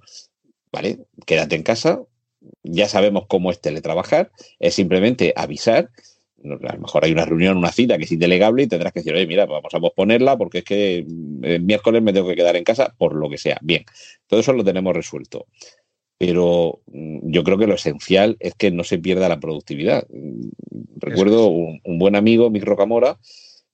¿vale? 0.72 1.00
Quédate 1.26 1.54
en 1.54 1.62
casa, 1.62 2.00
ya 2.62 2.88
sabemos 2.88 3.26
cómo 3.28 3.50
es 3.50 3.60
teletrabajar, 3.60 4.30
es 4.58 4.74
simplemente 4.74 5.34
avisar 5.36 5.90
a 6.44 6.74
lo 6.74 6.80
mejor 6.80 7.04
hay 7.04 7.12
una 7.12 7.24
reunión, 7.24 7.56
una 7.56 7.72
cita 7.72 7.98
que 7.98 8.04
es 8.04 8.12
indelegable 8.12 8.62
y 8.62 8.66
tendrás 8.66 8.92
que 8.92 9.00
decir, 9.00 9.14
oye, 9.14 9.26
mira, 9.26 9.46
vamos 9.46 9.72
a 9.74 9.80
posponerla 9.80 10.36
porque 10.38 10.58
es 10.58 10.64
que 10.64 10.98
el 10.98 11.62
miércoles 11.62 12.02
me 12.02 12.12
tengo 12.12 12.28
que 12.28 12.36
quedar 12.36 12.56
en 12.56 12.64
casa 12.64 12.94
por 12.96 13.14
lo 13.14 13.28
que 13.28 13.38
sea. 13.38 13.58
Bien, 13.62 13.84
todo 14.26 14.40
eso 14.40 14.52
lo 14.52 14.64
tenemos 14.64 14.94
resuelto. 14.94 15.46
Pero 16.18 16.82
yo 16.86 17.44
creo 17.44 17.56
que 17.56 17.66
lo 17.66 17.74
esencial 17.74 18.36
es 18.40 18.54
que 18.54 18.70
no 18.70 18.84
se 18.84 18.98
pierda 18.98 19.28
la 19.28 19.40
productividad. 19.40 20.06
Recuerdo 20.96 21.48
un, 21.48 21.80
un 21.82 21.98
buen 21.98 22.14
amigo, 22.14 22.50
Mick 22.50 22.64
Rocamora, 22.64 23.18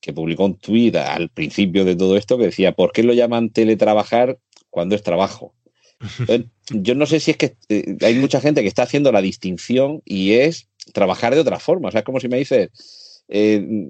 que 0.01 0.13
publicó 0.13 0.45
un 0.45 0.57
tuit 0.57 0.95
al 0.95 1.29
principio 1.31 1.85
de 1.85 1.97
todo 1.97 2.17
esto 2.17 2.39
que 2.39 2.45
decía, 2.45 2.73
¿por 2.73 2.93
qué 2.93 3.03
lo 3.03 3.15
llaman 3.15 3.51
teletrabajar 3.51 4.39
cuando 4.71 4.95
es 4.95 5.03
trabajo? 5.03 5.55
Entonces, 6.21 6.47
yo 6.71 6.95
no 6.95 7.07
sé 7.07 7.21
si 7.21 7.33
es 7.33 7.37
que 7.37 7.57
eh, 7.69 7.97
hay 8.03 8.15
mucha 8.15 8.41
gente 8.41 8.63
que 8.63 8.69
está 8.69 8.83
haciendo 8.83 9.13
la 9.13 9.23
distinción 9.23 10.03
y 10.05 10.33
es 10.33 10.69
trabajar 10.93 11.35
de 11.35 11.41
otra 11.41 11.59
forma. 11.59 11.89
O 11.89 11.91
sea, 11.91 12.01
es 12.01 12.05
como 12.05 12.21
si 12.21 12.29
me 12.29 12.39
dices 12.39 12.71
eh, 13.29 13.89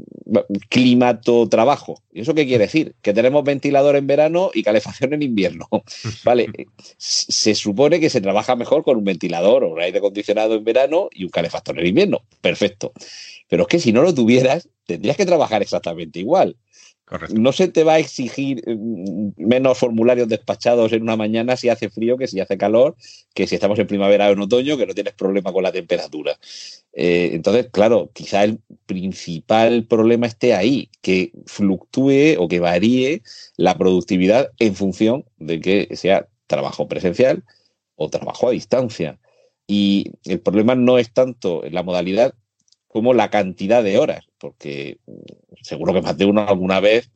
climato-trabajo. 0.68 2.02
¿Y 2.12 2.22
eso 2.22 2.34
qué 2.34 2.46
quiere 2.46 2.64
decir? 2.64 2.94
Que 3.02 3.12
tenemos 3.12 3.44
ventilador 3.44 3.96
en 3.96 4.06
verano 4.06 4.50
y 4.54 4.62
calefacción 4.62 5.12
en 5.12 5.22
invierno. 5.22 5.68
Vale, 6.24 6.48
se 6.96 7.54
supone 7.54 8.00
que 8.00 8.10
se 8.10 8.20
trabaja 8.20 8.56
mejor 8.56 8.82
con 8.82 8.96
un 8.96 9.04
ventilador 9.04 9.64
o 9.64 9.72
un 9.72 9.80
aire 9.80 9.98
acondicionado 9.98 10.54
en 10.54 10.64
verano 10.64 11.08
y 11.12 11.24
un 11.24 11.30
calefactor 11.30 11.78
en 11.78 11.86
invierno. 11.86 12.22
Perfecto. 12.40 12.92
Pero 13.48 13.62
es 13.64 13.68
que 13.68 13.78
si 13.78 13.92
no 13.92 14.02
lo 14.02 14.14
tuvieras, 14.14 14.68
tendrías 14.86 15.16
que 15.16 15.26
trabajar 15.26 15.62
exactamente 15.62 16.18
igual. 16.18 16.56
No 17.32 17.52
se 17.52 17.68
te 17.68 17.84
va 17.84 17.94
a 17.94 17.98
exigir 18.00 18.64
menos 19.36 19.78
formularios 19.78 20.28
despachados 20.28 20.92
en 20.92 21.02
una 21.02 21.16
mañana 21.16 21.56
si 21.56 21.68
hace 21.68 21.88
frío 21.88 22.16
que 22.16 22.26
si 22.26 22.40
hace 22.40 22.58
calor, 22.58 22.96
que 23.32 23.46
si 23.46 23.54
estamos 23.54 23.78
en 23.78 23.86
primavera 23.86 24.28
o 24.28 24.32
en 24.32 24.40
otoño, 24.40 24.76
que 24.76 24.86
no 24.86 24.94
tienes 24.94 25.14
problema 25.14 25.52
con 25.52 25.62
la 25.62 25.70
temperatura. 25.70 26.36
Eh, 26.92 27.30
entonces, 27.32 27.68
claro, 27.70 28.10
quizá 28.12 28.42
el 28.42 28.58
principal 28.86 29.84
problema 29.84 30.26
esté 30.26 30.54
ahí, 30.54 30.90
que 31.00 31.30
fluctúe 31.46 32.34
o 32.38 32.48
que 32.48 32.58
varíe 32.58 33.22
la 33.56 33.78
productividad 33.78 34.50
en 34.58 34.74
función 34.74 35.24
de 35.36 35.60
que 35.60 35.94
sea 35.94 36.26
trabajo 36.48 36.88
presencial 36.88 37.44
o 37.94 38.10
trabajo 38.10 38.48
a 38.48 38.52
distancia. 38.52 39.20
Y 39.68 40.12
el 40.24 40.40
problema 40.40 40.74
no 40.74 40.98
es 40.98 41.12
tanto 41.12 41.62
la 41.70 41.84
modalidad 41.84 42.34
como 42.96 43.12
la 43.12 43.28
cantidad 43.28 43.84
de 43.84 43.98
horas, 43.98 44.24
porque 44.38 44.96
seguro 45.60 45.92
que 45.92 46.00
más 46.00 46.16
de 46.16 46.24
uno 46.24 46.48
alguna 46.48 46.80
vez 46.80 47.10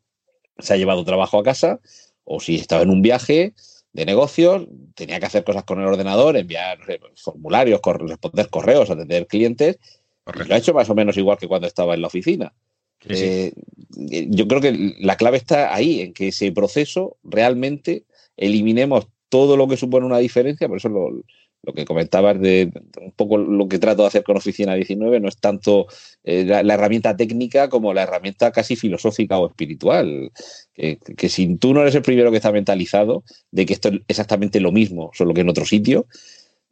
se 0.59 0.75
ha 0.75 0.77
llevado 0.77 1.07
trabajo 1.07 1.39
a 1.39 1.43
casa 1.43 1.81
o 2.23 2.39
si 2.39 2.57
estaba 2.57 2.83
en 2.83 2.91
un 2.91 3.01
viaje 3.01 3.55
de 3.95 4.05
negocios, 4.05 4.69
tenía 4.95 5.19
que 5.19 5.25
hacer 5.25 5.43
cosas 5.43 5.65
con 5.65 5.81
el 5.81 5.87
ordenador, 5.87 6.37
enviar 6.37 6.81
formularios, 7.17 7.81
responder 7.83 8.51
correos, 8.51 8.91
atender 8.91 9.27
clientes. 9.27 9.79
Lo 10.27 10.55
ha 10.55 10.59
hecho 10.59 10.75
más 10.75 10.91
o 10.91 10.95
menos 10.95 11.17
igual 11.17 11.39
que 11.39 11.49
cuando 11.49 11.67
estaba 11.67 11.95
en 11.95 12.03
la 12.03 12.09
oficina. 12.09 12.53
Sí, 13.01 13.17
sí. 13.17 13.25
Eh, 13.25 14.27
yo 14.29 14.47
creo 14.47 14.61
que 14.61 14.97
la 14.99 15.17
clave 15.17 15.39
está 15.39 15.75
ahí, 15.75 16.03
en 16.03 16.13
que 16.13 16.29
ese 16.29 16.53
proceso 16.53 17.17
realmente 17.25 18.05
eliminemos 18.37 19.09
todo 19.31 19.57
lo 19.57 19.67
que 19.67 19.79
supone 19.79 20.05
una 20.05 20.19
diferencia, 20.19 20.69
por 20.69 20.77
eso 20.77 20.91
lo, 20.91 21.23
lo 21.63 21.75
que 21.75 21.85
comentabas 21.85 22.41
de 22.41 22.73
un 23.01 23.13
poco 23.13 23.37
lo 23.37 23.69
que 23.69 23.79
trato 23.79 24.03
de 24.03 24.09
hacer 24.09 24.23
con 24.23 24.37
Oficina 24.37 24.75
19 24.75 25.21
no 25.21 25.29
es 25.29 25.37
tanto 25.37 25.87
eh, 26.25 26.45
la, 26.45 26.75
herramienta 26.75 27.17
técnica 27.17 27.69
como 27.69 27.93
la 27.93 28.05
herramienta 28.05 28.51
casi 28.51 28.77
filosófica 28.77 29.39
o 29.39 29.49
espiritual. 29.49 30.33
Que, 30.73 30.99
que, 31.17 31.29
si 31.29 31.57
tú 31.57 31.75
no 31.75 31.83
eres 31.83 31.95
el 31.95 32.03
primero 32.03 32.31
que 32.31 32.39
está 32.39 32.53
mentalizado 32.53 33.25
de 33.51 33.67
que 33.67 33.75
esto 33.75 33.89
es 33.91 34.01
exactamente 34.09 34.61
lo 34.61 34.73
mismo, 34.73 35.11
solo 35.13 35.35
que 35.35 35.43
en 35.43 35.51
otro 35.51 35.67
sitio, 35.67 36.07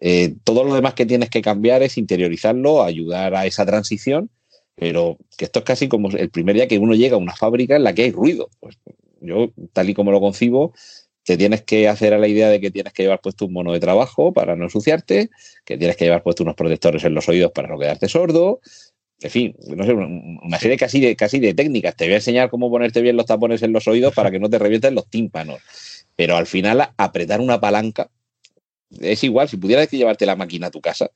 eh, 0.01 0.35
todo 0.45 0.65
lo 0.65 0.75
demás 0.75 0.95
que 0.95 1.07
tienes 1.07 1.31
que 1.31 1.43
cambiar 1.43 1.83
es 1.83 1.99
interiorizarlo, 1.99 2.83
ayudar 2.83 3.35
a 3.35 3.47
esa 3.47 3.67
transición, 3.67 4.31
pero 4.75 5.19
que 5.37 5.45
esto 5.47 5.59
es 5.61 5.65
casi 5.65 5.89
como 5.89 6.09
el 6.11 6.31
primer 6.31 6.55
día 6.55 6.69
que 6.69 6.79
uno 6.79 6.95
llega 6.95 7.17
a 7.17 7.19
una 7.19 7.35
fábrica 7.35 7.77
en 7.77 7.85
la 7.85 7.95
que 7.95 8.05
hay 8.05 8.13
ruido. 8.13 8.49
Pues 8.61 8.79
yo, 9.21 9.51
tal 9.73 9.91
y 9.91 9.95
como 9.95 10.13
lo 10.13 10.21
concibo, 10.21 10.73
te 11.29 11.37
tienes 11.37 11.63
que 11.63 11.89
hacer 11.89 12.15
a 12.15 12.19
la 12.19 12.27
idea 12.27 12.49
de 12.49 12.59
que 12.59 12.71
tienes 12.71 12.95
que 12.95 13.03
llevar 13.03 13.21
puesto 13.21 13.45
un 13.45 13.53
mono 13.53 13.75
de 13.75 13.81
trabajo 13.81 14.33
para 14.33 14.57
no 14.57 14.65
ensuciarte, 14.65 15.29
que 15.67 15.77
tienes 15.77 15.95
que 15.99 16.07
llevar 16.07 16.23
puesto 16.23 16.43
unos 16.43 16.55
protectores 16.55 17.05
en 17.05 17.13
los 17.13 17.29
oídos 17.29 17.53
para 17.53 17.69
no 17.69 17.79
quedarte 17.79 18.09
sordo. 18.09 18.63
En 19.21 19.31
fin, 19.31 19.57
no 19.77 19.85
sé, 19.85 19.93
una 19.93 20.59
serie 20.59 20.79
casi 20.79 21.01
de, 21.01 21.17
casi 21.17 21.39
de 21.39 21.53
técnicas. 21.53 21.95
Te 21.97 22.07
voy 22.07 22.15
a 22.15 22.17
enseñar 22.17 22.49
cómo 22.49 22.71
ponerte 22.71 23.03
bien 23.03 23.15
los 23.15 23.27
tapones 23.27 23.63
en 23.63 23.75
los 23.75 23.87
oídos 23.87 24.15
para 24.15 24.31
que 24.31 24.39
no 24.39 24.49
te 24.49 24.59
revienten 24.59 24.95
los 24.95 25.11
tímpanos. 25.11 25.61
Pero 26.17 26.35
al 26.35 26.47
final, 26.47 26.93
apretar 26.97 27.43
una 27.43 27.61
palanca 27.61 28.09
es 28.99 29.23
igual, 29.23 29.51
si 29.51 29.59
pudieras 29.59 29.91
llevarte 29.91 30.25
la 30.25 30.35
máquina 30.35 30.69
a 30.69 30.71
tu 30.71 30.81
casa 30.81 31.11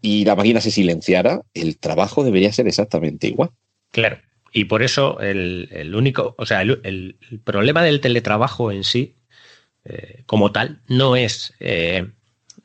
y 0.00 0.24
la 0.24 0.36
máquina 0.36 0.62
se 0.62 0.70
silenciara, 0.70 1.42
el 1.52 1.76
trabajo 1.76 2.24
debería 2.24 2.50
ser 2.50 2.66
exactamente 2.66 3.26
igual. 3.26 3.50
Claro. 3.90 4.16
Y 4.52 4.64
por 4.64 4.82
eso 4.82 5.20
el, 5.20 5.94
único, 5.94 6.34
o 6.38 6.46
sea, 6.46 6.62
el, 6.62 7.18
problema 7.44 7.82
del 7.82 8.00
teletrabajo 8.00 8.72
en 8.72 8.84
sí 8.84 9.17
eh, 9.88 10.22
como 10.26 10.52
tal, 10.52 10.82
no 10.86 11.16
es, 11.16 11.54
eh, 11.60 12.06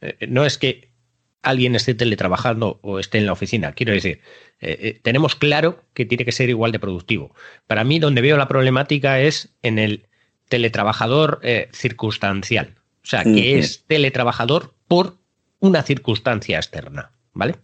eh, 0.02 0.28
no 0.28 0.46
es 0.46 0.58
que 0.58 0.92
alguien 1.42 1.76
esté 1.76 1.94
teletrabajando 1.94 2.80
o 2.82 3.00
esté 3.00 3.18
en 3.18 3.26
la 3.26 3.32
oficina. 3.32 3.74
Quiero 3.74 3.94
decir, 3.94 4.22
tenemos 5.02 5.36
claro 5.36 5.84
que 5.94 6.06
tiene 6.06 6.24
que 6.24 6.32
ser 6.32 6.50
igual 6.50 6.72
de 6.72 6.80
productivo. 6.80 7.36
Para 7.68 7.84
mí, 7.84 8.00
donde 8.00 8.22
veo 8.22 8.38
la 8.38 8.48
problemática 8.48 9.20
es 9.20 9.50
en 9.62 9.78
el 9.78 10.08
teletrabajador 10.48 11.42
circunstancial. 11.74 12.76
O 13.04 13.06
sea, 13.06 13.26
que 13.26 13.60
es 13.60 13.84
teletrabajador 13.88 14.74
por 14.88 15.18
una 15.60 15.84
circunstancia 15.84 16.56
externa. 16.56 17.12
¿Vale? 17.34 17.56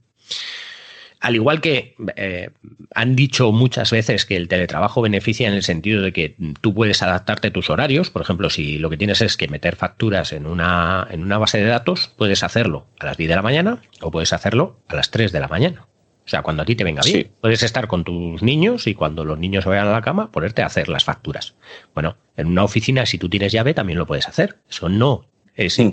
Al 1.19 1.35
igual 1.35 1.59
que 1.59 1.95
eh, 2.15 2.49
han 2.95 3.15
dicho 3.15 3.51
muchas 3.51 3.91
veces 3.91 4.25
que 4.25 4.37
el 4.37 4.47
teletrabajo 4.47 5.01
beneficia 5.01 5.47
en 5.47 5.53
el 5.53 5.63
sentido 5.63 6.01
de 6.01 6.13
que 6.13 6.35
tú 6.61 6.73
puedes 6.73 7.01
adaptarte 7.03 7.49
a 7.49 7.53
tus 7.53 7.69
horarios, 7.69 8.09
por 8.09 8.21
ejemplo, 8.21 8.49
si 8.49 8.77
lo 8.77 8.89
que 8.89 8.97
tienes 8.97 9.21
es 9.21 9.35
que 9.35 9.49
meter 9.49 9.75
facturas 9.75 10.31
en 10.31 10.45
una, 10.45 11.07
en 11.11 11.21
una 11.21 11.37
base 11.37 11.57
de 11.57 11.65
datos, 11.65 12.13
puedes 12.17 12.43
hacerlo 12.43 12.87
a 12.99 13.05
las 13.05 13.17
10 13.17 13.29
de 13.29 13.35
la 13.35 13.41
mañana 13.41 13.81
o 14.01 14.11
puedes 14.11 14.31
hacerlo 14.31 14.79
a 14.87 14.95
las 14.95 15.11
3 15.11 15.31
de 15.31 15.39
la 15.39 15.49
mañana. 15.49 15.87
O 16.25 16.29
sea, 16.29 16.43
cuando 16.43 16.61
a 16.61 16.65
ti 16.65 16.75
te 16.75 16.83
venga 16.83 17.01
bien. 17.03 17.31
Puedes 17.41 17.63
estar 17.63 17.87
con 17.87 18.03
tus 18.03 18.43
niños 18.43 18.85
y 18.85 18.93
cuando 18.93 19.25
los 19.25 19.39
niños 19.39 19.65
vayan 19.65 19.87
a 19.87 19.91
la 19.91 20.03
cama, 20.03 20.31
ponerte 20.31 20.61
a 20.61 20.67
hacer 20.67 20.87
las 20.87 21.03
facturas. 21.03 21.55
Bueno, 21.95 22.17
en 22.37 22.45
una 22.45 22.63
oficina, 22.63 23.07
si 23.07 23.17
tú 23.17 23.29
tienes 23.29 23.51
llave, 23.51 23.73
también 23.73 23.97
lo 23.97 24.05
puedes 24.05 24.27
hacer. 24.27 24.59
Eso 24.69 24.89
no 24.89 25.25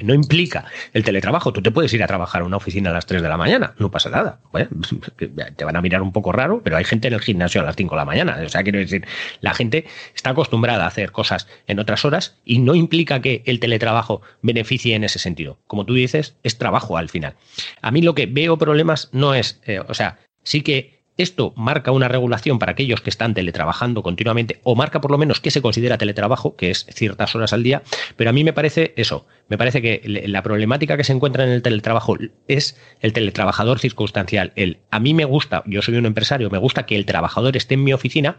no 0.02 0.14
implica 0.14 0.64
el 0.92 1.04
teletrabajo. 1.04 1.52
Tú 1.52 1.62
te 1.62 1.70
puedes 1.70 1.92
ir 1.92 2.02
a 2.02 2.06
trabajar 2.06 2.42
a 2.42 2.44
una 2.44 2.56
oficina 2.56 2.90
a 2.90 2.92
las 2.92 3.06
3 3.06 3.22
de 3.22 3.28
la 3.28 3.36
mañana, 3.36 3.74
no 3.78 3.90
pasa 3.90 4.10
nada. 4.10 4.40
te 5.56 5.64
van 5.64 5.76
a 5.76 5.82
mirar 5.82 6.02
un 6.02 6.12
poco 6.12 6.32
raro, 6.32 6.60
pero 6.62 6.76
hay 6.76 6.84
gente 6.84 7.08
en 7.08 7.14
el 7.14 7.20
gimnasio 7.20 7.60
a 7.60 7.64
las 7.64 7.76
5 7.76 7.94
de 7.94 7.98
la 7.98 8.04
mañana. 8.04 8.38
O 8.44 8.48
sea, 8.48 8.62
quiero 8.62 8.78
decir, 8.78 9.06
la 9.40 9.54
gente 9.54 9.86
está 10.14 10.30
acostumbrada 10.30 10.84
a 10.84 10.88
hacer 10.88 11.12
cosas 11.12 11.48
en 11.66 11.78
otras 11.78 12.04
horas 12.04 12.38
y 12.44 12.58
no 12.58 12.74
implica 12.74 13.20
que 13.20 13.42
el 13.46 13.60
teletrabajo 13.60 14.22
beneficie 14.42 14.94
en 14.94 15.04
ese 15.04 15.18
sentido. 15.18 15.58
Como 15.66 15.84
tú 15.84 15.94
dices, 15.94 16.36
es 16.42 16.58
trabajo 16.58 16.96
al 16.96 17.08
final. 17.08 17.34
A 17.82 17.90
mí 17.90 18.02
lo 18.02 18.14
que 18.14 18.26
veo 18.26 18.58
problemas 18.58 19.08
no 19.12 19.34
es, 19.34 19.60
eh, 19.66 19.80
o 19.80 19.94
sea, 19.94 20.18
sí 20.42 20.62
que 20.62 20.96
esto 21.16 21.54
marca 21.56 21.92
una 21.92 22.08
regulación 22.08 22.58
para 22.58 22.72
aquellos 22.72 23.00
que 23.00 23.10
están 23.10 23.34
teletrabajando 23.34 24.02
continuamente 24.02 24.60
o 24.64 24.74
marca 24.74 25.00
por 25.00 25.10
lo 25.10 25.18
menos 25.18 25.40
que 25.40 25.50
se 25.50 25.62
considera 25.62 25.98
teletrabajo, 25.98 26.56
que 26.56 26.70
es 26.70 26.86
ciertas 26.90 27.34
horas 27.34 27.52
al 27.52 27.62
día, 27.62 27.82
pero 28.16 28.30
a 28.30 28.32
mí 28.32 28.44
me 28.44 28.52
parece 28.52 28.92
eso, 28.96 29.26
me 29.48 29.58
parece 29.58 29.80
que 29.80 30.00
la 30.04 30.42
problemática 30.42 30.96
que 30.96 31.04
se 31.04 31.12
encuentra 31.12 31.44
en 31.44 31.50
el 31.50 31.62
teletrabajo 31.62 32.16
es 32.48 32.76
el 33.00 33.12
teletrabajador 33.12 33.78
circunstancial. 33.78 34.52
El, 34.56 34.78
a 34.90 34.98
mí 34.98 35.14
me 35.14 35.24
gusta, 35.24 35.62
yo 35.66 35.82
soy 35.82 35.96
un 35.96 36.06
empresario, 36.06 36.50
me 36.50 36.58
gusta 36.58 36.86
que 36.86 36.96
el 36.96 37.06
trabajador 37.06 37.56
esté 37.56 37.74
en 37.74 37.84
mi 37.84 37.92
oficina, 37.92 38.38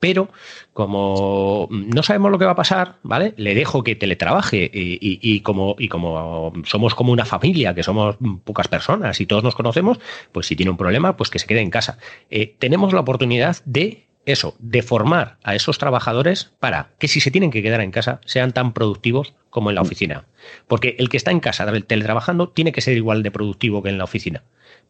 pero 0.00 0.30
como 0.72 1.68
no 1.70 2.02
sabemos 2.02 2.30
lo 2.30 2.38
que 2.38 2.44
va 2.44 2.52
a 2.52 2.56
pasar, 2.56 2.96
¿vale? 3.02 3.34
Le 3.36 3.54
dejo 3.54 3.84
que 3.84 3.94
teletrabaje 3.94 4.70
y, 4.72 5.40
como, 5.40 5.76
y 5.78 5.88
como 5.88 6.52
somos 6.64 6.94
como 6.94 7.12
una 7.12 7.24
familia, 7.24 7.74
que 7.74 7.82
somos 7.82 8.16
pocas 8.44 8.68
personas 8.68 9.20
y 9.20 9.26
todos 9.26 9.44
nos 9.44 9.54
conocemos, 9.54 9.98
pues 10.32 10.46
si 10.46 10.56
tiene 10.56 10.70
un 10.70 10.76
problema, 10.76 11.16
pues 11.16 11.30
que 11.30 11.38
se 11.38 11.46
quede 11.46 11.60
en 11.60 11.70
casa. 11.70 11.98
Eh, 12.30 12.56
tenemos 12.58 12.92
la 12.92 13.00
oportunidad 13.00 13.56
de 13.64 14.07
eso, 14.32 14.54
de 14.58 14.82
formar 14.82 15.38
a 15.42 15.54
esos 15.54 15.78
trabajadores 15.78 16.52
para 16.60 16.90
que 16.98 17.08
si 17.08 17.20
se 17.20 17.30
tienen 17.30 17.50
que 17.50 17.62
quedar 17.62 17.80
en 17.80 17.90
casa 17.90 18.20
sean 18.26 18.52
tan 18.52 18.74
productivos 18.74 19.34
como 19.48 19.70
en 19.70 19.74
la 19.74 19.82
oficina. 19.82 20.26
Porque 20.66 20.96
el 20.98 21.08
que 21.08 21.16
está 21.16 21.30
en 21.30 21.40
casa 21.40 21.66
teletrabajando 21.86 22.50
tiene 22.50 22.72
que 22.72 22.82
ser 22.82 22.96
igual 22.96 23.22
de 23.22 23.30
productivo 23.30 23.82
que 23.82 23.88
en 23.88 23.98
la 23.98 24.04
oficina. 24.04 24.42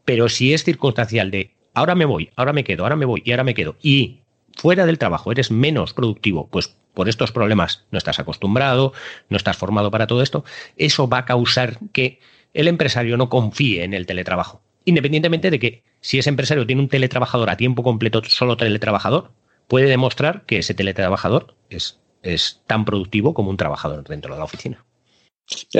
Pero 0.04 0.28
si 0.28 0.52
es 0.52 0.64
circunstancial 0.64 1.30
de 1.30 1.54
ahora 1.72 1.94
me 1.94 2.04
voy, 2.04 2.30
ahora 2.34 2.52
me 2.52 2.64
quedo, 2.64 2.82
ahora 2.82 2.96
me 2.96 3.06
voy 3.06 3.22
y 3.24 3.30
ahora 3.30 3.44
me 3.44 3.54
quedo, 3.54 3.76
y 3.80 4.20
fuera 4.56 4.86
del 4.86 4.98
trabajo 4.98 5.30
eres 5.30 5.52
menos 5.52 5.94
productivo, 5.94 6.48
pues 6.48 6.76
por 6.92 7.08
estos 7.08 7.30
problemas 7.30 7.86
no 7.92 7.98
estás 7.98 8.18
acostumbrado, 8.18 8.92
no 9.28 9.36
estás 9.36 9.56
formado 9.56 9.92
para 9.92 10.08
todo 10.08 10.22
esto, 10.22 10.44
eso 10.76 11.08
va 11.08 11.18
a 11.18 11.24
causar 11.24 11.78
que 11.92 12.18
el 12.54 12.66
empresario 12.66 13.16
no 13.16 13.28
confíe 13.28 13.84
en 13.84 13.94
el 13.94 14.06
teletrabajo 14.06 14.62
independientemente 14.88 15.50
de 15.50 15.58
que 15.58 15.82
si 16.00 16.18
ese 16.18 16.30
empresario 16.30 16.66
tiene 16.66 16.82
un 16.82 16.88
teletrabajador 16.88 17.50
a 17.50 17.56
tiempo 17.56 17.82
completo, 17.82 18.22
solo 18.24 18.56
teletrabajador, 18.56 19.32
puede 19.66 19.86
demostrar 19.86 20.44
que 20.46 20.58
ese 20.58 20.74
teletrabajador 20.74 21.54
es, 21.70 21.98
es 22.22 22.62
tan 22.66 22.84
productivo 22.84 23.34
como 23.34 23.50
un 23.50 23.56
trabajador 23.56 24.06
dentro 24.06 24.34
de 24.34 24.38
la 24.38 24.44
oficina. 24.44 24.84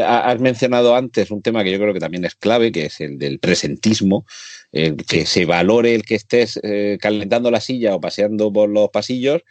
Has 0.03 0.41
mencionado 0.41 0.97
antes 0.97 1.31
un 1.31 1.43
tema 1.43 1.63
que 1.63 1.71
yo 1.71 1.79
creo 1.79 1.93
que 1.93 2.01
también 2.01 2.25
es 2.25 2.35
clave, 2.35 2.73
que 2.73 2.87
es 2.87 3.01
el 3.01 3.19
del 3.19 3.39
presentismo, 3.39 4.25
que 4.73 5.27
se 5.27 5.45
valore 5.45 5.95
el 5.95 6.05
que 6.05 6.15
estés 6.15 6.59
eh, 6.63 6.97
calentando 7.01 7.51
la 7.51 7.61
silla 7.61 7.95
o 7.95 8.01
paseando 8.01 8.51
por 8.53 8.71
los 8.71 8.89
pasillos, 8.89 9.43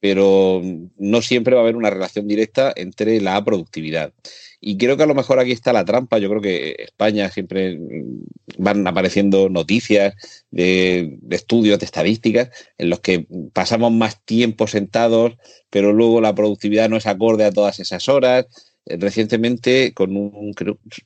pero 0.00 0.62
no 0.98 1.22
siempre 1.22 1.54
va 1.54 1.60
a 1.60 1.64
haber 1.64 1.76
una 1.76 1.90
relación 1.90 2.26
directa 2.26 2.72
entre 2.74 3.20
la 3.20 3.42
productividad. 3.44 4.12
Y 4.60 4.76
creo 4.76 4.96
que 4.96 5.04
a 5.04 5.06
lo 5.06 5.14
mejor 5.14 5.38
aquí 5.38 5.52
está 5.52 5.72
la 5.72 5.84
trampa. 5.86 6.18
Yo 6.18 6.28
creo 6.28 6.42
que 6.42 6.76
España 6.78 7.30
siempre 7.30 7.78
van 8.58 8.86
apareciendo 8.86 9.48
noticias 9.48 10.14
de, 10.50 11.18
estudios, 11.30 11.78
de 11.78 11.86
estadísticas, 11.86 12.50
en 12.76 12.90
los 12.90 13.00
que 13.00 13.26
pasamos 13.54 13.92
más 13.92 14.22
tiempo 14.24 14.66
sentados, 14.66 15.32
pero 15.70 15.92
luego 15.92 16.20
la 16.20 16.34
productividad 16.34 16.90
no 16.90 16.96
es 16.96 17.06
acorde 17.06 17.44
a 17.44 17.52
todas 17.52 17.80
esas 17.80 18.08
horas. 18.08 18.46
Recientemente, 18.86 19.94
con 19.94 20.16
un, 20.16 20.54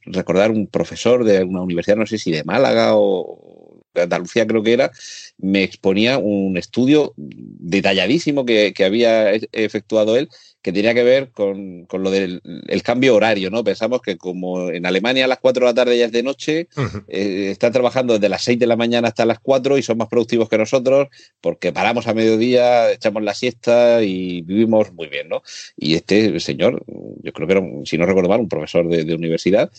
recordar 0.07 0.51
un 0.51 0.67
profesor 0.67 1.25
de 1.25 1.45
una 1.45 1.63
universidad, 1.63 1.97
no 1.97 2.07
sé 2.07 2.19
si 2.19 2.33
de 2.33 2.45
Málaga 2.45 2.97
o 2.97 3.65
de 3.73 3.74
Andalucía 4.03 4.47
creo 4.47 4.63
que 4.63 4.73
era, 4.73 4.91
me 5.39 5.63
exponía 5.63 6.19
un 6.19 6.57
estudio 6.57 7.15
detalladísimo 7.17 8.45
que, 8.45 8.73
que 8.75 8.85
había 8.85 9.33
efectuado 9.33 10.17
él 10.17 10.29
que 10.65 10.73
tenía 10.73 10.95
que 10.95 11.05
ver 11.05 11.31
con, 11.31 11.87
lo 11.93 12.11
del 12.11 12.41
cambio 12.83 13.15
horario, 13.15 13.51
¿no? 13.51 13.63
Pensamos 13.63 14.01
que 14.01 14.17
como 14.17 14.71
en 14.71 14.87
Alemania 14.87 15.27
a 15.27 15.29
las 15.29 15.39
4 15.39 15.61
de 15.61 15.71
la 15.71 15.75
tarde 15.75 15.99
ya 15.99 16.07
es 16.07 16.13
de 16.13 16.23
noche, 16.23 16.69
eh, 17.07 17.49
están 17.51 17.71
trabajando 17.71 18.15
desde 18.15 18.31
las 18.31 18.45
6 18.45 18.59
de 18.59 18.67
la 18.67 18.75
mañana 18.75 19.09
hasta 19.09 19.27
las 19.27 19.41
4 19.41 19.77
y 19.77 19.83
son 19.83 19.99
más 19.99 20.09
productivos 20.09 20.49
que 20.49 20.57
nosotros 20.57 21.09
porque 21.43 21.71
paramos 21.71 22.07
a 22.07 22.15
mediodía, 22.15 22.91
echamos 22.91 23.23
la 23.23 23.35
siesta 23.35 24.03
y 24.03 24.41
vivimos 24.41 24.91
muy 24.95 25.09
bien, 25.09 25.29
¿no? 25.29 25.43
Y 25.77 25.97
este 25.97 26.41
señor, 26.41 26.83
yo 26.87 27.33
creo 27.35 27.47
que 27.47 27.53
era, 27.53 27.63
si 27.85 27.99
no 27.99 28.07
recuerdo 28.07 28.31
mal, 28.31 28.41
un 28.41 28.49
profesor 28.49 28.89
de, 28.89 29.15
universidad, 29.15 29.71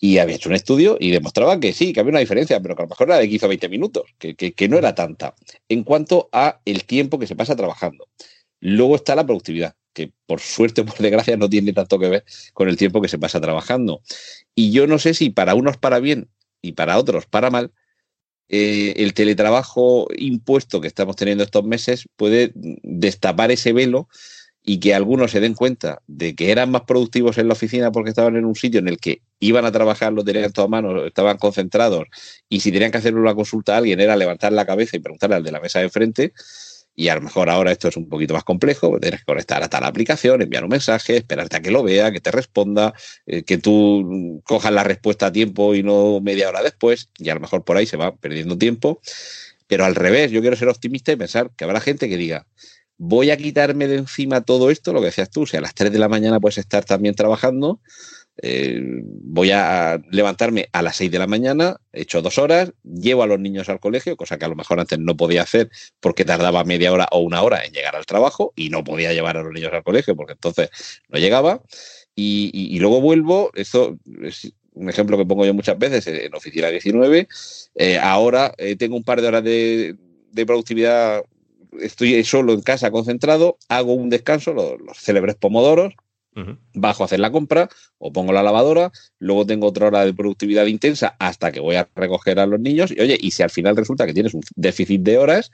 y 0.00 0.16
había 0.18 0.36
hecho 0.36 0.48
un 0.48 0.54
estudio 0.54 0.96
y 0.98 1.10
demostraba 1.10 1.60
que 1.60 1.74
sí, 1.74 1.92
que 1.92 2.00
había 2.00 2.10
una 2.10 2.20
diferencia, 2.20 2.58
pero 2.60 2.74
que 2.74 2.82
a 2.82 2.86
lo 2.86 2.88
mejor 2.88 3.08
era 3.08 3.18
de 3.18 3.28
15 3.28 3.46
o 3.46 3.48
20 3.50 3.68
minutos, 3.68 4.04
que, 4.18 4.34
que, 4.34 4.68
no 4.68 4.78
era 4.78 4.94
tanta, 4.94 5.34
en 5.68 5.84
cuanto 5.84 6.30
a 6.32 6.60
el 6.64 6.84
tiempo 6.84 7.18
que 7.18 7.26
se 7.26 7.36
pasa 7.36 7.54
trabajando. 7.54 8.08
Luego 8.60 8.96
está 8.96 9.14
la 9.14 9.26
productividad 9.26 9.74
que 9.92 10.12
por 10.26 10.40
suerte 10.40 10.80
o 10.80 10.86
por 10.86 10.98
desgracia 10.98 11.36
no 11.36 11.48
tiene 11.50 11.72
tanto 11.72 11.98
que 11.98 12.08
ver 12.08 12.24
con 12.54 12.68
el 12.68 12.76
tiempo 12.76 13.02
que 13.02 13.08
se 13.08 13.18
pasa 13.18 13.40
trabajando. 13.40 14.02
Y 14.54 14.70
yo 14.70 14.86
no 14.86 14.98
sé 14.98 15.14
si 15.14 15.30
para 15.30 15.54
unos 15.54 15.76
para 15.76 15.98
bien 15.98 16.30
y 16.62 16.72
para 16.72 16.96
otros 16.96 17.26
para 17.26 17.50
mal, 17.50 17.72
eh, 18.48 18.94
el 18.96 19.14
teletrabajo 19.14 20.08
impuesto 20.16 20.80
que 20.80 20.88
estamos 20.88 21.16
teniendo 21.16 21.44
estos 21.44 21.64
meses 21.64 22.08
puede 22.16 22.52
destapar 22.54 23.50
ese 23.50 23.72
velo 23.72 24.08
y 24.62 24.78
que 24.80 24.94
algunos 24.94 25.32
se 25.32 25.40
den 25.40 25.54
cuenta 25.54 26.02
de 26.06 26.34
que 26.34 26.50
eran 26.50 26.70
más 26.70 26.82
productivos 26.82 27.38
en 27.38 27.48
la 27.48 27.54
oficina 27.54 27.92
porque 27.92 28.10
estaban 28.10 28.36
en 28.36 28.44
un 28.44 28.54
sitio 28.54 28.80
en 28.80 28.88
el 28.88 28.98
que 28.98 29.22
iban 29.40 29.64
a 29.64 29.72
trabajar, 29.72 30.12
lo 30.12 30.22
tenían 30.22 30.52
todo 30.52 30.66
a 30.66 30.68
mano, 30.68 31.04
estaban 31.04 31.38
concentrados 31.38 32.04
y 32.48 32.60
si 32.60 32.70
tenían 32.70 32.92
que 32.92 32.98
hacer 32.98 33.14
una 33.14 33.34
consulta 33.34 33.74
a 33.74 33.78
alguien 33.78 34.00
era 34.00 34.16
levantar 34.16 34.52
la 34.52 34.66
cabeza 34.66 34.96
y 34.96 35.00
preguntarle 35.00 35.36
al 35.36 35.42
de 35.42 35.52
la 35.52 35.60
mesa 35.60 35.80
de 35.80 35.88
frente 35.90 36.32
y 36.94 37.08
a 37.08 37.14
lo 37.14 37.22
mejor 37.22 37.48
ahora 37.48 37.72
esto 37.72 37.88
es 37.88 37.96
un 37.96 38.08
poquito 38.08 38.34
más 38.34 38.44
complejo, 38.44 38.90
pues 38.90 39.00
tienes 39.00 39.20
que 39.20 39.26
conectar 39.26 39.62
a 39.62 39.68
tal 39.68 39.84
aplicación, 39.84 40.42
enviar 40.42 40.64
un 40.64 40.70
mensaje, 40.70 41.16
esperarte 41.16 41.56
a 41.56 41.62
que 41.62 41.70
lo 41.70 41.82
vea, 41.82 42.12
que 42.12 42.20
te 42.20 42.30
responda, 42.30 42.92
eh, 43.26 43.42
que 43.42 43.58
tú 43.58 44.42
cojas 44.44 44.72
la 44.72 44.84
respuesta 44.84 45.26
a 45.26 45.32
tiempo 45.32 45.74
y 45.74 45.82
no 45.82 46.20
media 46.20 46.48
hora 46.48 46.62
después, 46.62 47.08
y 47.16 47.30
a 47.30 47.34
lo 47.34 47.40
mejor 47.40 47.64
por 47.64 47.78
ahí 47.78 47.86
se 47.86 47.96
va 47.96 48.14
perdiendo 48.16 48.58
tiempo. 48.58 49.00
Pero 49.66 49.84
al 49.86 49.94
revés, 49.94 50.30
yo 50.30 50.40
quiero 50.42 50.56
ser 50.56 50.68
optimista 50.68 51.12
y 51.12 51.16
pensar 51.16 51.50
que 51.56 51.64
habrá 51.64 51.80
gente 51.80 52.08
que 52.08 52.16
diga, 52.16 52.46
voy 52.98 53.30
a 53.30 53.36
quitarme 53.38 53.88
de 53.88 53.96
encima 53.96 54.42
todo 54.42 54.70
esto, 54.70 54.92
lo 54.92 55.00
que 55.00 55.06
decías 55.06 55.30
tú, 55.30 55.46
si 55.46 55.56
a 55.56 55.62
las 55.62 55.74
3 55.74 55.90
de 55.90 55.98
la 55.98 56.08
mañana 56.08 56.38
puedes 56.38 56.58
estar 56.58 56.84
también 56.84 57.14
trabajando, 57.14 57.80
eh, 58.42 58.80
voy 59.02 59.50
a 59.50 60.00
levantarme 60.10 60.68
a 60.72 60.82
las 60.82 60.96
6 60.96 61.10
de 61.10 61.18
la 61.18 61.26
mañana, 61.26 61.76
he 61.92 62.02
hecho 62.02 62.22
dos 62.22 62.38
horas, 62.38 62.72
llevo 62.82 63.22
a 63.22 63.26
los 63.26 63.38
niños 63.38 63.68
al 63.68 63.80
colegio, 63.80 64.16
cosa 64.16 64.38
que 64.38 64.46
a 64.46 64.48
lo 64.48 64.56
mejor 64.56 64.80
antes 64.80 64.98
no 64.98 65.16
podía 65.16 65.42
hacer 65.42 65.70
porque 66.00 66.24
tardaba 66.24 66.64
media 66.64 66.92
hora 66.92 67.06
o 67.12 67.18
una 67.18 67.42
hora 67.42 67.64
en 67.64 67.72
llegar 67.72 67.96
al 67.96 68.06
trabajo 68.06 68.52
y 68.56 68.70
no 68.70 68.82
podía 68.82 69.12
llevar 69.12 69.36
a 69.36 69.42
los 69.42 69.52
niños 69.52 69.72
al 69.72 69.82
colegio 69.82 70.16
porque 70.16 70.32
entonces 70.32 70.70
no 71.08 71.18
llegaba. 71.18 71.62
Y, 72.16 72.78
luego 72.80 73.00
vuelvo, 73.00 73.50
esto 73.54 73.96
es 74.22 74.52
un 74.74 74.90
ejemplo 74.90 75.16
que 75.16 75.24
pongo 75.24 75.46
yo 75.46 75.54
muchas 75.54 75.78
veces 75.78 76.06
en 76.06 76.34
Oficina 76.34 76.68
19, 76.68 77.28
eh, 77.76 77.98
ahora 77.98 78.52
eh, 78.58 78.76
tengo 78.76 78.96
un 78.96 79.04
par 79.04 79.22
de 79.22 79.28
horas 79.28 79.44
de, 79.44 79.96
productividad 80.46 81.22
estoy 81.80 82.22
solo 82.24 82.52
en 82.52 82.60
casa 82.60 82.90
concentrado, 82.90 83.56
hago 83.68 83.94
un 83.94 84.10
descanso, 84.10 84.52
los, 84.52 84.78
los 84.80 84.98
célebres 84.98 85.36
pomodoros, 85.36 85.94
Bajo 86.74 87.02
a 87.02 87.06
hacer 87.06 87.20
la 87.20 87.32
compra 87.32 87.68
o 87.98 88.12
pongo 88.12 88.32
la 88.32 88.42
lavadora, 88.42 88.92
luego 89.18 89.46
tengo 89.46 89.66
otra 89.66 89.88
hora 89.88 90.04
de 90.04 90.14
productividad 90.14 90.66
intensa 90.66 91.16
hasta 91.18 91.50
que 91.50 91.60
voy 91.60 91.76
a 91.76 91.88
recoger 91.94 92.38
a 92.38 92.46
los 92.46 92.60
niños. 92.60 92.92
Y 92.92 93.00
oye, 93.00 93.18
y 93.20 93.32
si 93.32 93.42
al 93.42 93.50
final 93.50 93.76
resulta 93.76 94.06
que 94.06 94.14
tienes 94.14 94.34
un 94.34 94.42
déficit 94.54 95.02
de 95.02 95.18
horas, 95.18 95.50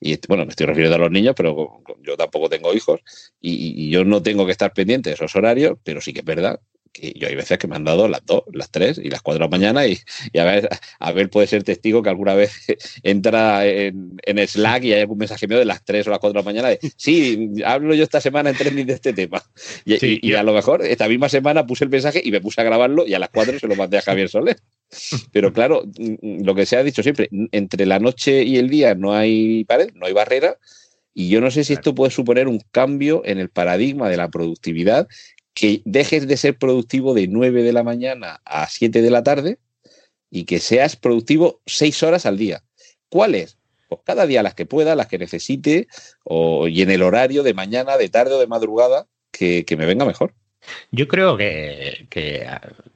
y 0.00 0.18
bueno, 0.26 0.44
me 0.44 0.50
estoy 0.50 0.66
refiriendo 0.66 0.96
a 0.96 1.00
los 1.00 1.10
niños, 1.10 1.34
pero 1.36 1.82
yo 2.02 2.16
tampoco 2.16 2.48
tengo 2.48 2.74
hijos 2.74 3.00
y, 3.40 3.86
y, 3.86 3.90
yo 3.90 4.04
no 4.04 4.22
tengo 4.22 4.44
que 4.44 4.52
estar 4.52 4.72
pendiente 4.72 5.10
de 5.10 5.14
esos 5.14 5.34
horarios, 5.36 5.78
pero 5.84 6.00
sí 6.00 6.12
que 6.12 6.20
es 6.20 6.24
verdad 6.24 6.60
yo 7.00 7.28
hay 7.28 7.34
veces 7.34 7.58
que 7.58 7.66
me 7.66 7.76
han 7.76 7.84
dado 7.84 8.08
las 8.08 8.24
dos, 8.24 8.42
las 8.52 8.70
tres 8.70 8.98
y 8.98 9.10
las 9.10 9.22
cuatro 9.22 9.38
de 9.38 9.44
la 9.46 9.50
mañana 9.50 9.86
y, 9.86 9.98
a, 10.38 10.44
ver, 10.44 10.68
a 10.98 11.12
ver, 11.12 11.30
puede 11.30 11.46
ser 11.46 11.62
testigo 11.62 12.02
que 12.02 12.10
alguna 12.10 12.34
vez 12.34 12.52
entra 13.02 13.66
en, 13.66 14.18
en, 14.22 14.48
Slack 14.48 14.84
y 14.84 14.92
hay 14.92 15.00
algún 15.00 15.18
mensaje 15.18 15.46
mío 15.46 15.58
de 15.58 15.64
las 15.64 15.84
tres 15.84 16.06
o 16.06 16.10
las 16.10 16.18
cuatro 16.18 16.40
de 16.40 16.44
la 16.44 16.50
mañana 16.50 16.68
de, 16.68 16.78
sí, 16.96 17.52
hablo 17.64 17.94
yo 17.94 18.04
esta 18.04 18.20
semana 18.20 18.50
en 18.50 18.56
trending 18.56 18.86
de 18.86 18.94
este 18.94 19.12
tema. 19.12 19.42
Y, 19.84 20.34
a 20.34 20.42
lo 20.42 20.52
mejor 20.52 20.84
esta 20.84 21.08
misma 21.08 21.28
semana 21.28 21.66
puse 21.66 21.84
el 21.84 21.90
mensaje 21.90 22.20
y 22.24 22.30
me 22.30 22.40
puse 22.40 22.60
a 22.60 22.64
grabarlo 22.64 23.06
y 23.06 23.14
a 23.14 23.18
las 23.18 23.30
cuatro 23.30 23.58
se 23.58 23.66
lo 23.66 23.76
mandé 23.76 23.98
a 23.98 24.02
Javier 24.02 24.28
Soler. 24.28 24.58
Pero 25.32 25.52
claro, 25.52 25.84
lo 26.22 26.54
que 26.54 26.66
se 26.66 26.76
ha 26.76 26.82
dicho 26.82 27.02
siempre, 27.02 27.28
entre 27.52 27.86
la 27.86 27.98
noche 27.98 28.42
y 28.42 28.58
el 28.58 28.68
día 28.68 28.94
no 28.94 29.14
hay 29.14 29.64
pared, 29.64 29.90
no 29.94 30.06
hay 30.06 30.12
barrera. 30.12 30.58
Y 31.18 31.30
yo 31.30 31.40
no 31.40 31.50
sé 31.50 31.64
si 31.64 31.72
esto 31.72 31.94
puede 31.94 32.10
suponer 32.10 32.46
un 32.46 32.60
cambio 32.72 33.22
en 33.24 33.38
el 33.38 33.48
paradigma 33.48 34.10
de 34.10 34.18
la 34.18 34.28
productividad 34.28 35.08
que 35.56 35.80
dejes 35.86 36.28
de 36.28 36.36
ser 36.36 36.58
productivo 36.58 37.14
de 37.14 37.28
9 37.28 37.62
de 37.62 37.72
la 37.72 37.82
mañana 37.82 38.42
a 38.44 38.68
7 38.68 39.00
de 39.00 39.10
la 39.10 39.24
tarde 39.24 39.58
y 40.30 40.44
que 40.44 40.60
seas 40.60 40.96
productivo 40.96 41.62
6 41.64 42.02
horas 42.02 42.26
al 42.26 42.36
día. 42.36 42.62
¿Cuáles? 43.08 43.56
Pues 43.88 44.02
cada 44.04 44.26
día 44.26 44.42
las 44.42 44.54
que 44.54 44.66
pueda, 44.66 44.94
las 44.94 45.06
que 45.06 45.16
necesite, 45.16 45.88
o, 46.24 46.68
y 46.68 46.82
en 46.82 46.90
el 46.90 47.02
horario 47.02 47.42
de 47.42 47.54
mañana, 47.54 47.96
de 47.96 48.10
tarde 48.10 48.34
o 48.34 48.38
de 48.38 48.46
madrugada, 48.46 49.06
que, 49.30 49.64
me 49.78 49.86
venga 49.86 50.04
mejor. 50.04 50.34
Yo 50.90 51.08
creo 51.08 51.38
que, 51.38 52.06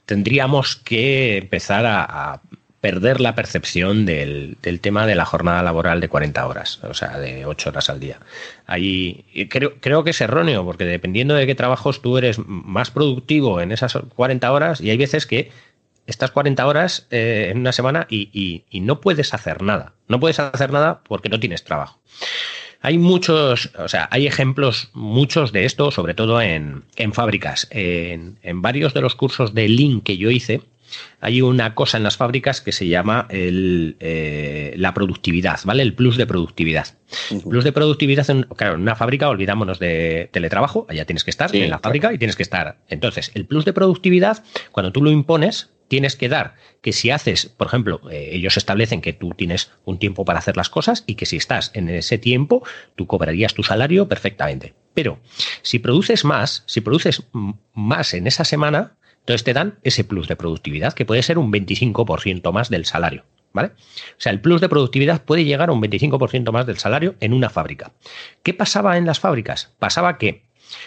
tendríamos 0.05 0.77
que 0.77 1.39
empezar 1.39 1.87
a, 1.87 2.43
perder 2.81 3.21
la 3.21 3.35
percepción 3.35 4.07
del, 4.07 4.57
tema 4.81 5.07
de 5.07 5.15
la 5.15 5.27
jornada 5.27 5.63
laboral 5.63 6.01
de 6.01 6.09
40 6.09 6.47
horas, 6.47 6.81
o 6.83 6.95
sea, 6.95 7.19
de 7.19 7.45
8 7.45 7.71
horas 7.71 7.91
al 7.91 8.01
día. 8.01 8.21
Ahí 8.67 9.25
creo, 9.51 9.75
creo 9.81 10.03
que 10.03 10.11
es 10.11 10.21
erróneo, 10.21 10.65
porque 10.65 10.85
dependiendo 10.85 11.35
de 11.35 11.47
qué 11.47 11.55
trabajos 11.55 12.01
tú 12.01 12.17
eres 12.17 12.39
más 12.47 12.91
productivo 12.91 13.61
en 13.61 13.73
esas 13.73 13.99
40 14.17 14.51
horas, 14.51 14.81
y 14.81 14.91
hay 14.91 14.97
veces 14.97 15.27
que 15.27 15.51
estás 16.07 16.31
40 16.31 16.67
horas 16.67 17.07
eh, 17.11 17.49
en 17.51 17.59
una 17.59 17.73
semana 17.73 18.07
y, 18.11 18.65
no 18.73 19.01
puedes 19.01 19.33
hacer 19.33 19.63
nada. 19.63 19.95
No 20.09 20.21
puedes 20.21 20.39
hacer 20.39 20.73
nada 20.73 21.01
porque 21.07 21.29
no 21.29 21.41
tienes 21.41 21.65
trabajo. 21.65 22.01
Hay 22.83 22.99
muchos, 22.99 23.71
o 23.79 23.89
sea, 23.89 24.09
hay 24.11 24.27
ejemplos, 24.27 24.89
muchos 24.95 25.53
de 25.53 25.67
esto, 25.67 25.91
sobre 25.91 26.15
todo 26.15 26.41
en, 26.41 26.85
fábricas. 27.13 27.69
En, 27.71 28.39
en, 28.43 28.63
varios 28.63 28.95
de 28.95 29.03
los 29.03 29.15
cursos 29.15 29.55
de 29.55 29.69
Lean 29.69 30.01
que 30.01 30.17
yo 30.17 30.31
hice, 30.31 30.63
hay 31.21 31.43
una 31.43 31.75
cosa 31.75 31.97
en 31.97 32.03
las 32.03 32.17
fábricas 32.17 32.61
que 32.61 32.73
se 32.73 32.89
llama 32.89 33.27
eh, 33.31 34.75
la 34.77 34.95
productividad, 34.95 35.61
¿vale? 35.65 35.83
El 35.83 35.95
plus 35.95 36.17
de 36.17 36.27
productividad. 36.27 36.87
Plus 37.49 37.65
de 37.65 37.73
productividad, 37.73 38.29
en, 38.31 38.43
claro, 38.43 38.75
en 38.75 38.83
una 38.83 38.97
fábrica, 38.97 39.29
olvidémonos 39.29 39.79
de 39.79 40.29
teletrabajo, 40.33 40.87
allá 40.89 41.05
tienes 41.05 41.25
que 41.25 41.31
estar 41.31 41.55
en 41.55 41.71
la 41.71 41.79
fábrica 41.79 42.13
y 42.13 42.19
tienes 42.19 42.37
que 42.37 42.43
estar. 42.43 42.79
Entonces, 42.89 43.31
el 43.35 43.47
plus 43.47 43.65
de 43.65 43.73
productividad, 43.73 44.45
cuando 44.73 44.93
tú 44.93 45.03
lo 45.03 45.11
impones, 45.11 45.71
tienes 45.91 46.15
que 46.15 46.29
dar 46.29 46.55
que 46.83 46.93
si 46.93 47.11
haces, 47.11 47.47
por 47.47 47.67
ejemplo, 47.67 48.01
eh, 48.11 48.31
ellos 48.33 48.57
establecen 48.57 49.01
que 49.01 49.13
tú 49.13 49.31
tienes 49.37 49.73
un 49.85 49.99
tiempo 49.99 50.25
para 50.25 50.39
hacer 50.39 50.57
las 50.57 50.71
cosas 50.71 51.03
y 51.07 51.17
que 51.17 51.27
si 51.27 51.37
estás 51.37 51.73
en 51.75 51.89
ese 51.89 52.17
tiempo, 52.17 52.65
tú 52.95 53.09
cobrarías 53.09 53.55
tu 53.55 53.65
salario 53.65 54.09
perfectamente. 54.09 54.75
Pero 54.95 55.19
si 55.63 55.81
produces 55.81 56.25
más, 56.25 56.63
si 56.67 56.81
produces 56.81 57.25
más 57.75 58.15
en 58.15 58.29
esa 58.29 58.45
semana, 58.45 58.97
entonces 59.21 59.45
te 59.45 59.53
dan 59.53 59.79
ese 59.83 60.05
plus 60.05 60.29
de 60.29 60.37
productividad, 60.37 60.93
que 60.93 61.05
puede 61.05 61.23
ser 61.23 61.39
un 61.39 61.53
25% 61.53 62.53
más 62.53 62.71
del 62.71 62.85
salario. 62.85 63.25
¿Vale? 63.53 63.69
O 63.69 64.15
sea, 64.19 64.31
el 64.31 64.41
plus 64.41 64.61
de 64.61 64.69
productividad 64.69 65.25
puede 65.25 65.45
llegar 65.45 65.71
a 65.71 65.73
un 65.73 65.83
25% 65.83 66.53
más 66.53 66.67
del 66.67 66.79
salario 66.79 67.17
en 67.19 67.33
una 67.33 67.51
fábrica. 67.51 67.91
¿Qué 68.45 68.55
pasaba 68.55 68.97
en 68.97 69.07
las 69.07 69.19
fábricas? 69.19 69.75
Pasaba 69.81 70.19
que 70.19 70.45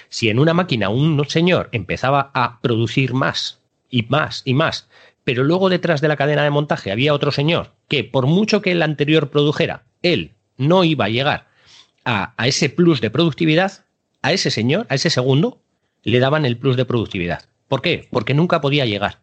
si 0.07 0.29
en 0.29 0.39
una 0.39 0.53
máquina 0.53 0.87
un 0.87 1.25
señor 1.27 1.67
empezaba 1.73 2.31
a 2.33 2.61
producir 2.61 3.13
más 3.13 3.59
y 3.89 4.03
más 4.03 4.43
y 4.45 4.53
más, 4.53 4.87
pero 5.25 5.43
luego 5.43 5.69
detrás 5.69 5.99
de 5.99 6.07
la 6.07 6.15
cadena 6.15 6.43
de 6.43 6.51
montaje 6.51 6.91
había 6.91 7.13
otro 7.13 7.31
señor 7.31 7.73
que 7.89 8.05
por 8.05 8.27
mucho 8.27 8.61
que 8.61 8.71
el 8.71 8.81
anterior 8.81 9.29
produjera, 9.29 9.83
él 10.01 10.31
no 10.57 10.85
iba 10.85 11.05
a 11.05 11.09
llegar 11.09 11.47
a, 12.05 12.33
a 12.37 12.47
ese 12.47 12.69
plus 12.69 13.01
de 13.01 13.09
productividad, 13.09 13.85
a 14.21 14.31
ese 14.31 14.51
señor, 14.51 14.85
a 14.89 14.95
ese 14.95 15.09
segundo, 15.09 15.61
le 16.03 16.19
daban 16.19 16.45
el 16.45 16.57
plus 16.57 16.77
de 16.77 16.85
productividad. 16.85 17.45
¿Por 17.67 17.81
qué? 17.81 18.07
Porque 18.11 18.33
nunca 18.33 18.61
podía 18.61 18.85
llegar. 18.85 19.19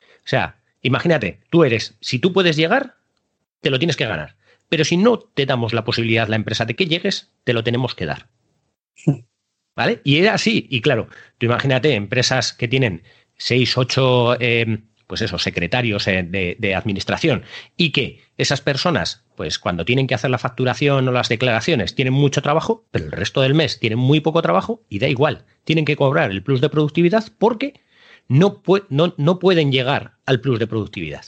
O 0.00 0.28
sea, 0.28 0.56
imagínate, 0.82 1.40
tú 1.50 1.64
eres, 1.64 1.96
si 2.00 2.18
tú 2.18 2.32
puedes 2.32 2.56
llegar, 2.56 2.96
te 3.60 3.70
lo 3.70 3.78
tienes 3.78 3.96
que 3.96 4.06
ganar. 4.06 4.36
Pero 4.68 4.84
si 4.84 4.96
no 4.96 5.18
te 5.18 5.46
damos 5.46 5.72
la 5.72 5.84
posibilidad, 5.84 6.28
la 6.28 6.36
empresa, 6.36 6.64
de 6.64 6.74
que 6.74 6.86
llegues, 6.86 7.30
te 7.44 7.52
lo 7.52 7.62
tenemos 7.62 7.94
que 7.94 8.06
dar. 8.06 8.28
¿Vale? 9.76 10.00
Y 10.04 10.18
era 10.18 10.34
así. 10.34 10.66
Y 10.70 10.80
claro, 10.80 11.08
tú 11.38 11.46
imagínate 11.46 11.94
empresas 11.94 12.52
que 12.52 12.68
tienen 12.68 13.02
seis, 13.36 13.76
ocho, 13.76 14.40
em, 14.40 14.86
pues 15.06 15.22
eso, 15.22 15.38
secretarios 15.38 16.06
eh, 16.08 16.22
de, 16.22 16.56
de, 16.58 16.74
administración 16.74 17.44
y 17.76 17.90
que 17.90 18.22
esas 18.36 18.60
personas, 18.60 19.21
pues 19.36 19.58
cuando 19.58 19.84
tienen 19.84 20.06
que 20.06 20.14
hacer 20.14 20.30
la 20.30 20.38
facturación 20.38 21.08
o 21.08 21.12
las 21.12 21.28
declaraciones, 21.28 21.94
tienen 21.94 22.14
mucho 22.14 22.42
trabajo, 22.42 22.86
pero 22.90 23.06
el 23.06 23.12
resto 23.12 23.40
del 23.40 23.54
mes 23.54 23.78
tienen 23.78 23.98
muy 23.98 24.20
poco 24.20 24.42
trabajo 24.42 24.82
y 24.88 24.98
da 24.98 25.08
igual. 25.08 25.44
Tienen 25.64 25.84
que 25.84 25.96
cobrar 25.96 26.30
el 26.30 26.42
plus 26.42 26.60
de 26.60 26.68
productividad 26.68 27.24
porque 27.38 27.80
no, 28.28 28.62
no, 28.88 29.38
pueden 29.38 29.72
llegar 29.72 30.18
al 30.26 30.40
plus 30.40 30.58
de 30.58 30.66
productividad. 30.66 31.24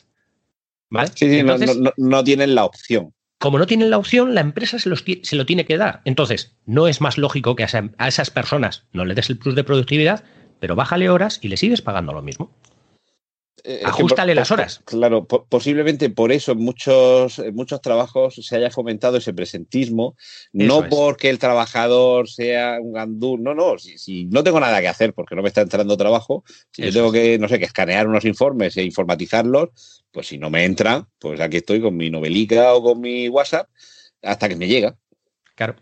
¿Vale? 0.91 1.11
Sí, 1.15 1.43
no, 1.43 2.25
tienen 2.25 2.55
la 2.55 2.65
opción. 2.65 3.13
Como 3.39 3.59
no 3.59 3.67
tienen 3.67 3.91
la 3.91 3.99
opción, 3.99 4.35
la 4.35 4.41
empresa 4.41 4.79
se, 4.79 4.91
se 5.23 5.37
lo 5.37 5.47
tiene 5.47 5.67
que 5.67 5.77
dar. 5.77 6.01
Entonces, 6.05 6.57
no 6.67 6.89
es 6.89 7.01
más 7.01 7.19
lógico 7.19 7.57
que 7.57 7.65
a, 7.65 8.09
esas 8.09 8.31
personas 8.31 8.87
no 8.93 9.05
le 9.05 9.15
des 9.15 9.29
el 9.29 9.39
plus 9.39 9.55
de 9.55 9.65
productividad, 9.65 10.25
pero 10.61 10.77
bájale 10.77 11.11
horas 11.11 11.41
y 11.43 11.49
le 11.49 11.57
sigues 11.57 11.83
pagando 11.83 12.13
lo 12.13 12.23
mismo. 12.23 12.55
Eh, 13.67 13.81
Ajustale 13.83 14.35
las 14.35 14.51
horas. 14.51 14.83
Claro, 14.85 15.27
posiblemente 15.27 16.11
por 16.11 16.33
eso 16.33 16.53
en 16.53 16.59
muchos, 16.59 17.43
muchos 17.55 17.81
trabajos 17.81 18.35
se 18.35 18.57
haya 18.57 18.71
fomentado 18.71 19.17
ese 19.17 19.33
presentismo, 19.33 20.17
no 20.53 20.87
porque 20.91 21.31
el 21.31 21.39
trabajador 21.39 22.29
sea 22.29 22.77
un 22.79 22.93
gandú, 22.93 23.39
no, 23.39 23.55
no, 23.55 23.79
si, 23.79 24.27
no 24.27 24.45
tengo 24.45 24.61
nada 24.61 24.83
que 24.83 24.89
hacer 24.89 25.15
porque 25.15 25.35
no 25.35 25.41
me 25.41 25.49
está 25.49 25.63
entrando 25.63 25.97
trabajo, 25.97 26.45
si 26.73 26.83
yo 26.83 26.93
tengo 26.93 27.11
que, 27.11 27.39
no 27.39 27.49
sé, 27.49 27.59
que 27.59 27.65
escanear 27.65 28.07
unos 28.07 28.27
informes 28.27 28.77
e 28.77 28.83
informatizarlos, 28.83 30.05
pues 30.13 30.27
si 30.27 30.37
no 30.37 30.51
me 30.51 30.67
entra, 30.67 31.09
pues 31.19 31.41
aquí 31.41 31.57
estoy 31.57 31.81
con 31.81 31.97
mi 31.97 32.11
novelica 32.11 32.75
o 32.75 32.83
con 32.83 33.01
mi 33.01 33.31
WhatsApp 33.31 33.71
hasta 34.21 34.47
que 34.47 34.57
me 34.57 34.69
llega. 34.69 34.95
Claro. 35.55 35.77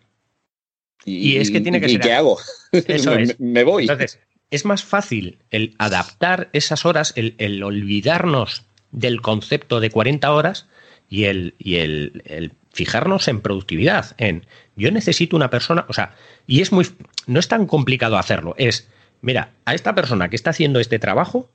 Y, 1.05 1.37
es 1.39 1.51
que 1.51 1.61
tiene 1.61 1.81
que 1.81 1.91
¿y 1.91 1.99
qué 1.99 2.13
hago? 2.13 2.39
Eso 2.73 3.11
me, 3.17 3.35
me, 3.41 3.65
voy. 3.65 3.83
Entonces, 3.83 4.21
es 4.53 4.67
más 4.67 4.85
fácil 4.85 5.39
el 5.51 5.75
adaptar 5.79 6.51
esas 6.53 6.85
horas, 6.85 7.15
el, 7.17 7.63
olvidarnos 7.63 8.67
del 8.91 9.23
concepto 9.23 9.81
de 9.81 9.91
40 9.91 10.31
horas 10.31 10.69
y, 11.09 11.25
el, 11.25 11.55
y 11.59 11.77
el, 11.77 12.53
fijarnos 12.71 13.29
en 13.29 13.41
productividad, 13.41 14.15
en 14.19 14.47
yo 14.77 14.91
necesito 14.91 15.37
una 15.37 15.49
persona, 15.49 15.87
o 15.89 15.95
sea, 15.95 16.15
y 16.47 16.61
es 16.61 16.71
muy, 16.71 16.87
no 17.27 17.41
es 17.41 17.49
tan 17.49 17.67
complicado 17.67 18.19
hacerlo, 18.19 18.55
es, 18.59 18.91
mira, 19.23 19.55
a 19.65 19.75
esta 19.75 19.95
persona 19.95 20.29
que 20.29 20.37
está 20.37 20.51
haciendo 20.51 20.81
este 20.81 20.99
trabajo, 20.99 21.51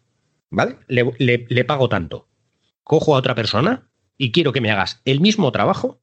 ¿vale? 0.50 0.78
Le, 0.88 1.46
le 1.48 1.66
pago 1.66 1.90
tanto. 1.90 2.28
Cojo 2.84 3.16
a 3.16 3.20
otra 3.20 3.36
persona 3.36 3.90
y 4.18 4.32
quiero 4.32 4.54
que 4.54 4.62
me 4.62 4.72
hagas 4.72 5.02
el 5.06 5.22
mismo 5.22 5.52
trabajo 5.52 6.00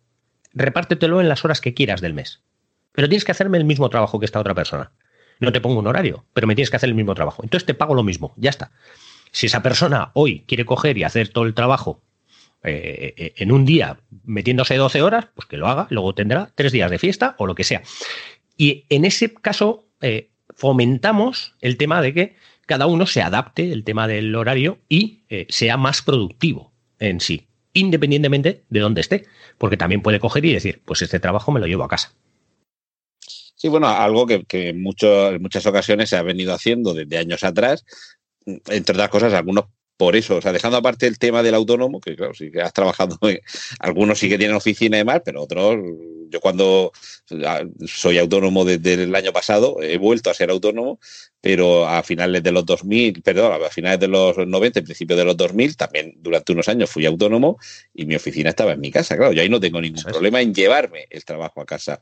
repártetelo 0.52 1.20
en 1.20 1.28
las 1.28 1.44
horas 1.44 1.60
que 1.60 1.74
quieras 1.74 2.00
del 2.00 2.14
mes. 2.14 2.44
Pero 2.92 3.08
tienes 3.08 3.24
que 3.24 3.32
hacerme 3.32 3.58
el 3.58 3.64
mismo 3.64 3.90
trabajo 3.90 4.20
que 4.20 4.26
esta 4.26 4.38
otra 4.38 4.54
persona. 4.54 4.92
No 5.44 5.52
te 5.52 5.60
pongo 5.60 5.78
un 5.78 5.86
horario, 5.86 6.24
pero 6.32 6.46
me 6.46 6.54
tienes 6.54 6.70
que 6.70 6.76
hacer 6.76 6.88
el 6.88 6.94
mismo 6.94 7.14
trabajo. 7.14 7.42
Entonces 7.42 7.66
te 7.66 7.74
pago 7.74 7.94
lo 7.94 8.02
mismo, 8.02 8.34
ya 8.36 8.50
está. 8.50 8.72
Si 9.30 9.46
esa 9.46 9.62
persona 9.62 10.10
hoy 10.14 10.44
quiere 10.46 10.64
coger 10.64 10.96
y 10.96 11.02
hacer 11.02 11.28
todo 11.28 11.44
el 11.44 11.54
trabajo 11.54 12.02
eh, 12.62 13.12
eh, 13.18 13.34
en 13.36 13.52
un 13.52 13.66
día 13.66 13.98
metiéndose 14.24 14.76
12 14.76 15.02
horas, 15.02 15.26
pues 15.34 15.46
que 15.46 15.58
lo 15.58 15.68
haga, 15.68 15.86
luego 15.90 16.14
tendrá 16.14 16.50
tres 16.54 16.72
días 16.72 16.90
de 16.90 16.98
fiesta 16.98 17.34
o 17.38 17.46
lo 17.46 17.54
que 17.54 17.64
sea. 17.64 17.82
Y 18.56 18.84
en 18.88 19.04
ese 19.04 19.34
caso 19.34 19.86
eh, 20.00 20.30
fomentamos 20.54 21.54
el 21.60 21.76
tema 21.76 22.00
de 22.00 22.14
que 22.14 22.36
cada 22.64 22.86
uno 22.86 23.06
se 23.06 23.20
adapte 23.20 23.70
el 23.70 23.84
tema 23.84 24.08
del 24.08 24.34
horario 24.34 24.78
y 24.88 25.24
sea 25.50 25.76
más 25.76 26.00
productivo 26.00 26.72
en 26.98 27.20
sí, 27.20 27.48
independientemente 27.74 28.64
de 28.70 28.80
dónde 28.80 29.02
esté, 29.02 29.26
porque 29.58 29.76
también 29.76 30.00
puede 30.00 30.20
coger 30.20 30.46
y 30.46 30.54
decir, 30.54 30.80
pues 30.86 31.02
este 31.02 31.20
trabajo 31.20 31.52
me 31.52 31.60
lo 31.60 31.66
llevo 31.66 31.84
a 31.84 31.88
casa. 31.88 32.14
Sí, 33.64 33.70
bueno, 33.70 33.88
algo 33.88 34.26
que, 34.26 34.44
que 34.44 34.68
en, 34.68 34.84
en 34.84 35.42
muchas 35.42 35.64
ocasiones 35.64 36.10
se 36.10 36.16
ha 36.18 36.22
venido 36.22 36.52
haciendo 36.52 36.92
desde 36.92 37.16
años 37.16 37.42
atrás, 37.44 37.86
entre 38.44 38.92
otras 38.92 39.08
cosas, 39.08 39.32
algunos 39.32 39.64
por 39.96 40.16
eso, 40.16 40.36
o 40.36 40.42
sea, 40.42 40.52
dejando 40.52 40.76
aparte 40.76 41.06
el 41.06 41.18
tema 41.18 41.42
del 41.42 41.54
autónomo, 41.54 41.98
que 41.98 42.14
claro, 42.14 42.34
sí 42.34 42.50
que 42.50 42.60
has 42.60 42.74
trabajado, 42.74 43.18
algunos 43.80 44.18
sí 44.18 44.28
que 44.28 44.36
tienen 44.36 44.54
oficina 44.54 44.98
y 44.98 45.00
demás, 45.00 45.22
pero 45.24 45.44
otros, 45.44 45.78
yo 46.34 46.40
cuando 46.40 46.92
soy 47.86 48.18
autónomo 48.18 48.64
desde 48.64 48.94
el 48.94 49.14
año 49.14 49.32
pasado, 49.32 49.80
he 49.80 49.98
vuelto 49.98 50.30
a 50.30 50.34
ser 50.34 50.50
autónomo, 50.50 50.98
pero 51.40 51.86
a 51.86 52.02
finales 52.02 52.42
de 52.42 52.50
los 52.50 52.66
2000, 52.66 53.22
perdón, 53.22 53.62
a 53.62 53.70
finales 53.70 54.00
de 54.00 54.08
los 54.08 54.36
90, 54.36 54.82
principios 54.82 55.16
de 55.16 55.24
los 55.24 55.36
2000, 55.36 55.76
también 55.76 56.14
durante 56.16 56.52
unos 56.52 56.68
años 56.68 56.90
fui 56.90 57.06
autónomo 57.06 57.58
y 57.94 58.04
mi 58.04 58.16
oficina 58.16 58.50
estaba 58.50 58.72
en 58.72 58.80
mi 58.80 58.90
casa, 58.90 59.16
claro, 59.16 59.32
yo 59.32 59.42
ahí 59.42 59.48
no 59.48 59.60
tengo 59.60 59.80
ningún 59.80 60.02
problema 60.02 60.40
en 60.40 60.52
llevarme 60.52 61.06
el 61.08 61.24
trabajo 61.24 61.60
a 61.60 61.66
casa. 61.66 62.00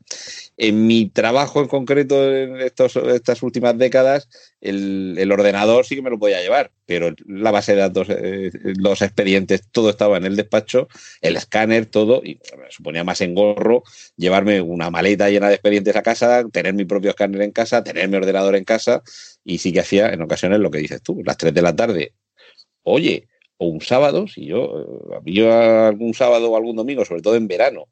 En 0.57 0.87
mi 0.87 1.09
trabajo 1.09 1.61
en 1.61 1.67
concreto, 1.67 2.35
en 2.35 2.59
estos, 2.61 2.95
estas 2.95 3.43
últimas 3.43 3.77
décadas, 3.77 4.29
el, 4.61 5.15
el 5.19 5.31
ordenador 5.31 5.85
sí 5.85 5.95
que 5.95 6.01
me 6.01 6.09
lo 6.09 6.17
podía 6.17 6.41
llevar, 6.41 6.71
pero 6.85 7.13
la 7.25 7.51
base 7.51 7.73
de 7.73 7.81
datos, 7.81 8.07
eh, 8.09 8.51
los 8.77 9.01
expedientes, 9.01 9.63
todo 9.71 9.89
estaba 9.89 10.17
en 10.17 10.25
el 10.25 10.35
despacho, 10.35 10.87
el 11.21 11.35
escáner, 11.35 11.85
todo, 11.85 12.21
y 12.23 12.39
me 12.57 12.71
suponía 12.71 13.03
más 13.03 13.21
engorro 13.21 13.83
llevarme 14.23 14.61
una 14.61 14.89
maleta 14.89 15.29
llena 15.29 15.49
de 15.49 15.55
expedientes 15.55 15.95
a 15.95 16.01
casa, 16.01 16.43
tener 16.51 16.73
mi 16.73 16.85
propio 16.85 17.11
escáner 17.11 17.41
en 17.41 17.51
casa, 17.51 17.83
tener 17.83 18.09
mi 18.09 18.17
ordenador 18.17 18.55
en 18.55 18.63
casa, 18.63 19.03
y 19.43 19.59
sí 19.59 19.71
que 19.71 19.81
hacía 19.81 20.09
en 20.09 20.21
ocasiones 20.21 20.59
lo 20.59 20.71
que 20.71 20.79
dices 20.79 21.03
tú, 21.03 21.21
las 21.23 21.37
3 21.37 21.53
de 21.53 21.61
la 21.61 21.75
tarde, 21.75 22.13
oye, 22.83 23.27
o 23.57 23.67
un 23.67 23.81
sábado, 23.81 24.27
si 24.27 24.45
yo, 24.45 25.21
eh, 25.25 25.31
yo 25.31 25.53
algún 25.53 26.13
sábado 26.13 26.51
o 26.51 26.57
algún 26.57 26.75
domingo, 26.75 27.05
sobre 27.05 27.21
todo 27.21 27.35
en 27.35 27.47
verano, 27.47 27.87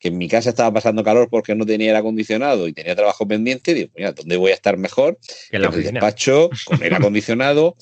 que 0.00 0.08
en 0.08 0.18
mi 0.18 0.28
casa 0.28 0.48
estaba 0.48 0.72
pasando 0.72 1.04
calor 1.04 1.28
porque 1.28 1.54
no 1.54 1.66
tenía 1.66 1.88
aire 1.88 1.98
acondicionado 1.98 2.66
y 2.66 2.72
tenía 2.72 2.96
trabajo 2.96 3.28
pendiente, 3.28 3.74
digo, 3.74 3.90
mira, 3.94 4.12
¿dónde 4.12 4.38
voy 4.38 4.50
a 4.50 4.54
estar 4.54 4.78
mejor? 4.78 5.18
En, 5.50 5.62
el 5.62 5.70
despacho, 5.70 6.48
con 6.64 6.82
aire 6.82 6.96
acondicionado, 7.00 7.76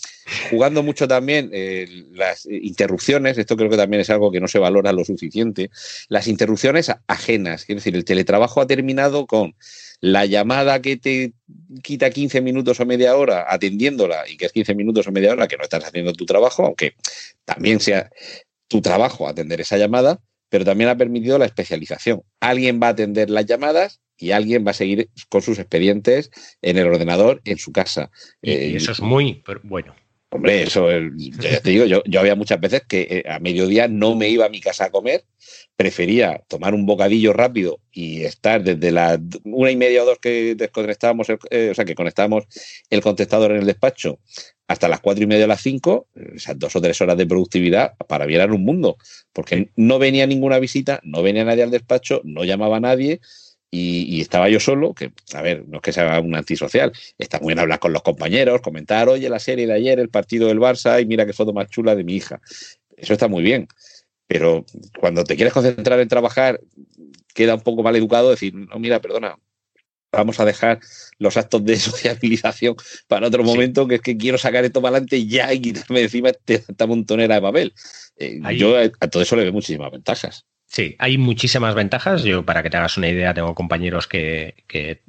jugando 0.51 0.83
mucho 0.83 1.07
también 1.07 1.51
eh, 1.53 1.87
las 2.13 2.45
interrupciones, 2.47 3.39
esto 3.39 3.57
creo 3.57 3.71
que 3.71 3.77
también 3.77 4.01
es 4.01 4.11
algo 4.11 4.33
que 4.33 4.41
no 4.41 4.49
se 4.49 4.59
valora 4.59 4.93
lo 4.93 5.05
suficiente, 5.05 5.71
las 6.09 6.27
interrupciones 6.27 6.93
ajenas, 7.07 7.65
es 7.69 7.77
decir, 7.77 7.95
el 7.95 8.05
teletrabajo 8.05 8.61
ha 8.61 8.67
terminado 8.67 9.27
con 9.27 9.55
la 10.01 10.27
llamada 10.27 10.83
que 10.83 10.97
te 10.97 11.33
quita 11.83 12.11
15 12.11 12.41
minutos 12.41 12.81
o 12.81 12.87
media 12.87 13.17
hora 13.17 13.47
atendiéndola 13.49 14.29
y 14.29 14.37
que 14.37 14.47
es 14.47 14.53
15 14.53 14.75
minutos 14.75 15.07
o 15.07 15.13
media 15.13 15.33
hora 15.33 15.47
que 15.47 15.57
no 15.57 15.63
estás 15.63 15.85
haciendo 15.85 16.13
tu 16.13 16.27
trabajo, 16.27 16.67
aunque 16.67 16.95
también 17.45 17.79
sea 17.79 18.11
tu 18.67 18.81
trabajo 18.81 19.29
atender 19.29 19.61
esa 19.61 19.79
llamada, 19.79 20.21
pero 20.49 20.65
también 20.65 20.91
ha 20.91 20.97
permitido 20.97 21.39
la 21.39 21.47
especialización. 21.47 22.23
Alguien 22.41 22.81
va 22.83 22.89
a 22.89 22.91
atender 22.91 23.31
las 23.31 23.47
llamadas 23.47 24.01
y 24.17 24.33
alguien 24.33 24.67
va 24.67 24.73
a 24.73 24.75
seguir 24.75 25.11
con 25.29 25.43
sus 25.43 25.59
expedientes 25.59 26.31
en 26.63 26.77
el 26.77 26.87
ordenador 26.87 27.41
en 27.45 27.59
su 27.59 27.73
casa. 27.73 28.11
Y, 28.43 28.51
eh, 28.51 28.77
eso 28.77 28.93
es 28.93 29.01
muy 29.01 29.43
bueno. 29.63 29.95
Hombre, 30.31 30.65
eso, 30.65 30.91
ya 31.17 31.61
te 31.61 31.71
digo, 31.71 31.87
yo, 31.87 32.03
yo 32.05 32.21
había 32.21 32.35
muchas 32.35 32.61
veces 32.61 32.83
que 32.87 33.01
eh, 33.11 33.31
a 33.31 33.39
mediodía 33.39 33.89
no 33.89 34.15
me 34.15 34.29
iba 34.29 34.45
a 34.45 34.51
mi 34.51 34.61
casa 34.61 34.85
a 34.85 34.91
comer, 34.91 35.25
prefería 35.75 36.43
tomar 36.49 36.75
un 36.75 36.85
bocadillo 36.85 37.33
rápido 37.33 37.81
y 37.91 38.25
estar 38.25 38.63
desde 38.63 38.93
las 38.93 39.19
una 39.45 39.71
y 39.71 39.77
media 39.77 40.03
o 40.03 40.07
dos 40.07 40.19
que 40.19 40.55
desconectábamos, 40.55 41.29
eh, 41.51 41.71
o 41.71 41.75
sea, 41.75 41.87
que 41.87 41.95
conectábamos 41.95 42.45
el 42.91 43.01
contestador 43.01 43.53
en 43.53 43.61
el 43.61 43.67
despacho 43.67 44.19
hasta 44.69 44.87
las 44.87 45.01
cuatro 45.01 45.25
y 45.25 45.27
media 45.27 45.47
o 45.47 45.49
las 45.49 45.63
cinco, 45.63 46.07
esas 46.15 46.59
dos 46.59 46.77
o 46.77 46.81
tres 46.81 47.01
horas 47.01 47.17
de 47.17 47.27
productividad 47.27 47.95
para 48.07 48.27
virar 48.27 48.53
un 48.53 48.65
mundo, 48.65 48.99
porque 49.33 49.71
no 49.77 49.99
venía 49.99 50.27
ninguna 50.27 50.59
visita, 50.59 51.01
no 51.03 51.23
venía 51.23 51.45
nadie 51.45 51.63
al 51.63 51.71
despacho, 51.71 52.21
no 52.25 52.45
llamaba 52.45 52.77
a 52.77 52.81
nadie 52.81 53.21
y, 53.71 54.21
estaba 54.21 54.49
yo 54.49 54.61
solo, 54.61 54.95
que, 54.95 55.13
a 55.35 55.43
ver, 55.43 55.67
no 55.69 55.77
es 55.77 55.83
que 55.83 55.93
sea 55.93 56.21
un 56.21 56.35
antisocial, 56.35 56.93
está 57.19 57.39
muy 57.41 57.49
bien 57.49 57.59
hablar 57.61 57.79
con 57.79 57.93
los 57.93 58.03
compañeros, 58.03 58.61
comentar, 58.61 59.09
oye, 59.09 59.29
la 59.29 59.39
serie 59.39 59.67
de 59.67 59.73
ayer, 59.73 59.99
el 60.01 60.11
partido 60.11 60.49
del 60.49 60.59
Barça, 60.59 61.01
y 61.03 61.07
mira 61.07 61.27
qué 61.27 61.33
foto 61.33 61.53
más 61.53 61.69
chula 61.69 61.95
de 61.95 62.05
mi 62.05 62.15
hija. 62.15 62.41
Eso 62.97 63.13
está 63.13 63.29
muy 63.29 63.43
bien. 63.43 63.69
Pero 64.27 64.65
cuando 64.99 65.25
te 65.25 65.37
quieres 65.37 65.53
concentrar 65.53 66.01
en 66.01 66.09
trabajar, 66.09 66.61
queda 67.35 67.55
un 67.55 67.63
poco 67.63 67.83
mal 67.83 67.97
educado 67.97 68.31
decir, 68.31 68.55
no, 68.55 68.79
mira, 68.79 69.01
perdona, 69.01 69.39
vamos 70.13 70.41
a 70.41 70.45
dejar 70.45 70.81
los 71.19 71.37
actos 71.37 71.65
de 71.65 71.77
sociabilización 71.79 72.77
para 73.07 73.29
otro 73.29 73.45
momento, 73.45 73.87
que 73.87 73.97
es 73.97 74.01
que 74.01 74.17
quiero 74.17 74.39
sacar 74.39 74.65
esto 74.65 74.81
para 74.81 74.97
adelante 74.97 75.27
ya 75.27 75.53
y 75.53 75.61
quitarme 75.61 76.03
encima 76.03 76.31
esta 76.47 76.87
montonera 76.87 77.37
de 77.37 77.43
papel. 77.43 77.75
Eh, 78.17 78.41
yo 78.57 78.77
a 78.79 79.09
todo 79.09 79.23
eso 79.23 79.37
le 79.37 79.43
veo 79.43 79.53
muchísimas 79.53 79.91
ventajas. 79.91 80.47
Sí, 80.71 80.97
hay 80.99 81.17
muchísimas 81.17 81.75
ventajas. 81.75 82.25
Yo, 82.25 82.45
para 82.45 82.63
que 82.63 82.69
te 82.69 82.77
hagas 82.77 82.99
una 82.99 83.09
idea, 83.09 83.33
tengo 83.33 83.55
compañeros 83.55 84.07
que, 84.07 84.65
que, 84.67 85.01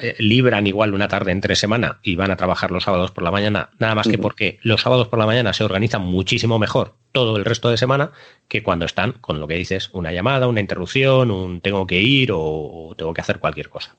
eh, 0.00 0.16
libran 0.18 0.66
igual 0.66 0.94
una 0.94 1.08
tarde 1.08 1.30
entre 1.30 1.56
semana 1.56 2.00
y 2.02 2.16
van 2.16 2.30
a 2.30 2.36
trabajar 2.36 2.70
los 2.70 2.84
sábados 2.84 3.10
por 3.10 3.22
la 3.22 3.30
mañana, 3.30 3.68
nada 3.78 3.94
más 3.94 4.08
que 4.08 4.16
porque 4.16 4.58
los 4.62 4.80
sábados 4.80 5.08
por 5.08 5.18
la 5.18 5.26
mañana 5.26 5.52
se 5.52 5.62
organizan 5.62 6.02
muchísimo 6.02 6.58
mejor 6.58 6.96
todo 7.12 7.36
el 7.36 7.44
resto 7.44 7.68
de 7.68 7.76
semana 7.76 8.12
que 8.48 8.62
cuando 8.62 8.86
están 8.86 9.12
con 9.12 9.40
lo 9.40 9.46
que 9.46 9.56
dices, 9.56 9.90
una 9.92 10.10
llamada, 10.10 10.48
una 10.48 10.60
interrupción, 10.60 11.30
un 11.30 11.60
tengo 11.60 11.86
que 11.86 12.00
ir 12.00 12.30
o 12.32 12.94
tengo 12.96 13.12
que 13.12 13.20
hacer 13.20 13.40
cualquier 13.40 13.68
cosa. 13.68 13.94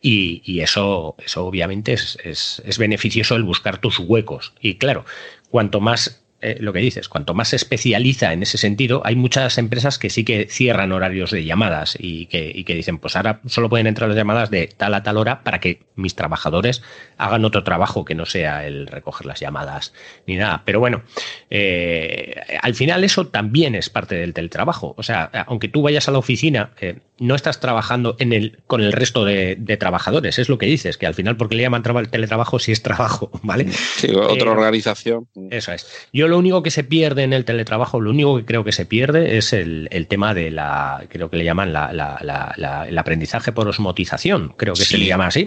Y, 0.00 0.42
y 0.44 0.60
eso, 0.60 1.16
eso 1.18 1.44
obviamente 1.44 1.92
es, 1.92 2.18
es, 2.22 2.62
es 2.64 2.78
beneficioso 2.78 3.34
el 3.34 3.42
buscar 3.42 3.78
tus 3.78 3.98
huecos. 3.98 4.52
Y 4.60 4.76
claro, 4.76 5.04
cuanto 5.50 5.80
más 5.80 6.19
eh, 6.42 6.56
lo 6.58 6.72
que 6.72 6.78
dices, 6.78 7.08
cuanto 7.08 7.34
más 7.34 7.48
se 7.48 7.56
especializa 7.56 8.32
en 8.32 8.42
ese 8.42 8.56
sentido, 8.56 9.02
hay 9.04 9.14
muchas 9.14 9.58
empresas 9.58 9.98
que 9.98 10.08
sí 10.08 10.24
que 10.24 10.46
cierran 10.48 10.90
horarios 10.90 11.30
de 11.30 11.44
llamadas 11.44 11.98
y 11.98 12.26
que, 12.26 12.64
dicen, 12.66 12.98
pues 12.98 13.14
ahora 13.14 13.40
solo 13.46 13.68
pueden 13.68 13.86
entrar 13.86 14.08
las 14.08 14.16
llamadas 14.16 14.50
de 14.50 14.66
tal 14.66 14.94
a 14.94 15.02
tal 15.02 15.18
hora 15.18 15.42
para 15.44 15.60
que 15.60 15.82
mis 15.96 16.14
trabajadores 16.14 16.82
hagan 17.18 17.44
otro 17.44 17.62
trabajo 17.62 18.06
que 18.06 18.14
no 18.14 18.24
sea 18.24 18.66
el 18.66 18.86
recoger 18.86 19.26
las 19.26 19.40
llamadas 19.40 19.92
ni 20.26 20.36
nada. 20.36 20.62
Pero 20.64 20.80
bueno, 20.80 21.02
eh, 21.50 22.36
al 22.62 22.74
final 22.74 23.04
eso 23.04 23.26
también 23.26 23.74
es 23.74 23.90
parte 23.90 24.14
del 24.14 24.32
teletrabajo. 24.32 24.94
O 24.96 25.02
sea, 25.02 25.24
aunque 25.46 25.68
tú 25.68 25.82
vayas 25.82 26.08
a 26.08 26.12
la 26.12 26.18
oficina, 26.18 26.72
eh, 26.80 27.00
no 27.18 27.34
estás 27.34 27.60
trabajando 27.60 28.16
en 28.18 28.32
el, 28.32 28.60
con 28.66 28.80
el 28.80 28.92
resto 28.92 29.26
de, 29.26 29.56
trabajadores, 29.78 30.38
es 30.38 30.48
lo 30.48 30.56
que 30.58 30.66
dices, 30.66 30.96
que 30.96 31.06
al 31.06 31.14
final, 31.14 31.36
porque 31.36 31.54
le 31.54 31.62
llaman 31.62 31.82
el 31.84 32.08
teletrabajo 32.08 32.58
si 32.58 32.72
es 32.72 32.82
trabajo, 32.82 33.30
¿vale? 33.42 33.70
Sí, 33.70 34.08
otra 34.14 34.50
organización. 34.50 35.28
Eso 35.50 35.72
es. 35.72 36.08
Yo 36.12 36.29
lo 36.30 36.38
único 36.38 36.62
que 36.62 36.70
se 36.70 36.84
pierde 36.84 37.22
en 37.22 37.32
el 37.32 37.44
teletrabajo, 37.44 38.00
lo 38.00 38.10
único 38.10 38.38
que 38.38 38.44
creo 38.44 38.64
que 38.64 38.72
se 38.72 38.86
pierde 38.86 39.36
es 39.36 39.52
el, 39.52 39.88
tema 40.08 40.32
de 40.32 40.50
la, 40.50 41.04
creo 41.08 41.28
que 41.28 41.36
le 41.36 41.44
llaman 41.44 41.72
la, 41.72 42.86
el 42.88 42.98
aprendizaje 42.98 43.52
por 43.52 43.68
osmotización, 43.68 44.54
creo 44.56 44.74
que 44.74 44.84
se 44.84 44.96
le 44.96 45.06
llama 45.06 45.26
así, 45.26 45.46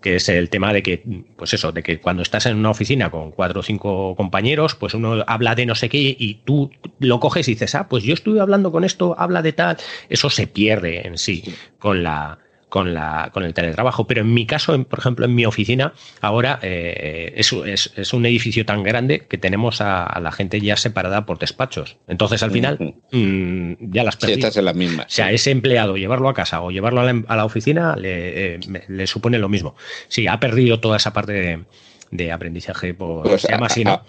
que 0.00 0.16
es 0.16 0.28
el 0.28 0.48
tema 0.48 0.72
de 0.72 0.82
que, 0.82 1.02
pues 1.36 1.54
eso, 1.54 1.72
de 1.72 1.82
que 1.82 2.00
cuando 2.00 2.22
estás 2.22 2.46
en 2.46 2.56
una 2.56 2.70
oficina 2.70 3.10
con 3.10 3.32
cuatro 3.32 3.60
o 3.60 3.62
cinco 3.62 4.14
compañeros, 4.16 4.74
pues 4.74 4.94
uno 4.94 5.24
habla 5.26 5.54
de 5.54 5.66
no 5.66 5.74
sé 5.74 5.88
qué 5.88 5.98
y 6.18 6.34
tú 6.44 6.70
lo 7.00 7.18
coges 7.18 7.48
y 7.48 7.52
dices, 7.52 7.74
ah, 7.74 7.88
pues 7.88 8.04
yo 8.04 8.14
estuve 8.14 8.40
hablando 8.40 8.70
con 8.70 8.84
esto, 8.84 9.16
habla 9.18 9.42
de 9.42 9.52
tal, 9.52 9.76
eso 10.08 10.30
se 10.30 10.46
pierde 10.46 11.06
en 11.06 11.18
sí. 11.18 11.42
con 11.78 12.02
la 12.02 12.38
con, 12.68 12.94
la, 12.94 13.30
con 13.32 13.44
el 13.44 13.54
teletrabajo. 13.54 14.06
Pero 14.06 14.22
en 14.22 14.32
mi 14.32 14.46
caso, 14.46 14.82
por 14.84 14.98
ejemplo, 14.98 15.24
en 15.24 15.34
mi 15.34 15.44
oficina, 15.46 15.92
ahora 16.20 16.58
eh, 16.62 17.34
es, 17.36 17.52
es, 17.52 18.12
un 18.12 18.26
edificio 18.26 18.64
tan 18.66 18.82
grande 18.82 19.26
que 19.26 19.38
tenemos 19.38 19.80
a, 19.80 20.18
la 20.20 20.32
gente 20.32 20.60
ya 20.60 20.76
separada 20.76 21.26
por 21.26 21.38
despachos. 21.38 21.96
Entonces, 22.06 22.42
al 22.42 22.50
final, 22.50 22.94
mm, 23.12 23.92
ya 23.92 24.04
las 24.04 24.16
personas. 24.16 24.56
en 24.56 24.64
las 24.64 24.74
mismas. 24.76 25.06
O 25.06 25.10
sea, 25.10 25.32
ese 25.32 25.50
empleado, 25.50 25.96
llevarlo 25.96 26.28
a 26.28 26.34
casa 26.34 26.60
o 26.60 26.70
llevarlo 26.70 27.00
a 27.00 27.36
la, 27.36 27.44
oficina, 27.44 27.96
le, 27.96 28.54
eh, 28.54 28.60
le, 28.88 29.06
supone 29.06 29.38
lo 29.38 29.48
mismo. 29.48 29.76
Sí, 30.08 30.26
ha 30.26 30.40
perdido 30.40 30.80
toda 30.80 30.96
esa 30.96 31.12
parte 31.12 31.32
de 31.32 31.64
de 32.10 32.32
aprendizaje 32.32 32.94
por 32.94 33.22
pues 33.22 33.42
se 33.42 33.48
llama 33.48 33.66
así, 33.66 33.84
¿no? 33.84 34.02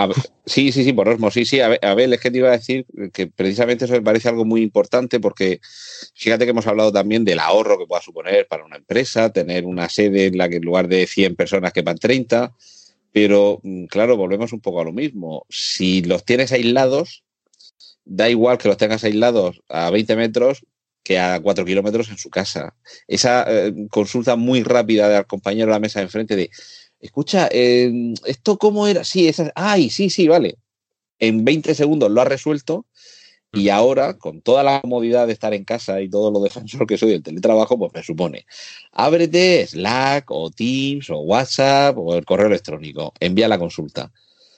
sí, 0.46 0.72
sí, 0.72 0.84
sí, 0.84 0.94
por 0.94 1.10
Osmo, 1.10 1.32
sí, 1.32 1.46
sí. 1.46 1.60
A 1.60 1.68
ver, 1.68 2.14
es 2.14 2.20
que 2.20 2.32
te 2.32 2.38
iba 2.38 2.50
a 2.50 2.58
decir 2.58 2.86
que 3.14 3.28
precisamente 3.28 3.86
eso 3.86 3.94
me 3.94 4.02
parece 4.02 4.30
algo 4.30 4.46
muy 4.46 4.62
importante 4.62 5.20
porque 5.20 5.60
fíjate 6.16 6.46
que 6.46 6.52
hemos 6.52 6.68
hablado 6.68 6.92
también 6.92 7.26
del 7.26 7.40
ahorro 7.40 7.78
que 7.78 7.86
pueda 7.86 8.02
suponer 8.02 8.48
para 8.48 8.66
una 8.66 8.78
empresa, 8.78 9.32
tener 9.32 9.66
una 9.66 9.90
sede 9.90 10.28
en 10.28 10.38
la 10.38 10.50
que 10.50 10.58
en 10.58 10.64
lugar 10.64 10.88
de 10.88 11.08
100 11.08 11.36
personas 11.36 11.74
quepan 11.74 11.98
30, 11.98 12.54
pero 13.12 13.60
mm, 13.64 13.86
claro, 13.86 14.18
volvemos 14.18 14.54
un 14.54 14.62
poco 14.62 14.82
a 14.82 14.86
lo 14.86 14.94
mismo. 14.94 15.46
Si 15.50 16.02
los 16.04 16.24
tienes 16.24 16.52
aislados, 16.52 17.24
da 18.06 18.30
igual 18.30 18.58
que 18.58 18.70
los 18.70 18.78
tengas 18.78 19.04
aislados 19.04 19.62
a 19.68 19.90
20 19.90 20.16
metros 20.16 20.66
que 21.04 21.18
a 21.18 21.40
cuatro 21.40 21.66
kilómetros 21.66 22.10
en 22.10 22.18
su 22.18 22.30
casa. 22.30 22.76
Esa 23.08 23.46
eh, 23.48 23.74
consulta 23.90 24.36
muy 24.36 24.64
rápida 24.64 25.10
del 25.10 25.26
compañero 25.26 25.68
de 25.68 25.72
la 25.74 25.80
mesa 25.80 26.00
de 26.00 26.06
enfrente 26.06 26.36
de, 26.36 26.52
escucha, 27.00 27.50
eh, 27.52 28.14
¿esto 28.26 28.58
cómo 28.58 28.88
era? 28.88 29.04
Sí, 29.04 29.28
esa, 29.28 29.52
ay, 29.56 29.90
sí, 29.90 30.10
sí, 30.10 30.28
vale. 30.28 30.56
En 31.20 31.44
20 31.44 31.76
segundos 31.76 32.12
lo 32.12 32.22
ha 32.22 32.26
resuelto 32.26 32.86
y 33.52 33.70
ahora, 33.70 34.18
con 34.18 34.42
toda 34.42 34.64
la 34.64 34.80
comodidad 34.82 35.26
de 35.26 35.34
estar 35.34 35.56
en 35.56 35.64
casa 35.66 36.02
y 36.02 36.10
todo 36.10 36.30
lo 36.32 36.40
defensor 36.40 36.86
que 36.88 36.98
soy 36.98 37.12
del 37.12 37.24
teletrabajo, 37.24 37.78
pues 37.80 37.92
me 37.94 38.04
supone, 38.04 38.46
ábrete 38.92 39.66
Slack 39.66 40.30
o 40.30 40.52
Teams 40.52 41.10
o 41.10 41.20
WhatsApp 41.20 41.98
o 41.98 42.16
el 42.16 42.26
correo 42.26 42.48
electrónico, 42.48 43.14
envía 43.20 43.48
la 43.48 43.60
consulta. 43.60 44.12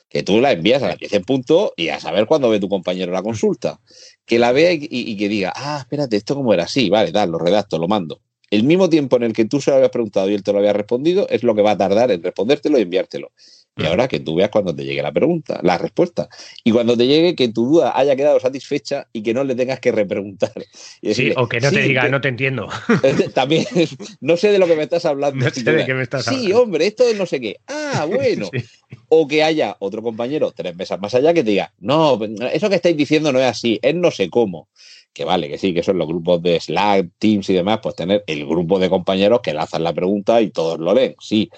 Que 0.10 0.24
tú 0.24 0.42
la 0.42 0.52
envías 0.52 0.84
a 0.84 0.90
las 0.90 1.00
10 1.00 1.14
en 1.14 1.24
punto 1.24 1.74
y 1.78 1.88
a 1.88 1.98
saber 2.02 2.26
cuándo 2.26 2.50
ve 2.50 2.60
tu 2.60 2.68
compañero 2.68 3.14
la 3.14 3.24
consulta. 3.24 3.80
Que 4.26 4.40
la 4.40 4.52
vea 4.52 4.74
y, 4.74 4.90
y 4.90 5.16
que 5.16 5.30
diga, 5.30 5.54
ah, 5.56 5.78
espérate, 5.80 6.18
esto 6.18 6.36
cómo 6.36 6.54
era 6.54 6.66
así, 6.66 6.90
vale, 6.90 7.14
tal, 7.14 7.32
lo 7.32 7.38
redacto, 7.40 7.78
lo 7.80 7.88
mando. 7.88 8.20
El 8.52 8.64
mismo 8.64 8.90
tiempo 8.90 9.16
en 9.16 9.24
el 9.24 9.34
que 9.34 9.46
tú 9.46 9.62
se 9.62 9.72
lo 9.72 9.78
habías 9.78 9.92
preguntado 9.92 10.30
y 10.30 10.34
él 10.34 10.44
te 10.44 10.52
lo 10.52 10.60
había 10.60 10.74
respondido 10.74 11.26
es 11.30 11.42
lo 11.42 11.56
que 11.56 11.62
va 11.62 11.72
a 11.72 11.78
tardar 11.78 12.12
en 12.12 12.22
respondértelo 12.22 12.78
y 12.78 12.82
enviártelo. 12.82 13.32
Y 13.78 13.86
ahora 13.86 14.10
que 14.10 14.20
tú 14.20 14.36
veas 14.36 14.50
cuando 14.50 14.76
te 14.76 14.84
llegue 14.84 15.02
la 15.02 15.14
pregunta, 15.14 15.60
la 15.64 15.78
respuesta. 15.78 16.28
Y 16.64 16.72
cuando 16.72 16.98
te 16.98 17.08
llegue 17.08 17.36
que 17.36 17.48
tu 17.48 17.66
duda 17.66 17.98
haya 17.98 18.18
quedado 18.18 18.40
satisfecha 18.40 19.08
y 19.14 19.24
que 19.24 19.34
no 19.34 19.46
le 19.46 19.56
tengas 19.56 19.80
que 19.80 19.92
repreguntar. 19.92 20.52
Y 21.02 21.08
decirle, 21.08 21.32
sí, 21.32 21.38
o 21.40 21.48
que 21.48 21.60
no 21.62 21.72
te 21.72 21.82
diga, 21.82 22.04
que... 22.04 22.10
no 22.10 22.22
te 22.22 22.28
entiendo. 22.28 22.68
También, 23.34 23.66
no 24.22 24.38
sé 24.38 24.52
de 24.52 24.60
lo 24.60 24.68
que 24.68 24.76
me 24.76 24.84
estás 24.84 25.06
hablando. 25.06 25.46
No 25.46 25.50
sé 25.50 25.64
de 25.64 25.86
qué 25.86 25.94
me 25.94 26.04
estás 26.04 26.26
sí, 26.26 26.52
hombre, 26.52 26.86
esto 26.86 27.08
es 27.08 27.18
no 27.18 27.26
sé 27.26 27.40
qué. 27.40 27.58
Ah, 27.68 28.06
bueno. 28.06 28.50
sí. 28.54 28.64
O 29.08 29.28
que 29.28 29.44
haya 29.44 29.78
otro 29.80 30.02
compañero 30.04 30.52
tres 30.52 30.76
mesas 30.76 31.00
más 31.00 31.16
allá 31.16 31.34
que 31.34 31.44
te 31.44 31.52
diga, 31.52 31.74
no, 31.80 32.20
eso 32.54 32.70
que 32.70 32.76
estáis 32.76 32.98
diciendo 32.98 33.32
no 33.32 33.40
es 33.40 33.46
así, 33.46 33.80
es 33.82 33.96
no 33.96 34.12
sé 34.12 34.30
cómo 34.30 34.68
que 35.14 35.26
vale, 35.26 35.50
que 35.50 35.58
sí, 35.58 35.74
que 35.74 35.84
son 35.84 35.98
los 35.98 36.08
grupos 36.08 36.42
de 36.42 36.60
Slack, 36.60 37.12
Teams 37.20 37.50
y 37.50 37.54
demás, 37.54 37.80
pues 37.82 37.96
tener 37.96 38.24
el 38.28 38.46
grupo 38.46 38.80
de 38.80 38.90
compañeros 38.90 39.42
que 39.42 39.54
lanzan 39.54 39.84
la 39.84 39.94
pregunta 39.94 40.42
y 40.42 40.52
todos 40.52 40.80
lo 40.80 40.94
leen, 40.94 41.16
sí. 41.20 41.50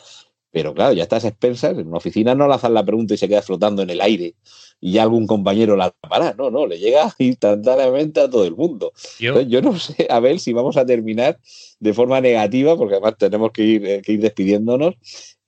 Pero 0.51 0.73
claro, 0.73 0.93
ya 0.93 1.03
estás 1.03 1.25
expensas, 1.25 1.77
en 1.77 1.87
una 1.87 1.97
oficina 1.97 2.35
no 2.35 2.47
lanzan 2.47 2.73
la 2.73 2.85
pregunta 2.85 3.15
y 3.15 3.17
se 3.17 3.27
queda 3.27 3.41
flotando 3.41 3.81
en 3.81 3.89
el 3.89 4.01
aire 4.01 4.35
y 4.85 4.91
ya 4.91 5.03
algún 5.03 5.27
compañero 5.27 5.77
la 5.77 5.91
tapará, 5.91 6.35
no, 6.37 6.51
no, 6.51 6.67
le 6.67 6.77
llega 6.77 7.15
instantáneamente 7.17 8.19
a 8.19 8.29
todo 8.29 8.45
el 8.45 8.53
mundo. 8.53 8.91
Yo, 9.17 9.29
Entonces, 9.29 9.49
yo 9.49 9.61
no 9.61 9.79
sé, 9.79 10.07
a 10.09 10.19
ver 10.19 10.41
si 10.41 10.51
vamos 10.51 10.75
a 10.75 10.85
terminar 10.85 11.39
de 11.79 11.93
forma 11.93 12.19
negativa, 12.19 12.75
porque 12.75 12.95
además 12.95 13.15
tenemos 13.17 13.51
que 13.51 13.63
ir, 13.63 13.85
eh, 13.85 14.01
que 14.01 14.11
ir 14.11 14.19
despidiéndonos, 14.19 14.95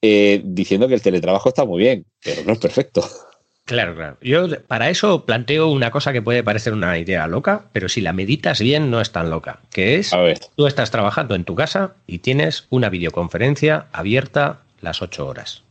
eh, 0.00 0.40
diciendo 0.42 0.88
que 0.88 0.94
el 0.94 1.02
teletrabajo 1.02 1.50
está 1.50 1.66
muy 1.66 1.82
bien, 1.82 2.06
pero 2.24 2.44
no 2.44 2.54
es 2.54 2.58
perfecto. 2.58 3.04
Claro, 3.66 3.96
claro. 3.96 4.16
Yo 4.22 4.46
para 4.68 4.90
eso 4.90 5.26
planteo 5.26 5.68
una 5.68 5.90
cosa 5.90 6.12
que 6.12 6.22
puede 6.22 6.44
parecer 6.44 6.72
una 6.72 6.96
idea 6.98 7.26
loca, 7.26 7.64
pero 7.72 7.88
si 7.88 8.00
la 8.00 8.12
meditas 8.12 8.60
bien 8.60 8.92
no 8.92 9.00
es 9.00 9.10
tan 9.10 9.28
loca, 9.28 9.58
que 9.70 9.96
es, 9.96 10.12
tú 10.54 10.68
estás 10.68 10.92
trabajando 10.92 11.34
en 11.34 11.42
tu 11.42 11.56
casa 11.56 11.96
y 12.06 12.18
tienes 12.20 12.68
una 12.70 12.88
videoconferencia 12.90 13.88
abierta 13.92 14.62
las 14.80 15.02
ocho 15.02 15.26
horas 15.26 15.64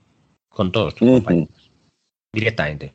con 0.49 0.73
todos 0.73 0.95
tus 0.95 1.07
uh 1.07 1.11
-huh. 1.11 1.15
compañeros, 1.15 1.71
directamente. 2.33 2.93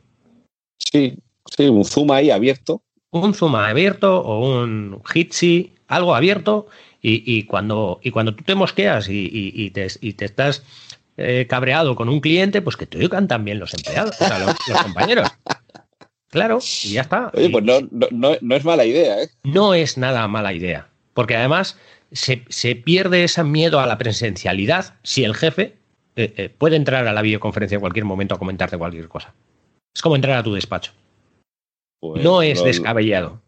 Sí, 0.77 1.17
sí, 1.45 1.67
un 1.67 1.83
Zoom 1.83 2.11
ahí 2.11 2.29
abierto. 2.29 2.83
Un 3.09 3.33
Zoom 3.33 3.55
abierto 3.55 4.21
o 4.21 4.61
un 4.61 5.01
Jitsi, 5.03 5.73
algo 5.87 6.13
abierto, 6.13 6.67
y, 7.01 7.23
y, 7.25 7.43
cuando, 7.43 7.99
y 8.03 8.11
cuando 8.11 8.35
tú 8.35 8.43
te 8.43 8.53
mosqueas 8.53 9.09
y, 9.09 9.25
y, 9.25 9.51
y 9.55 9.71
te, 9.71 9.87
te 9.89 10.25
estás 10.25 10.63
eh, 11.21 11.47
cabreado 11.47 11.95
con 11.95 12.09
un 12.09 12.19
cliente, 12.19 12.61
pues 12.61 12.75
que 12.75 12.85
te 12.85 12.97
oigan 12.97 13.27
también 13.27 13.59
los 13.59 13.73
empleados, 13.73 14.19
o 14.19 14.25
sea, 14.25 14.39
los, 14.39 14.55
los 14.67 14.81
compañeros. 14.81 15.29
Claro, 16.29 16.59
y 16.83 16.93
ya 16.93 17.01
está. 17.01 17.29
Oye, 17.33 17.49
pues 17.49 17.63
no, 17.63 17.81
no, 17.91 18.37
no, 18.39 18.55
es 18.55 18.63
mala 18.63 18.85
idea, 18.85 19.21
¿eh? 19.21 19.29
No 19.43 19.73
es 19.73 19.97
nada 19.97 20.27
mala 20.29 20.53
idea, 20.53 20.87
porque 21.13 21.35
además 21.35 21.77
se, 22.13 22.45
se 22.47 22.75
pierde 22.75 23.25
ese 23.25 23.43
miedo 23.43 23.81
a 23.81 23.85
la 23.85 23.97
presencialidad 23.97 24.95
si 25.03 25.25
el 25.25 25.35
jefe 25.35 25.75
eh, 26.15 26.33
eh, 26.37 26.49
puede 26.49 26.75
entrar 26.75 27.07
a 27.07 27.13
la 27.13 27.21
videoconferencia 27.21 27.75
en 27.75 27.81
cualquier 27.81 28.05
momento 28.05 28.35
a 28.35 28.39
comentarte 28.39 28.77
cualquier 28.77 29.07
cosa. 29.07 29.33
Es 29.93 30.01
como 30.01 30.15
entrar 30.15 30.37
a 30.37 30.43
tu 30.43 30.53
despacho. 30.53 30.93
Pues 31.99 32.23
no 32.23 32.41
es 32.41 32.63
descabellado. 32.63 33.41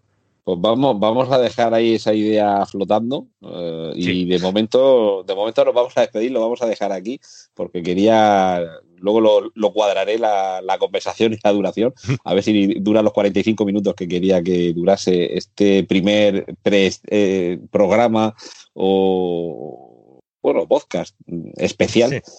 Pues 0.44 0.60
vamos, 0.60 1.00
vamos 1.00 1.32
a 1.32 1.40
dejar 1.40 1.74
ahí 1.74 1.96
esa 1.96 2.14
idea 2.14 2.66
flotando 2.66 3.28
uh, 3.40 3.92
y 3.96 4.26
de 4.26 4.40
momento, 4.40 5.24
de 5.24 5.36
momento 5.36 5.64
nos 5.64 5.74
vamos 5.74 5.94
a 5.96 6.02
despedir, 6.02 6.32
lo 6.32 6.42
vamos 6.42 6.62
a 6.62 6.66
dejar 6.66 6.92
aquí 6.92 7.22
porque 7.54 7.82
quería, 7.82 8.62
luego 8.98 9.22
lo, 9.22 9.52
lo 9.56 9.72
cuadraré 9.72 10.20
la, 10.20 10.62
la, 10.62 10.78
conversación 10.78 11.32
y 11.34 11.38
la 11.42 11.54
duración, 11.54 11.94
a 12.26 12.34
ver 12.34 12.44
si 12.44 12.74
dura 12.82 13.02
los 13.02 13.14
45 13.14 13.64
minutos 13.64 13.96
que 13.96 14.08
quería 14.08 14.44
que 14.44 14.74
durase 14.74 15.38
este 15.38 15.86
primer 15.86 16.58
pre, 16.62 16.92
eh, 17.08 17.60
programa 17.72 18.36
o, 18.74 20.20
bueno, 20.42 20.68
podcast 20.68 21.16
especial. 21.56 22.12
Sí 22.12 22.32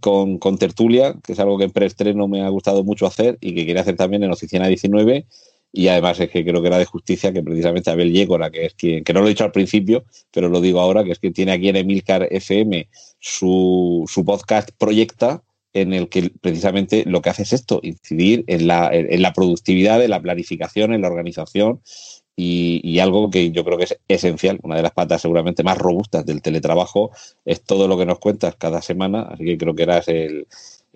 con, 0.00 0.38
con, 0.38 0.58
tertulia, 0.58 1.14
que 1.22 1.32
es 1.32 1.38
algo 1.38 1.58
que 1.58 1.64
en 1.64 1.70
preestreno 1.70 2.26
me 2.26 2.42
ha 2.42 2.48
gustado 2.48 2.82
mucho 2.82 3.06
hacer 3.06 3.38
y 3.40 3.54
que 3.54 3.66
quería 3.66 3.82
hacer 3.82 3.94
también 3.94 4.24
en 4.24 4.32
Oficina 4.32 4.66
19. 4.66 5.26
Y 5.76 5.88
además 5.88 6.18
es 6.20 6.30
que 6.30 6.42
creo 6.42 6.62
que 6.62 6.68
era 6.68 6.78
de 6.78 6.86
justicia 6.86 7.34
que 7.34 7.42
precisamente 7.42 7.90
Abel 7.90 8.10
Yécora, 8.10 8.50
que 8.50 8.64
es 8.64 8.74
quien, 8.74 9.04
que 9.04 9.12
no 9.12 9.20
lo 9.20 9.26
he 9.26 9.28
dicho 9.28 9.44
al 9.44 9.52
principio, 9.52 10.06
pero 10.32 10.48
lo 10.48 10.62
digo 10.62 10.80
ahora, 10.80 11.04
que 11.04 11.12
es 11.12 11.18
que 11.18 11.30
tiene 11.30 11.52
aquí 11.52 11.68
en 11.68 11.76
Emilcar 11.76 12.26
FM 12.30 12.88
su, 13.18 14.02
su 14.08 14.24
podcast 14.24 14.70
Proyecta, 14.78 15.42
en 15.74 15.92
el 15.92 16.08
que 16.08 16.30
precisamente 16.40 17.04
lo 17.06 17.20
que 17.20 17.28
hace 17.28 17.42
es 17.42 17.52
esto, 17.52 17.80
incidir 17.82 18.42
en 18.46 18.66
la, 18.66 18.88
en 18.90 19.20
la 19.20 19.34
productividad, 19.34 20.02
en 20.02 20.08
la 20.08 20.22
planificación, 20.22 20.94
en 20.94 21.02
la 21.02 21.08
organización 21.08 21.82
y, 22.34 22.80
y, 22.82 22.98
algo 23.00 23.28
que 23.28 23.50
yo 23.50 23.62
creo 23.62 23.76
que 23.76 23.84
es 23.84 23.98
esencial, 24.08 24.58
una 24.62 24.76
de 24.76 24.82
las 24.82 24.92
patas 24.92 25.20
seguramente 25.20 25.62
más 25.62 25.76
robustas 25.76 26.24
del 26.24 26.40
teletrabajo, 26.40 27.10
es 27.44 27.62
todo 27.62 27.86
lo 27.86 27.98
que 27.98 28.06
nos 28.06 28.18
cuentas 28.18 28.56
cada 28.56 28.80
semana, 28.80 29.28
así 29.30 29.44
que 29.44 29.58
creo 29.58 29.74
que 29.74 29.82
eras 29.82 30.08
el... 30.08 30.46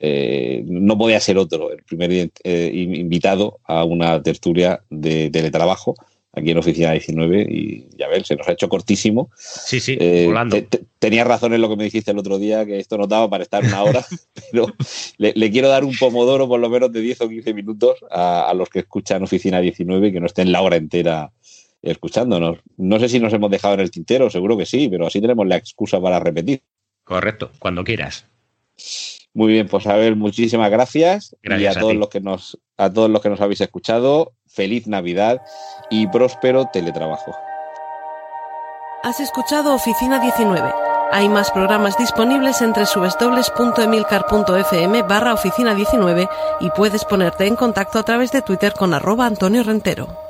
Eh, 0.03 0.64
no 0.66 0.96
podía 0.96 1.20
ser 1.20 1.36
otro, 1.36 1.70
el 1.70 1.82
primer 1.82 2.11
eh, 2.11 2.70
invitado 2.74 3.61
a 3.64 3.84
una 3.84 4.22
tertulia 4.22 4.82
de 4.88 5.28
teletrabajo 5.28 5.94
aquí 6.32 6.53
en 6.53 6.59
Oficina 6.59 6.92
19 6.92 7.42
y 7.42 7.88
ya 7.98 8.09
ves, 8.09 8.26
se 8.26 8.36
nos 8.36 8.48
ha 8.48 8.53
hecho 8.53 8.70
cortísimo. 8.70 9.30
Sí, 9.36 9.78
sí, 9.78 9.98
eh, 10.01 10.24
volando. 10.26 10.57
Te, 10.57 10.62
te, 10.62 10.84
tenías 10.98 11.26
razón 11.26 11.53
en 11.53 11.61
lo 11.61 11.68
que 11.68 11.76
me 11.76 11.84
dijiste 11.84 12.12
el 12.12 12.18
otro 12.18 12.38
día, 12.38 12.64
que 12.64 12.78
esto 12.78 12.96
no 12.96 13.07
daba 13.07 13.28
para 13.28 13.42
estar 13.42 13.62
una 13.62 13.82
hora, 13.82 14.05
pero 14.51 14.66
le, 15.18 15.32
le, 15.34 15.51
quiero 15.51 15.68
dar 15.68 15.84
un 15.84 15.94
pomodoro 15.96 16.48
por 16.48 16.61
lo 16.61 16.70
menos 16.70 16.90
de 16.92 17.01
10 17.01 17.20
o 17.20 17.28
15 17.28 17.53
minutos 17.53 17.98
a, 18.11 18.48
a, 18.48 18.55
los 18.55 18.70
que 18.70 18.80
escuchan 18.80 19.22
Oficina 19.22 19.61
19 19.61 20.09
y 20.09 20.12
que 20.12 20.20
no 20.20 20.26
estén 20.26 20.51
la 20.51 20.62
hora 20.62 20.76
entera 20.76 21.30
escuchándonos. 21.82 22.59
No 22.76 22.98
sé 23.01 23.09
si 23.09 23.18
nos 23.18 23.32
hemos 23.32 23.51
dejado 23.51 23.74
en 23.74 23.80
el 23.80 23.90
tintero, 23.90 24.30
seguro 24.30 24.57
que 24.57 24.66
sí, 24.66 24.88
pero 24.88 25.07
así 25.07 25.20
tenemos 25.20 25.46
la 25.46 25.57
excusa 25.57 26.01
para 26.01 26.20
repetir. 26.20 26.62
Correcto, 27.05 27.51
cuando 27.59 27.84
quieras. 27.84 28.26
Muy 29.33 29.53
bien, 29.53 29.68
pues 29.68 29.87
a 29.87 29.95
ver, 29.95 30.16
muchísimas 30.16 30.68
gracias, 30.70 31.37
gracias 31.43 31.76
y 31.76 31.78
a, 31.78 31.81
todos 31.81 31.95
los 31.95 32.09
que 32.09 32.20
nos 32.20 32.59
a 32.76 32.93
todos 32.93 33.09
los 33.09 33.22
que 33.22 33.28
nos 33.28 33.41
habéis 33.41 33.61
escuchado, 33.61 34.33
feliz 34.47 34.89
Navidad 34.89 35.41
y 35.89 36.09
próspero 36.09 36.68
teletrabajo. 36.72 37.33
Has 39.03 39.20
escuchado 39.20 39.74
Oficina 39.74 40.20
19. 40.20 40.72
Hay 41.12 41.28
más 41.28 41.51
programas 41.51 41.99
disponibles 41.99 42.62
entre 42.62 42.85
www.emilcar.fm 42.85 45.03
barra 45.03 45.35
oficina 45.35 45.74
19 45.74 46.28
y 46.61 46.70
puedes 46.70 47.05
ponerte 47.05 47.47
en 47.47 47.57
contacto 47.57 47.99
a 47.99 48.05
través 48.05 48.31
de 48.31 48.43
Twitter 48.43 48.72
con 48.72 48.95
arroba 48.95 49.26
Antonio 49.26 49.62
Rentero. 49.62 50.30